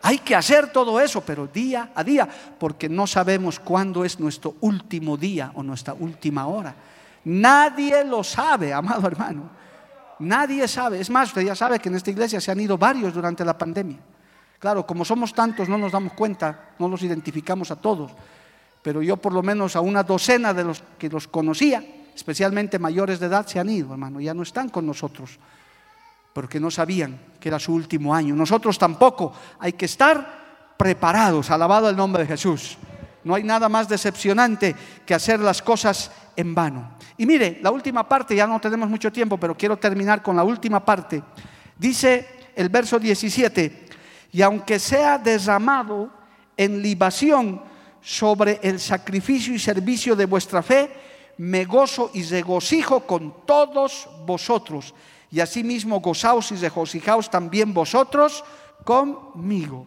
Hay 0.00 0.20
que 0.20 0.34
hacer 0.34 0.72
todo 0.72 0.98
eso, 1.00 1.20
pero 1.20 1.46
día 1.46 1.92
a 1.94 2.02
día, 2.02 2.26
porque 2.58 2.88
no 2.88 3.06
sabemos 3.06 3.60
cuándo 3.60 4.02
es 4.02 4.18
nuestro 4.18 4.54
último 4.62 5.18
día 5.18 5.52
o 5.56 5.62
nuestra 5.62 5.92
última 5.92 6.46
hora. 6.46 6.74
Nadie 7.24 8.02
lo 8.06 8.24
sabe, 8.24 8.72
amado 8.72 9.06
hermano. 9.06 9.50
Nadie 10.20 10.66
sabe. 10.66 10.98
Es 10.98 11.10
más, 11.10 11.28
usted 11.28 11.42
ya 11.42 11.54
sabe 11.54 11.78
que 11.78 11.90
en 11.90 11.96
esta 11.96 12.10
iglesia 12.10 12.40
se 12.40 12.50
han 12.50 12.60
ido 12.60 12.78
varios 12.78 13.12
durante 13.12 13.44
la 13.44 13.58
pandemia. 13.58 14.13
Claro, 14.64 14.86
como 14.86 15.04
somos 15.04 15.34
tantos 15.34 15.68
no 15.68 15.76
nos 15.76 15.92
damos 15.92 16.14
cuenta, 16.14 16.70
no 16.78 16.88
los 16.88 17.02
identificamos 17.02 17.70
a 17.70 17.76
todos, 17.76 18.12
pero 18.80 19.02
yo 19.02 19.18
por 19.18 19.34
lo 19.34 19.42
menos 19.42 19.76
a 19.76 19.82
una 19.82 20.02
docena 20.02 20.54
de 20.54 20.64
los 20.64 20.82
que 20.96 21.10
los 21.10 21.28
conocía, 21.28 21.84
especialmente 22.16 22.78
mayores 22.78 23.20
de 23.20 23.26
edad, 23.26 23.46
se 23.46 23.60
han 23.60 23.68
ido, 23.68 23.92
hermano, 23.92 24.22
ya 24.22 24.32
no 24.32 24.42
están 24.42 24.70
con 24.70 24.86
nosotros, 24.86 25.38
porque 26.32 26.58
no 26.58 26.70
sabían 26.70 27.20
que 27.38 27.50
era 27.50 27.58
su 27.58 27.74
último 27.74 28.14
año. 28.14 28.34
Nosotros 28.34 28.78
tampoco, 28.78 29.34
hay 29.58 29.74
que 29.74 29.84
estar 29.84 30.72
preparados, 30.78 31.50
alabado 31.50 31.90
el 31.90 31.96
nombre 31.96 32.22
de 32.22 32.28
Jesús. 32.28 32.78
No 33.22 33.34
hay 33.34 33.42
nada 33.42 33.68
más 33.68 33.86
decepcionante 33.86 34.74
que 35.04 35.12
hacer 35.12 35.40
las 35.40 35.60
cosas 35.60 36.10
en 36.36 36.54
vano. 36.54 36.92
Y 37.18 37.26
mire, 37.26 37.58
la 37.60 37.70
última 37.70 38.08
parte, 38.08 38.34
ya 38.34 38.46
no 38.46 38.58
tenemos 38.58 38.88
mucho 38.88 39.12
tiempo, 39.12 39.36
pero 39.36 39.54
quiero 39.54 39.76
terminar 39.76 40.22
con 40.22 40.34
la 40.34 40.42
última 40.42 40.82
parte. 40.82 41.22
Dice 41.76 42.50
el 42.56 42.68
verso 42.68 42.98
17, 42.98 43.83
y 44.34 44.42
aunque 44.42 44.80
sea 44.80 45.16
derramado 45.16 46.10
en 46.56 46.82
libación 46.82 47.62
sobre 48.02 48.58
el 48.64 48.80
sacrificio 48.80 49.54
y 49.54 49.60
servicio 49.60 50.16
de 50.16 50.26
vuestra 50.26 50.60
fe, 50.60 50.92
me 51.38 51.64
gozo 51.64 52.10
y 52.14 52.24
regocijo 52.24 53.06
con 53.06 53.46
todos 53.46 54.08
vosotros. 54.26 54.92
Y 55.30 55.38
asimismo 55.38 56.00
gozaos 56.00 56.50
y 56.50 56.56
regocijaos 56.56 57.30
también 57.30 57.72
vosotros 57.72 58.42
conmigo. 58.82 59.86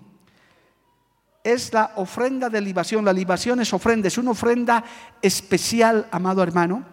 Es 1.44 1.74
la 1.74 1.92
ofrenda 1.98 2.48
de 2.48 2.62
libación. 2.62 3.04
La 3.04 3.12
libación 3.12 3.60
es 3.60 3.74
ofrenda, 3.74 4.08
es 4.08 4.18
una 4.18 4.32
ofrenda 4.32 4.82
especial, 5.22 6.08
amado 6.10 6.42
hermano, 6.42 6.86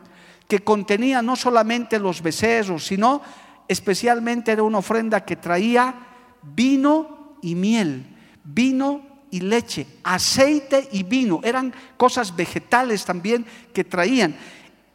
que 0.49 0.65
contenía 0.65 1.23
no 1.23 1.37
solamente 1.37 2.01
los 2.01 2.21
becerros, 2.21 2.85
sino 2.85 3.23
especialmente 3.69 4.51
era 4.51 4.65
una 4.65 4.79
ofrenda 4.79 5.25
que 5.25 5.37
traía 5.37 5.95
vino 6.43 7.14
y 7.45 7.55
miel, 7.55 8.07
vino 8.43 9.03
y 9.31 9.41
leche, 9.41 9.87
aceite 10.03 10.89
y 10.93 11.03
vino. 11.03 11.41
Eran 11.45 11.75
cosas 11.97 12.35
vegetales 12.35 13.05
también 13.05 13.45
que 13.73 13.85
traían. 13.85 14.35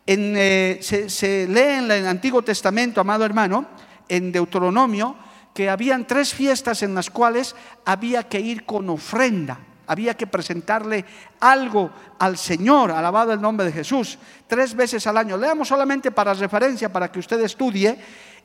En, 0.05 0.33
eh, 0.35 0.79
se, 0.81 1.47
lee 1.47 1.77
en 1.77 1.91
el 1.91 2.07
Antiguo 2.07 2.41
Testamento, 2.41 2.99
amado 2.99 3.23
hermano, 3.23 3.67
en 4.07 4.31
Deuteronomio, 4.31 5.15
que 5.53 5.69
habían 5.69 6.07
tres 6.07 6.33
fiestas 6.33 6.81
en 6.81 6.95
las 6.95 7.11
cuales 7.11 7.55
había 7.85 8.23
que 8.23 8.39
ir 8.39 8.65
con 8.65 8.89
ofrenda. 8.89 9.59
Había 9.85 10.15
que 10.15 10.25
presentarle 10.25 11.05
algo 11.39 11.91
al 12.17 12.37
Señor, 12.37 12.91
alabado 12.91 13.31
el 13.31 13.41
nombre 13.41 13.67
de 13.67 13.73
Jesús, 13.73 14.17
tres 14.47 14.73
veces 14.73 15.05
al 15.05 15.17
año. 15.17 15.37
Leamos 15.37 15.67
solamente 15.67 16.09
para 16.09 16.33
referencia, 16.33 16.91
para 16.91 17.11
que 17.11 17.19
usted 17.19 17.39
estudie, 17.41 17.95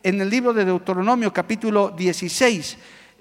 en 0.02 0.20
el 0.20 0.28
libro 0.28 0.52
de 0.52 0.66
Deuteronomio 0.66 1.32
capítulo 1.32 1.90
16 1.90 2.76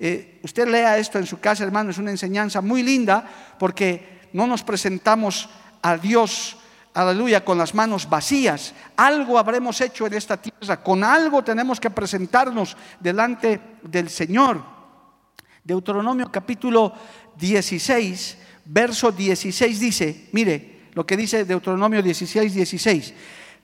eh, 0.06 0.38
usted 0.44 0.68
lea 0.68 0.98
esto 0.98 1.18
en 1.18 1.26
su 1.26 1.40
casa, 1.40 1.64
hermano, 1.64 1.92
es 1.92 1.98
una 1.98 2.12
enseñanza 2.12 2.60
muy 2.60 2.84
linda 2.84 3.24
porque 3.58 4.28
no 4.34 4.46
nos 4.46 4.62
presentamos 4.62 5.48
a 5.82 5.96
Dios, 5.96 6.58
aleluya, 6.94 7.46
con 7.46 7.58
las 7.58 7.74
manos 7.74 8.10
vacías. 8.10 8.74
Algo 8.98 9.40
habremos 9.40 9.80
hecho 9.80 10.06
en 10.06 10.16
esta 10.16 10.36
tierra, 10.36 10.84
con 10.84 11.06
algo 11.06 11.42
tenemos 11.42 11.80
que 11.80 11.90
presentarnos 11.90 12.76
delante 13.00 13.62
del 13.82 14.10
Señor. 14.10 14.62
Deuteronomio 15.64 16.30
capítulo 16.30 16.92
16, 17.38 18.38
verso 18.66 19.10
16 19.10 19.80
dice, 19.80 20.28
mire 20.34 20.90
lo 20.96 21.06
que 21.06 21.16
dice 21.16 21.46
Deuteronomio 21.46 22.04
16, 22.04 22.54
16, 22.54 23.14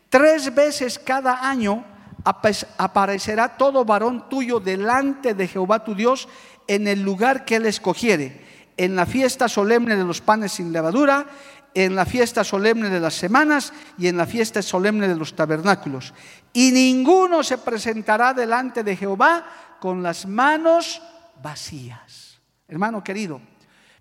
tres 0.10 0.56
veces 0.56 1.00
cada 1.00 1.50
año 1.50 1.84
aparecerá 2.24 3.58
todo 3.58 3.86
varón 3.86 4.30
tuyo 4.30 4.60
delante 4.60 5.34
de 5.34 5.48
Jehová 5.48 5.84
tu 5.84 5.96
Dios 5.96 6.28
en 6.68 6.88
el 6.88 7.02
lugar 7.02 7.46
que 7.46 7.56
él 7.56 7.66
escogiere, 7.66 8.46
en 8.78 8.96
la 8.96 9.06
fiesta 9.06 9.50
solemne 9.50 9.96
de 9.96 10.04
los 10.04 10.22
panes 10.22 10.54
sin 10.54 10.72
levadura, 10.72 11.26
en 11.74 11.96
la 11.96 12.06
fiesta 12.06 12.44
solemne 12.44 12.90
de 12.90 13.00
las 13.00 13.14
semanas 13.14 13.74
y 13.98 14.08
en 14.08 14.18
la 14.18 14.26
fiesta 14.26 14.62
solemne 14.62 15.08
de 15.08 15.16
los 15.16 15.36
tabernáculos. 15.36 16.14
Y 16.54 16.72
ninguno 16.72 17.44
se 17.44 17.58
presentará 17.58 18.34
delante 18.34 18.84
de 18.84 18.96
Jehová 18.96 19.46
con 19.80 20.04
las 20.04 20.26
manos 20.26 21.02
vacías. 21.42 22.40
Hermano 22.68 23.04
querido, 23.04 23.42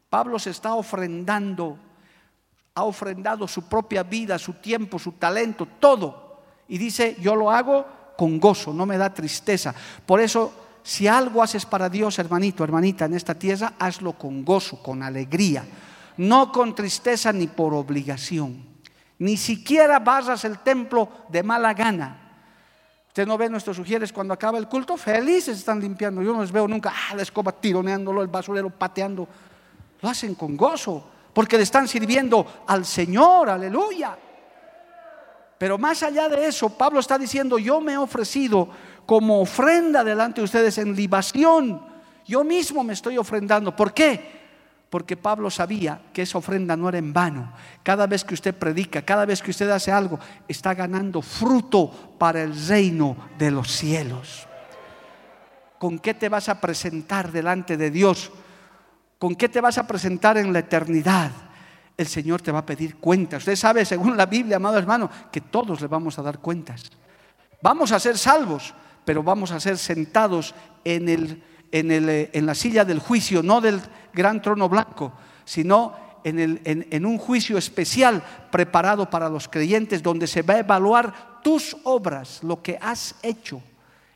Pablo 0.09 0.39
se 0.39 0.51
está 0.51 0.75
ofrendando, 0.75 1.79
ha 2.75 2.85
ofrendado 2.85 3.47
su 3.47 3.69
propia 3.69 4.03
vida, 4.03 4.39
su 4.39 4.55
tiempo, 4.55 4.99
su 4.99 5.13
talento, 5.13 5.67
todo. 5.79 6.43
Y 6.69 6.79
dice, 6.79 7.17
yo 7.21 7.35
lo 7.35 7.51
hago 7.51 7.98
con 8.19 8.41
gozo, 8.41 8.75
no 8.75 8.85
me 8.85 8.99
da 8.99 9.15
tristeza. 9.15 9.73
Por 10.05 10.21
eso, 10.21 10.53
si 10.83 11.07
algo 11.07 11.41
haces 11.41 11.65
para 11.65 11.89
Dios, 11.89 12.19
hermanito, 12.19 12.65
hermanita, 12.65 13.05
en 13.05 13.15
esta 13.15 13.37
tierra, 13.37 13.75
hazlo 13.79 14.15
con 14.15 14.45
gozo, 14.45 14.83
con 14.83 15.05
alegría, 15.05 15.65
no 16.17 16.51
con 16.51 16.75
tristeza 16.75 17.33
ni 17.33 17.47
por 17.47 17.73
obligación. 17.75 18.67
Ni 19.21 19.37
siquiera 19.37 20.01
barras 20.01 20.45
el 20.45 20.59
templo 20.59 21.09
de 21.29 21.45
mala 21.45 21.73
gana. 21.75 22.19
Usted 23.07 23.25
no 23.25 23.39
ve 23.39 23.49
nuestros 23.49 23.77
sugieres 23.77 24.13
cuando 24.13 24.35
acaba 24.35 24.59
el 24.59 24.67
culto, 24.67 24.97
felices 24.97 25.57
están 25.57 25.79
limpiando. 25.79 26.21
Yo 26.21 26.33
no 26.33 26.41
les 26.41 26.51
veo 26.51 26.67
nunca, 26.67 26.93
ah, 26.93 27.15
la 27.15 27.23
escoba 27.23 27.53
tironeándolo, 27.53 28.21
el 28.21 28.27
basurero 28.27 28.69
pateando. 28.69 29.29
Lo 30.03 30.09
hacen 30.09 30.35
con 30.35 30.57
gozo, 30.57 31.09
porque 31.33 31.57
le 31.57 31.63
están 31.63 31.87
sirviendo 31.87 32.65
al 32.67 32.85
Señor, 32.85 33.49
aleluya. 33.49 34.19
Pero 35.59 35.77
más 35.77 36.03
allá 36.03 36.29
de 36.29 36.47
eso, 36.47 36.71
Pablo 36.71 37.01
está 37.01 37.19
diciendo, 37.19 37.59
yo 37.59 37.81
me 37.81 37.95
he 37.95 37.99
ofrecido 37.99 38.69
como 39.05 39.41
ofrenda 39.41 40.05
delante 40.05 40.41
de 40.41 40.45
ustedes 40.45 40.79
en 40.79 40.95
libación. 40.95 41.83
Yo 42.25 42.45
mismo 42.45 42.85
me 42.85 42.93
estoy 42.93 43.19
ofrendando. 43.19 43.75
¿Por 43.75 43.93
qué? 43.93 44.39
Porque 44.89 45.17
Pablo 45.17 45.51
sabía 45.51 46.01
que 46.13 46.23
esa 46.23 46.39
ofrenda 46.39 46.77
no 46.77 46.89
era 46.89 46.99
en 46.99 47.13
vano. 47.13 47.53
Cada 47.83 48.07
vez 48.07 48.25
que 48.25 48.35
usted 48.35 48.55
predica, 48.55 49.03
cada 49.03 49.25
vez 49.25 49.43
que 49.43 49.51
usted 49.51 49.69
hace 49.71 49.91
algo, 49.91 50.19
está 50.47 50.75
ganando 50.75 51.21
fruto 51.23 51.91
para 52.19 52.43
el 52.43 52.55
reino 52.69 53.17
de 53.37 53.51
los 53.51 53.71
cielos. 53.71 54.47
¿Con 55.79 55.99
qué 55.99 56.15
te 56.15 56.29
vas 56.29 56.49
a 56.49 56.61
presentar 56.61 57.33
delante 57.33 57.77
de 57.77 57.91
Dios? 57.91 58.31
¿Con 59.19 59.35
qué 59.35 59.49
te 59.49 59.61
vas 59.61 59.79
a 59.79 59.87
presentar 59.87 60.39
en 60.39 60.53
la 60.53 60.61
eternidad? 60.61 61.31
El 61.99 62.07
Señor 62.07 62.41
te 62.41 62.53
va 62.53 62.61
a 62.61 62.67
pedir 62.67 62.97
cuentas. 62.97 63.43
Usted 63.43 63.57
sabe, 63.57 63.85
según 63.85 64.17
la 64.17 64.27
Biblia, 64.27 64.57
amado 64.57 64.79
hermano, 64.79 65.11
que 65.33 65.41
todos 65.41 65.81
le 65.81 65.89
vamos 65.89 66.17
a 66.19 66.23
dar 66.23 66.39
cuentas. 66.39 66.85
Vamos 67.61 67.91
a 67.91 67.99
ser 67.99 68.17
salvos, 68.17 68.73
pero 69.05 69.25
vamos 69.25 69.51
a 69.51 69.59
ser 69.59 69.77
sentados 69.77 70.55
en, 70.85 71.09
el, 71.09 71.43
en, 71.73 71.91
el, 71.91 72.09
eh, 72.09 72.31
en 72.33 72.47
la 72.47 72.55
silla 72.55 72.85
del 72.85 73.01
juicio, 73.01 73.43
no 73.43 73.61
del 73.61 73.81
gran 74.15 74.41
trono 74.41 74.69
blanco, 74.69 75.13
sino 75.45 75.93
en, 76.23 76.39
el, 76.39 76.63
en, 76.65 77.05
un 77.05 77.19
juicio 77.19 77.59
especial 77.59 78.23
preparado 78.53 79.11
para 79.11 79.29
los 79.29 79.49
creyentes, 79.49 80.01
donde 80.01 80.29
se 80.29 80.43
va 80.43 80.55
a 80.55 80.59
evaluar 80.61 81.41
tus 81.43 81.77
obras, 81.83 82.45
lo 82.45 82.63
que 82.63 82.79
has 82.81 83.17
hecho. 83.23 83.61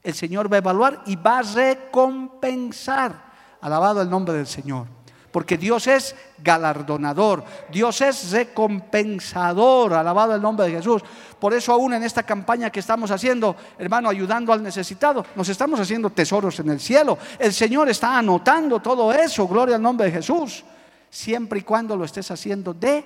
El 0.05 0.15
Señor 0.15 0.51
va 0.53 0.57
a 0.57 0.59
evaluar 0.59 1.03
y 1.07 1.17
va 1.17 1.41
a 1.41 1.43
recompensar. 1.43 3.33
Alabado 3.61 4.03
el 4.03 4.11
nombre 4.11 4.35
del 4.35 4.47
Señor 4.47 5.02
porque 5.33 5.57
Dios 5.57 5.87
es 5.87 6.15
galardonador, 6.39 7.43
Dios 7.71 8.01
es 8.03 8.31
recompensador, 8.31 9.95
alabado 9.95 10.35
el 10.35 10.43
nombre 10.43 10.67
de 10.67 10.73
Jesús. 10.73 11.03
Por 11.41 11.55
eso 11.55 11.73
aún 11.73 11.95
en 11.95 12.03
esta 12.03 12.23
campaña 12.23 12.71
que 12.71 12.81
estamos 12.81 13.11
haciendo, 13.11 13.57
hermano, 13.79 14.11
ayudando 14.11 14.53
al 14.53 14.63
necesitado, 14.63 15.25
nos 15.35 15.49
estamos 15.49 15.81
haciendo 15.81 16.11
tesoros 16.11 16.61
en 16.61 16.69
el 16.69 16.79
cielo. 16.79 17.19
El 17.39 17.53
Señor 17.53 17.89
está 17.89 18.19
anotando 18.19 18.81
todo 18.81 19.13
eso, 19.13 19.49
gloria 19.49 19.77
al 19.77 19.83
nombre 19.83 20.07
de 20.07 20.13
Jesús, 20.13 20.63
siempre 21.09 21.61
y 21.61 21.63
cuando 21.63 21.97
lo 21.97 22.05
estés 22.05 22.31
haciendo 22.31 22.75
de 22.75 23.03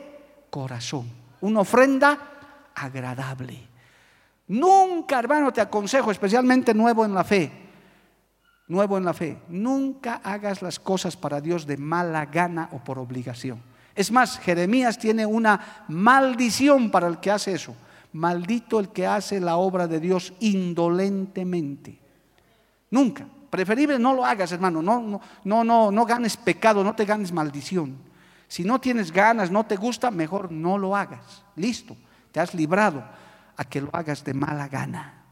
corazón, 0.51 1.09
una 1.41 1.61
ofrenda 1.61 2.18
agradable. 2.74 3.68
Nunca, 4.49 5.18
hermano, 5.18 5.53
te 5.53 5.61
aconsejo, 5.61 6.11
especialmente 6.11 6.74
nuevo 6.74 7.05
en 7.05 7.14
la 7.14 7.24
fe, 7.24 7.66
nuevo 8.69 8.99
en 8.99 9.05
la 9.05 9.14
fe, 9.14 9.39
nunca 9.49 10.21
hagas 10.25 10.62
las 10.62 10.81
cosas 10.81 11.17
para 11.17 11.41
Dios 11.41 11.67
de 11.67 11.77
mala 11.77 12.27
gana 12.27 12.69
o 12.73 12.79
por 12.79 12.99
obligación. 12.99 13.62
Es 13.95 14.11
más, 14.11 14.39
Jeremías 14.39 14.99
tiene 14.99 15.25
una 15.25 15.85
maldición 15.89 16.91
para 16.91 17.09
el 17.09 17.19
que 17.19 17.31
hace 17.31 17.55
eso. 17.55 17.75
Maldito 18.12 18.79
el 18.79 18.91
que 18.91 19.07
hace 19.07 19.41
la 19.41 19.57
obra 19.57 19.87
de 19.87 20.01
Dios 20.01 20.35
indolentemente. 20.41 21.99
Nunca. 22.91 23.27
Preferible 23.51 23.99
no 23.99 24.12
lo 24.12 24.25
hagas, 24.25 24.53
hermano. 24.53 24.83
No, 24.83 25.01
no, 25.01 25.21
no, 25.45 25.64
no, 25.64 25.91
no 25.91 26.05
ganes 26.05 26.37
pecado, 26.37 26.85
no 26.85 26.95
te 26.95 27.07
ganes 27.07 27.33
maldición. 27.33 27.97
Si 28.49 28.64
no 28.64 28.81
tienes 28.81 29.11
ganas, 29.12 29.51
no 29.51 29.64
te 29.64 29.77
gusta, 29.77 30.11
mejor 30.11 30.53
no 30.53 30.77
lo 30.77 30.95
hagas. 30.95 31.43
Listo, 31.57 31.97
te 32.33 32.41
has 32.41 32.55
librado 32.55 33.03
a 33.57 33.64
que 33.64 33.81
lo 33.81 33.89
hagas 33.93 34.25
de 34.25 34.35
mala 34.35 34.69
gana, 34.69 35.25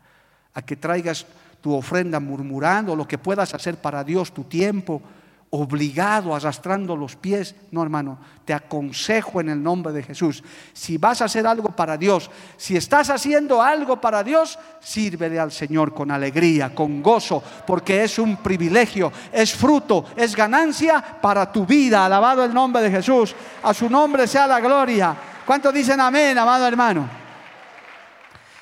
a 0.55 0.63
que 0.63 0.77
traigas 0.77 1.27
tu 1.65 1.73
ofrenda 1.73 2.21
murmurando, 2.21 2.95
lo 2.95 3.09
que 3.09 3.17
puedas 3.17 3.55
hacer 3.55 3.79
para 3.79 4.05
Dios, 4.05 4.35
tu 4.35 4.45
tiempo, 4.45 5.01
obligado, 5.49 6.35
arrastrando 6.35 6.95
los 6.95 7.17
pies. 7.17 7.57
No, 7.71 7.83
hermano, 7.83 8.19
te 8.45 8.53
aconsejo 8.53 9.41
en 9.41 9.49
el 9.49 9.63
nombre 9.63 9.91
de 9.95 10.03
Jesús. 10.03 10.45
Si 10.75 10.99
vas 10.99 11.23
a 11.23 11.25
hacer 11.25 11.47
algo 11.47 11.71
para 11.71 11.97
Dios, 11.97 12.31
si 12.59 12.77
estás 12.77 13.09
haciendo 13.09 13.63
algo 13.63 13.99
para 13.99 14.23
Dios, 14.23 14.59
sírvele 14.79 15.41
al 15.41 15.53
Señor 15.53 15.95
con 15.95 16.11
alegría, 16.11 16.75
con 16.75 17.03
gozo, 17.03 17.43
porque 17.67 18.05
es 18.05 18.19
un 18.19 18.37
privilegio, 18.37 19.11
es 19.33 19.55
fruto, 19.55 20.05
es 20.17 20.37
ganancia 20.37 21.03
para 21.23 21.51
tu 21.51 21.65
vida. 21.65 22.05
Alabado 22.05 22.45
el 22.45 22.53
nombre 22.53 22.83
de 22.83 22.91
Jesús. 22.91 23.35
A 23.63 23.73
su 23.73 23.89
nombre 23.89 24.27
sea 24.27 24.47
la 24.47 24.61
gloria. 24.61 25.17
¿Cuántos 25.47 25.73
dicen 25.73 25.99
amén, 25.99 26.37
amado 26.37 26.67
hermano? 26.67 27.09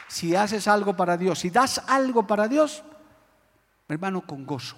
Si 0.07 0.37
haces 0.37 0.69
algo 0.69 0.95
para 0.95 1.17
Dios, 1.17 1.41
si 1.41 1.51
das 1.51 1.83
algo 1.89 2.29
para 2.29 2.47
Dios, 2.47 2.85
hermano, 3.89 4.23
con 4.27 4.47
gozo. 4.47 4.77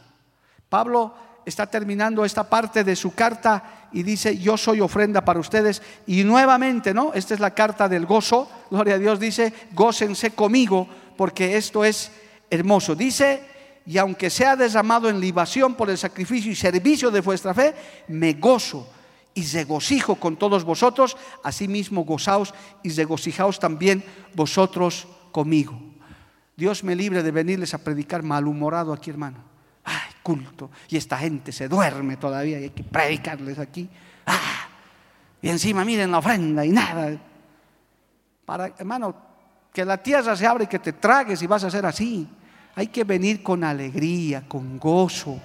Pablo 0.69 1.15
está 1.47 1.67
terminando 1.67 2.25
esta 2.25 2.49
parte 2.49 2.85
de 2.85 2.97
su 2.97 3.15
carta 3.15 3.89
y 3.93 4.03
dice, 4.03 4.37
yo 4.39 4.57
soy 4.57 4.81
ofrenda 4.81 5.25
para 5.25 5.41
ustedes. 5.41 5.83
Y 6.07 6.25
nuevamente, 6.25 6.93
¿no? 6.95 7.13
Esta 7.13 7.35
es 7.35 7.41
la 7.41 7.55
carta 7.55 7.89
del 7.89 8.07
gozo. 8.07 8.49
Gloria 8.71 8.95
a 8.95 8.99
Dios 8.99 9.21
dice, 9.21 9.53
gócense 9.73 10.31
conmigo 10.33 10.89
porque 11.17 11.57
esto 11.57 11.85
es 11.85 12.11
hermoso. 12.51 12.95
Dice, 12.95 13.43
y 13.87 13.99
aunque 13.99 14.31
sea 14.31 14.57
derramado 14.57 15.09
en 15.09 15.21
libación 15.21 15.75
por 15.75 15.91
el 15.91 15.99
sacrificio 15.99 16.51
y 16.51 16.57
servicio 16.57 17.11
de 17.11 17.21
vuestra 17.21 17.55
fe, 17.55 17.75
me 18.09 18.35
gozo 18.35 18.89
y 19.35 19.45
regocijo 19.47 20.17
con 20.17 20.37
todos 20.37 20.65
vosotros. 20.65 21.17
Asimismo, 21.43 22.05
gozaos 22.05 22.55
y 22.83 22.91
regocijaos 22.91 23.59
también 23.59 24.03
vosotros 24.35 25.07
conmigo. 25.33 25.94
Dios 26.57 26.85
me 26.85 26.95
libre 26.95 27.23
de 27.23 27.31
venirles 27.31 27.75
a 27.75 27.79
predicar 27.79 28.23
malhumorado 28.23 28.93
aquí, 28.93 29.11
hermano 29.11 29.55
culto 30.25 30.71
y 30.89 30.97
esta 30.97 31.19
gente 31.19 31.53
se 31.53 31.69
duerme 31.69 32.17
todavía 32.17 32.59
y 32.59 32.65
hay 32.65 32.71
que 32.71 32.83
predicarles 32.83 33.61
aquí. 33.61 33.89
Ah, 34.27 34.67
y 35.41 35.49
encima 35.51 35.85
miren 35.85 36.11
la 36.11 36.19
ofrenda 36.19 36.65
y 36.65 36.71
nada. 36.71 37.17
Para, 38.45 38.73
hermano, 38.79 39.15
que 39.73 39.85
la 39.85 39.99
tierra 39.99 40.35
se 40.35 40.47
abre 40.47 40.65
y 40.65 40.67
que 40.67 40.79
te 40.81 40.95
tragues 40.95 41.43
y 41.43 41.47
vas 41.47 41.63
a 41.63 41.71
ser 41.71 41.87
así. 41.87 42.27
Hay 42.75 42.89
que 42.89 43.05
venir 43.05 43.43
con 43.43 43.63
alegría, 43.63 44.49
con 44.49 44.79
gozo. 44.79 45.39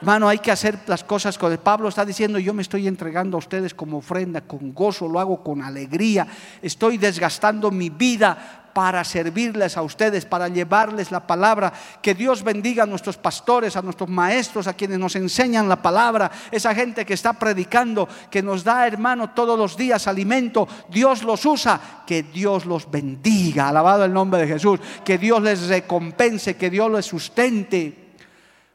Hermano, 0.00 0.28
hay 0.28 0.38
que 0.38 0.50
hacer 0.50 0.78
las 0.86 1.04
cosas 1.04 1.36
con 1.36 1.56
Pablo 1.58 1.88
está 1.88 2.04
diciendo, 2.04 2.38
yo 2.38 2.54
me 2.54 2.62
estoy 2.62 2.86
entregando 2.86 3.36
a 3.36 3.38
ustedes 3.38 3.74
como 3.74 3.98
ofrenda, 3.98 4.40
con 4.40 4.72
gozo, 4.72 5.08
lo 5.08 5.20
hago 5.20 5.42
con 5.42 5.60
alegría. 5.60 6.26
Estoy 6.62 6.98
desgastando 6.98 7.70
mi 7.70 7.90
vida 7.90 8.67
para 8.78 9.02
servirles 9.02 9.76
a 9.76 9.82
ustedes, 9.82 10.24
para 10.24 10.46
llevarles 10.46 11.10
la 11.10 11.26
palabra. 11.26 11.72
Que 12.00 12.14
Dios 12.14 12.44
bendiga 12.44 12.84
a 12.84 12.86
nuestros 12.86 13.16
pastores, 13.16 13.74
a 13.74 13.82
nuestros 13.82 14.08
maestros, 14.08 14.68
a 14.68 14.74
quienes 14.74 15.00
nos 15.00 15.16
enseñan 15.16 15.68
la 15.68 15.82
palabra, 15.82 16.30
esa 16.52 16.72
gente 16.76 17.04
que 17.04 17.14
está 17.14 17.32
predicando, 17.32 18.08
que 18.30 18.40
nos 18.40 18.62
da, 18.62 18.86
hermano, 18.86 19.30
todos 19.30 19.58
los 19.58 19.76
días 19.76 20.06
alimento. 20.06 20.68
Dios 20.90 21.24
los 21.24 21.44
usa, 21.44 22.04
que 22.06 22.22
Dios 22.22 22.66
los 22.66 22.88
bendiga. 22.88 23.68
Alabado 23.68 24.04
el 24.04 24.12
nombre 24.12 24.42
de 24.42 24.46
Jesús. 24.46 24.78
Que 25.04 25.18
Dios 25.18 25.42
les 25.42 25.66
recompense, 25.66 26.56
que 26.56 26.70
Dios 26.70 26.88
les 26.88 27.04
sustente. 27.04 28.14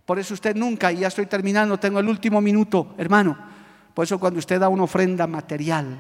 Por 0.06 0.20
eso 0.20 0.34
usted 0.34 0.54
nunca, 0.54 0.92
y 0.92 0.98
ya 0.98 1.08
estoy 1.08 1.28
terminando, 1.28 1.80
tengo 1.80 2.02
el 2.02 2.10
último 2.10 2.42
minuto, 2.42 2.94
hermano. 2.98 3.38
Por 3.94 4.04
eso 4.04 4.20
cuando 4.20 4.40
usted 4.40 4.60
da 4.60 4.68
una 4.68 4.84
ofrenda 4.84 5.28
material, 5.28 5.98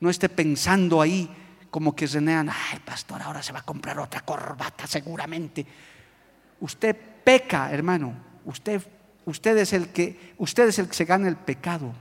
no 0.00 0.10
esté 0.10 0.28
pensando 0.28 1.00
ahí 1.00 1.30
como 1.70 1.94
que 1.94 2.06
renean, 2.06 2.48
ay, 2.50 2.80
pastor, 2.84 3.22
ahora 3.22 3.42
se 3.42 3.52
va 3.52 3.60
a 3.60 3.64
comprar 3.64 3.98
otra 3.98 4.20
corbata 4.20 4.86
seguramente. 4.86 5.64
Usted 6.60 6.96
peca, 7.24 7.72
hermano. 7.72 8.14
Usted, 8.44 8.82
usted, 9.24 9.56
es 9.58 9.72
el 9.72 9.88
que, 9.88 10.34
usted 10.38 10.68
es 10.68 10.78
el 10.78 10.88
que 10.88 10.94
se 10.94 11.04
gana 11.04 11.28
el 11.28 11.36
pecado. 11.36 11.92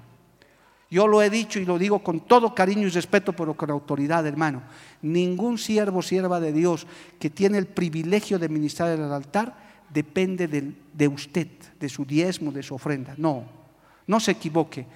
Yo 0.89 1.07
lo 1.07 1.21
he 1.21 1.29
dicho 1.29 1.59
y 1.59 1.65
lo 1.65 1.77
digo 1.77 1.99
con 1.99 2.21
todo 2.21 2.55
cariño 2.55 2.87
y 2.87 2.89
respeto, 2.89 3.33
pero 3.33 3.53
con 3.53 3.69
autoridad, 3.69 4.25
hermano. 4.25 4.63
Ningún 5.03 5.59
siervo, 5.59 6.01
sierva 6.01 6.39
de 6.39 6.51
Dios 6.51 6.87
que 7.19 7.29
tiene 7.29 7.59
el 7.59 7.67
privilegio 7.67 8.39
de 8.39 8.49
ministrar 8.49 8.97
en 8.97 9.03
el 9.03 9.13
altar 9.13 9.55
depende 9.89 10.47
de, 10.47 10.73
de 10.93 11.07
usted, 11.07 11.47
de 11.79 11.89
su 11.89 12.05
diezmo, 12.05 12.51
de 12.51 12.63
su 12.63 12.73
ofrenda. 12.73 13.13
No, 13.17 13.43
no 14.07 14.19
se 14.19 14.31
equivoque. 14.31 14.87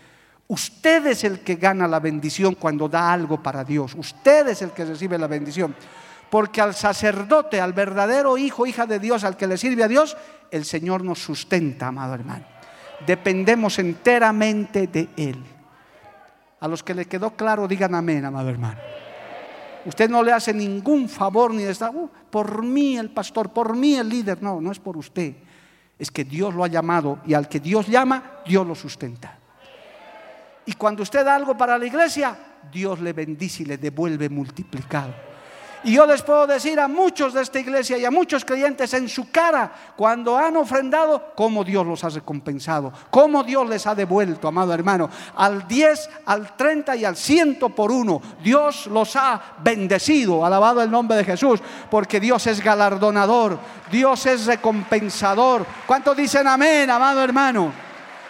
Usted 0.54 1.08
es 1.08 1.24
el 1.24 1.40
que 1.40 1.56
gana 1.56 1.88
la 1.88 2.00
bendición 2.00 2.54
cuando 2.54 2.88
da 2.88 3.12
algo 3.12 3.42
para 3.42 3.64
Dios. 3.64 3.96
Usted 3.98 4.50
es 4.50 4.62
el 4.62 4.70
que 4.70 4.86
recibe 4.86 5.18
la 5.18 5.26
bendición. 5.26 5.76
Porque 6.30 6.62
al 6.62 6.76
sacerdote, 6.76 7.60
al 7.60 7.74
verdadero 7.74 8.38
hijo, 8.38 8.68
hija 8.68 8.86
de 8.86 9.00
Dios, 9.00 9.24
al 9.24 9.36
que 9.36 9.48
le 9.48 9.58
sirve 9.58 9.84
a 9.84 9.88
Dios, 9.88 10.16
el 10.52 10.64
Señor 10.64 11.04
nos 11.04 11.18
sustenta, 11.24 11.88
amado 11.88 12.14
hermano. 12.14 12.46
Dependemos 13.04 13.80
enteramente 13.80 14.86
de 14.86 15.10
Él. 15.18 15.44
A 16.60 16.68
los 16.68 16.84
que 16.84 16.94
le 16.94 17.06
quedó 17.06 17.32
claro, 17.32 17.68
digan 17.68 17.96
amén, 17.96 18.24
amado 18.24 18.50
hermano. 18.50 18.80
Usted 19.86 20.08
no 20.08 20.22
le 20.22 20.34
hace 20.34 20.54
ningún 20.54 21.10
favor 21.10 21.52
ni 21.52 21.64
está, 21.64 21.90
uh, 21.90 22.12
por 22.30 22.62
mí 22.62 22.96
el 22.96 23.10
pastor, 23.10 23.50
por 23.50 23.76
mí 23.76 23.96
el 23.96 24.08
líder. 24.08 24.44
No, 24.44 24.62
no 24.62 24.72
es 24.72 24.78
por 24.78 24.98
usted. 24.98 25.34
Es 25.98 26.12
que 26.12 26.24
Dios 26.24 26.54
lo 26.54 26.64
ha 26.64 26.68
llamado 26.68 27.18
y 27.26 27.34
al 27.34 27.50
que 27.50 27.60
Dios 27.60 27.88
llama, 27.88 28.42
Dios 28.46 28.68
lo 28.68 28.76
sustenta. 28.76 29.40
Y 30.66 30.74
cuando 30.74 31.04
usted 31.04 31.26
da 31.26 31.36
algo 31.36 31.58
para 31.58 31.78
la 31.78 31.86
iglesia, 31.86 32.38
Dios 32.72 33.00
le 33.00 33.14
bendice 33.14 33.64
y 33.64 33.66
le 33.66 33.78
devuelve 33.78 34.30
multiplicado. 34.30 35.14
Y 35.86 35.96
yo 35.96 36.06
les 36.06 36.22
puedo 36.22 36.48
decir 36.48 36.80
a 36.80 36.88
muchos 36.88 37.34
de 37.34 37.42
esta 37.42 37.60
iglesia 37.60 37.98
y 37.98 38.06
a 38.06 38.12
muchos 38.12 38.46
creyentes 38.46 38.94
en 38.94 39.10
su 39.10 39.30
cara, 39.30 39.70
cuando 39.98 40.38
han 40.38 40.56
ofrendado, 40.56 41.34
cómo 41.36 41.66
Dios 41.66 41.86
los 41.86 42.02
ha 42.06 42.10
recompensado, 42.10 42.94
cómo 43.10 43.44
Dios 43.44 43.68
les 43.68 43.86
ha 43.86 43.94
devuelto, 43.94 44.48
amado 44.48 44.74
hermano, 44.74 45.10
al 45.36 45.68
10, 45.68 46.10
al 46.26 46.56
30 46.56 46.96
y 46.96 47.04
al 47.04 47.18
100 47.18 47.60
por 47.76 47.92
uno. 47.92 48.22
Dios 48.42 48.88
los 48.88 49.18
ha 49.18 49.42
bendecido, 49.62 50.46
alabado 50.46 50.82
el 50.82 50.90
nombre 50.90 51.18
de 51.18 51.26
Jesús, 51.26 51.60
porque 51.92 52.22
Dios 52.22 52.48
es 52.48 52.64
galardonador, 52.64 53.60
Dios 53.92 54.26
es 54.26 54.46
recompensador. 54.46 55.66
¿Cuántos 55.86 56.16
dicen 56.16 56.48
amén, 56.48 56.90
amado 56.90 57.22
hermano? 57.22 57.74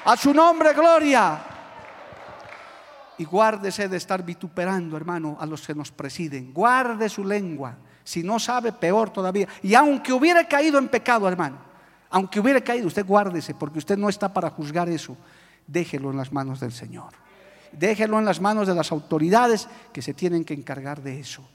A 0.05 0.17
su 0.17 0.33
nombre, 0.33 0.73
gloria. 0.73 1.52
Y 3.23 3.25
guárdese 3.25 3.87
de 3.87 3.95
estar 3.95 4.21
vituperando, 4.21 4.97
hermano, 4.97 5.37
a 5.39 5.45
los 5.45 5.65
que 5.65 5.73
nos 5.73 5.93
presiden. 5.93 6.53
Guarde 6.53 7.07
su 7.07 7.23
lengua. 7.23 7.77
Si 8.03 8.21
no 8.21 8.37
sabe, 8.37 8.73
peor 8.73 9.11
todavía. 9.11 9.47
Y 9.61 9.75
aunque 9.75 10.11
hubiera 10.11 10.45
caído 10.45 10.77
en 10.77 10.89
pecado, 10.89 11.25
hermano, 11.25 11.55
aunque 12.09 12.41
hubiera 12.41 12.59
caído, 12.59 12.87
usted 12.87 13.05
guárdese, 13.05 13.55
porque 13.55 13.79
usted 13.79 13.97
no 13.97 14.09
está 14.09 14.33
para 14.33 14.49
juzgar 14.49 14.89
eso. 14.89 15.15
Déjelo 15.65 16.11
en 16.11 16.17
las 16.17 16.33
manos 16.33 16.59
del 16.59 16.73
Señor. 16.73 17.13
Déjelo 17.71 18.19
en 18.19 18.25
las 18.25 18.41
manos 18.41 18.67
de 18.67 18.75
las 18.75 18.91
autoridades 18.91 19.69
que 19.93 20.01
se 20.01 20.13
tienen 20.13 20.43
que 20.43 20.53
encargar 20.53 21.01
de 21.01 21.21
eso. 21.21 21.49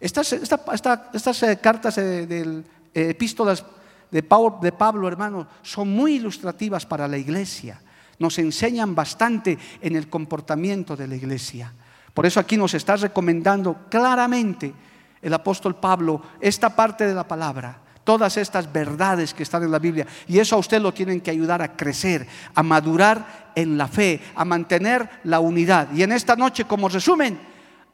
Estas, 0.00 0.32
eh, 0.32 1.58
cartas 1.62 1.96
eh, 1.98 2.26
de, 2.26 2.64
eh, 2.92 3.10
epístolas 3.10 3.64
de 4.10 4.22
Pablo, 4.24 5.06
hermano, 5.06 5.46
son 5.62 5.90
muy 5.90 6.16
ilustrativas 6.16 6.84
para 6.84 7.06
la 7.06 7.18
iglesia 7.18 7.80
nos 8.18 8.38
enseñan 8.38 8.94
bastante 8.94 9.58
en 9.80 9.96
el 9.96 10.08
comportamiento 10.08 10.96
de 10.96 11.08
la 11.08 11.16
iglesia. 11.16 11.72
Por 12.12 12.26
eso 12.26 12.40
aquí 12.40 12.56
nos 12.56 12.74
está 12.74 12.96
recomendando 12.96 13.86
claramente 13.90 14.72
el 15.20 15.34
apóstol 15.34 15.76
Pablo 15.76 16.22
esta 16.40 16.74
parte 16.74 17.06
de 17.06 17.14
la 17.14 17.26
palabra, 17.26 17.80
todas 18.04 18.36
estas 18.36 18.72
verdades 18.72 19.34
que 19.34 19.42
están 19.42 19.64
en 19.64 19.72
la 19.72 19.78
Biblia. 19.78 20.06
Y 20.28 20.38
eso 20.38 20.54
a 20.54 20.58
usted 20.58 20.80
lo 20.80 20.94
tienen 20.94 21.20
que 21.20 21.30
ayudar 21.30 21.60
a 21.62 21.76
crecer, 21.76 22.26
a 22.54 22.62
madurar 22.62 23.52
en 23.54 23.76
la 23.76 23.88
fe, 23.88 24.20
a 24.34 24.44
mantener 24.44 25.08
la 25.24 25.40
unidad. 25.40 25.88
Y 25.92 26.02
en 26.02 26.12
esta 26.12 26.36
noche, 26.36 26.64
como 26.64 26.88
resumen, 26.88 27.38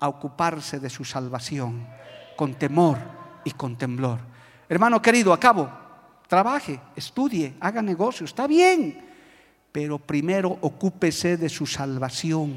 a 0.00 0.08
ocuparse 0.08 0.80
de 0.80 0.90
su 0.90 1.04
salvación 1.04 1.86
con 2.36 2.54
temor 2.54 2.98
y 3.44 3.52
con 3.52 3.76
temblor. 3.76 4.18
Hermano 4.68 5.00
querido, 5.00 5.32
acabo. 5.32 5.70
Trabaje, 6.26 6.80
estudie, 6.94 7.54
haga 7.60 7.82
negocio, 7.82 8.24
está 8.24 8.46
bien 8.46 9.09
pero 9.72 9.98
primero 9.98 10.58
ocúpese 10.60 11.36
de 11.36 11.48
su 11.48 11.66
salvación. 11.66 12.56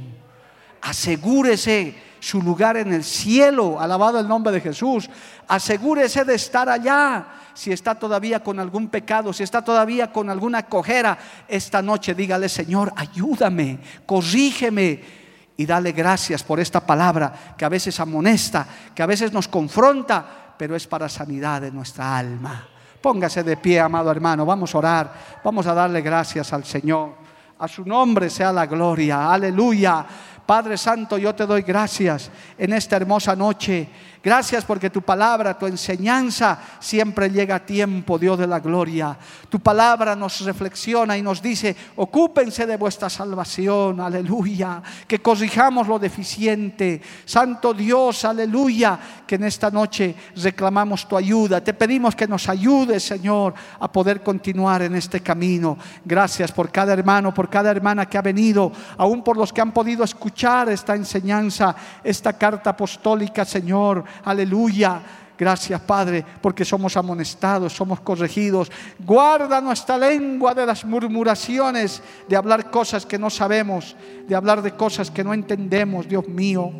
Asegúrese 0.82 1.96
su 2.20 2.42
lugar 2.42 2.78
en 2.78 2.94
el 2.94 3.04
cielo, 3.04 3.80
alabado 3.80 4.20
el 4.20 4.28
nombre 4.28 4.52
de 4.52 4.62
Jesús. 4.62 5.10
Asegúrese 5.48 6.26
de 6.26 6.36
estar 6.36 6.68
allá. 6.70 7.26
Si 7.54 7.72
está 7.72 7.96
todavía 7.96 8.42
con 8.42 8.60
algún 8.60 8.88
pecado, 8.88 9.32
si 9.32 9.44
está 9.44 9.64
todavía 9.64 10.12
con 10.12 10.30
alguna 10.30 10.64
cojera, 10.64 11.18
esta 11.48 11.82
noche 11.82 12.16
dígale, 12.16 12.50
Señor, 12.50 12.92
ayúdame, 12.96 13.80
corrígeme. 14.06 15.24
Y 15.56 15.66
dale 15.66 15.92
gracias 15.92 16.44
por 16.44 16.60
esta 16.60 16.84
palabra 16.84 17.56
que 17.56 17.64
a 17.64 17.70
veces 17.70 18.00
amonesta, 18.00 18.68
que 18.96 19.04
a 19.04 19.06
veces 19.06 19.32
nos 19.32 19.48
confronta, 19.48 20.56
pero 20.58 20.76
es 20.76 20.88
para 20.88 21.08
sanidad 21.08 21.62
de 21.62 21.72
nuestra 21.72 22.18
alma. 22.18 22.73
Póngase 23.04 23.44
de 23.44 23.58
pie, 23.58 23.82
amado 23.82 24.10
hermano. 24.10 24.46
Vamos 24.46 24.74
a 24.74 24.78
orar. 24.78 25.14
Vamos 25.44 25.68
a 25.68 25.74
darle 25.74 26.00
gracias 26.00 26.54
al 26.54 26.64
Señor. 26.64 27.16
A 27.60 27.68
su 27.68 27.84
nombre 27.84 28.30
sea 28.30 28.54
la 28.54 28.66
gloria. 28.66 29.30
Aleluya. 29.30 30.06
Padre 30.46 30.78
Santo, 30.78 31.18
yo 31.18 31.36
te 31.36 31.46
doy 31.46 31.64
gracias 31.64 32.32
en 32.58 32.72
esta 32.72 32.96
hermosa 32.96 33.36
noche. 33.36 33.90
Gracias 34.24 34.64
porque 34.64 34.90
tu 34.90 35.02
palabra, 35.02 35.60
tu 35.60 35.68
enseñanza 35.68 36.58
siempre 36.80 37.30
llega 37.30 37.56
a 37.56 37.66
tiempo, 37.66 38.18
Dios 38.18 38.40
de 38.40 38.48
la 38.48 38.62
gloria. 38.62 39.18
Tu 39.50 39.60
palabra 39.60 40.16
nos 40.16 40.40
reflexiona 40.46 41.18
y 41.18 41.22
nos 41.22 41.42
dice, 41.42 41.76
ocúpense 41.98 42.66
de 42.66 42.78
vuestra 42.78 43.10
salvación, 43.10 44.00
aleluya. 44.00 44.82
Que 45.06 45.20
corrijamos 45.20 45.90
lo 45.90 46.00
deficiente. 46.00 47.02
Santo 47.26 47.74
Dios, 47.74 48.24
aleluya. 48.24 48.98
Que 49.28 49.36
en 49.36 49.44
esta 49.44 49.70
noche 49.70 50.16
reclamamos 50.38 51.06
tu 51.06 51.18
ayuda. 51.18 51.62
Te 51.62 51.74
pedimos 51.74 52.16
que 52.16 52.26
nos 52.26 52.48
ayudes, 52.48 53.04
Señor, 53.04 53.54
a 53.78 53.92
poder 53.92 54.24
continuar 54.24 54.84
en 54.84 54.96
este 54.96 55.20
camino. 55.20 55.78
Gracias 56.06 56.50
por 56.54 56.72
cada 56.72 56.94
hermano, 56.94 57.34
por 57.34 57.50
cada 57.50 57.72
hermana 57.72 58.06
que 58.06 58.18
ha 58.18 58.22
venido, 58.22 58.72
aún 58.98 59.22
por 59.22 59.36
los 59.36 59.52
que 59.52 59.60
han 59.60 59.74
podido 59.74 60.06
escuchar 60.06 60.70
esta 60.70 60.96
enseñanza, 60.96 61.76
esta 62.06 62.32
carta 62.32 62.70
apostólica, 62.70 63.44
Señor. 63.44 64.13
Aleluya. 64.24 65.02
Gracias, 65.38 65.82
Padre, 65.82 66.24
porque 66.42 66.64
somos 66.64 66.96
amonestados, 66.96 67.74
somos 67.74 68.00
corregidos. 68.02 68.72
Guarda 69.00 69.60
nuestra 69.60 69.98
lengua 69.98 70.54
de 70.54 70.66
las 70.66 70.86
murmuraciones, 70.86 72.02
de 72.30 72.36
hablar 72.36 72.70
cosas 72.70 73.06
que 73.06 73.18
no 73.18 73.30
sabemos, 73.30 73.96
de 74.28 74.36
hablar 74.36 74.62
de 74.62 74.72
cosas 74.72 75.10
que 75.10 75.24
no 75.24 75.34
entendemos, 75.34 76.08
Dios 76.08 76.28
mío. 76.28 76.72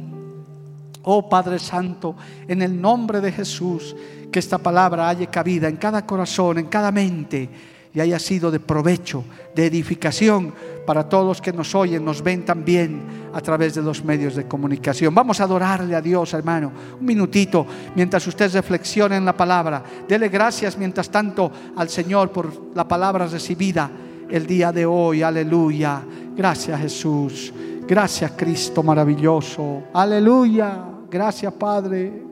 Oh 1.02 1.28
Padre 1.28 1.60
Santo, 1.60 2.16
en 2.48 2.62
el 2.62 2.80
nombre 2.80 3.20
de 3.20 3.32
Jesús, 3.32 3.96
que 4.32 4.40
esta 4.40 4.60
palabra 4.60 5.10
haya 5.10 5.30
cabida 5.30 5.68
en 5.68 5.78
cada 5.78 6.06
corazón, 6.06 6.60
en 6.60 6.68
cada 6.68 6.92
mente 6.92 7.50
y 7.94 8.00
haya 8.00 8.18
sido 8.18 8.50
de 8.50 8.60
provecho, 8.60 9.24
de 9.56 9.68
edificación 9.68 10.54
para 10.86 11.08
todos 11.08 11.26
los 11.26 11.42
que 11.42 11.54
nos 11.54 11.76
oyen, 11.76 12.04
nos 12.04 12.24
ven 12.24 12.44
también 12.44 13.04
a 13.34 13.40
través 13.40 13.76
de 13.76 13.82
los 13.82 14.04
medios 14.04 14.36
de 14.36 14.48
comunicación. 14.48 15.14
Vamos 15.14 15.40
a 15.40 15.44
adorarle 15.44 15.96
a 15.96 16.02
Dios, 16.02 16.34
hermano. 16.34 16.72
Un 17.00 17.06
minutito 17.06 17.66
mientras 17.96 18.26
usted 18.28 18.52
reflexione 18.52 19.16
en 19.16 19.26
la 19.26 19.38
palabra. 19.38 19.84
Dele 20.08 20.30
gracias 20.30 20.78
mientras 20.78 21.10
tanto 21.10 21.52
al 21.76 21.90
Señor 21.90 22.32
por 22.32 22.52
la 22.76 22.88
palabra 22.88 23.28
recibida 23.28 23.90
el 24.30 24.48
día 24.48 24.72
de 24.72 24.86
hoy. 24.86 25.22
Aleluya. 25.22 26.02
Gracias 26.36 26.80
Jesús. 26.82 27.54
Gracias 27.88 28.32
Cristo 28.36 28.82
maravilloso. 28.82 29.84
Aleluya. 29.94 30.84
Gracias 31.10 31.54
Padre. 31.54 32.24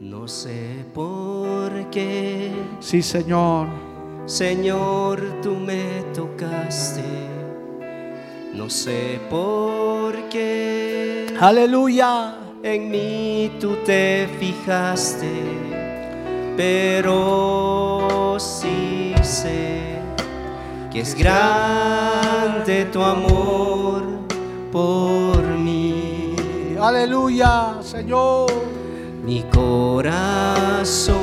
No 0.00 0.28
sé 0.28 0.84
por 0.94 1.90
qué. 1.90 2.52
Sí, 2.78 3.02
Señor. 3.02 3.83
Señor, 4.26 5.20
tú 5.42 5.54
me 5.54 6.02
tocaste. 6.14 7.02
No 8.54 8.70
sé 8.70 9.20
por 9.28 10.30
qué. 10.30 11.26
Aleluya. 11.38 12.38
En 12.62 12.90
mí 12.90 13.52
tú 13.60 13.76
te 13.84 14.26
fijaste, 14.40 15.30
pero 16.56 18.38
sí 18.40 19.12
sé 19.20 19.98
que 20.90 21.00
es 21.00 21.14
grande 21.14 22.86
tu 22.86 23.02
amor 23.02 24.04
por 24.72 25.42
mí. 25.44 26.34
Aleluya, 26.80 27.74
Señor. 27.82 28.50
Mi 29.22 29.42
corazón 29.42 31.14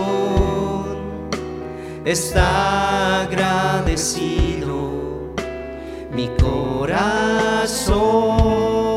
está 2.06 3.22
agradecido. 3.22 4.92
Mi 6.14 6.30
corazón, 6.42 7.98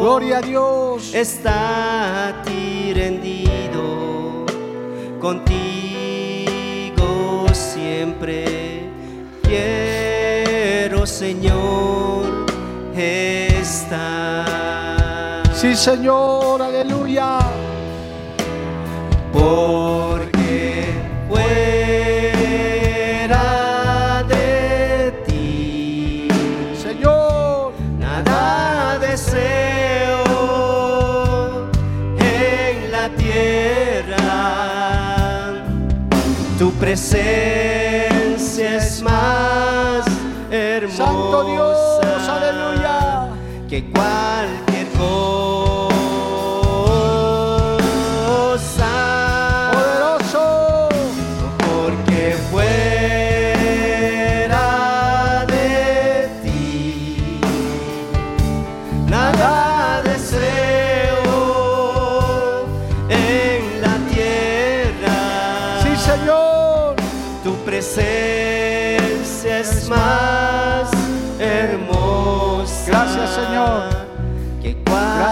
gloria 0.01 0.39
a 0.39 0.41
Dios, 0.41 1.15
está 1.15 2.29
a 2.29 2.43
ti 2.43 2.93
rendido. 2.95 4.47
Contigo 5.21 5.45
siempre 7.53 8.89
quiero, 9.43 11.07
Señor, 11.07 12.47
estar. 12.97 14.45
Sí, 15.55 15.77
Señor, 15.77 16.61
aleluya. 16.61 17.39
Porque 19.33 20.34
presencia 36.81 38.77
es 38.77 39.03
más 39.03 40.05
hermosa 40.51 41.05
Santo 41.05 41.45
Dios, 41.45 41.77
aleluya. 42.29 43.29
que 43.69 43.91
cualquier 43.91 44.64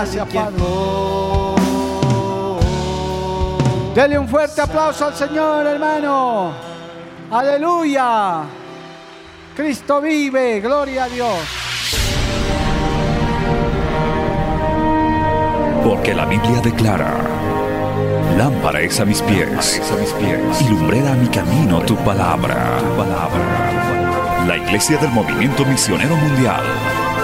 Gracias, 0.02 0.26
Padre. 0.34 0.56
Dele 3.94 4.18
un 4.18 4.26
fuerte 4.26 4.60
aplauso 4.60 5.06
al 5.06 5.14
Señor, 5.14 5.64
hermano. 5.64 6.52
Aleluya. 7.30 8.42
Cristo 9.54 10.00
vive, 10.00 10.60
gloria 10.60 11.04
a 11.04 11.08
Dios. 11.08 11.38
Porque 15.84 16.14
la 16.14 16.24
Biblia 16.26 16.60
declara, 16.60 17.14
lámpara 18.36 18.80
es 18.80 18.98
a 18.98 19.04
mis 19.04 19.22
pies, 19.22 19.80
a 19.88 20.00
mis 20.00 20.10
pies, 20.14 20.62
y 20.62 20.68
lumbrera 20.68 21.12
a 21.12 21.14
mi 21.14 21.28
camino 21.28 21.80
tu 21.82 21.94
palabra. 21.98 22.78
Tu 22.80 22.96
palabra. 22.96 24.44
La 24.48 24.56
Iglesia 24.56 24.96
del 24.96 25.10
Movimiento 25.10 25.64
Misionero 25.64 26.16
Mundial 26.16 27.01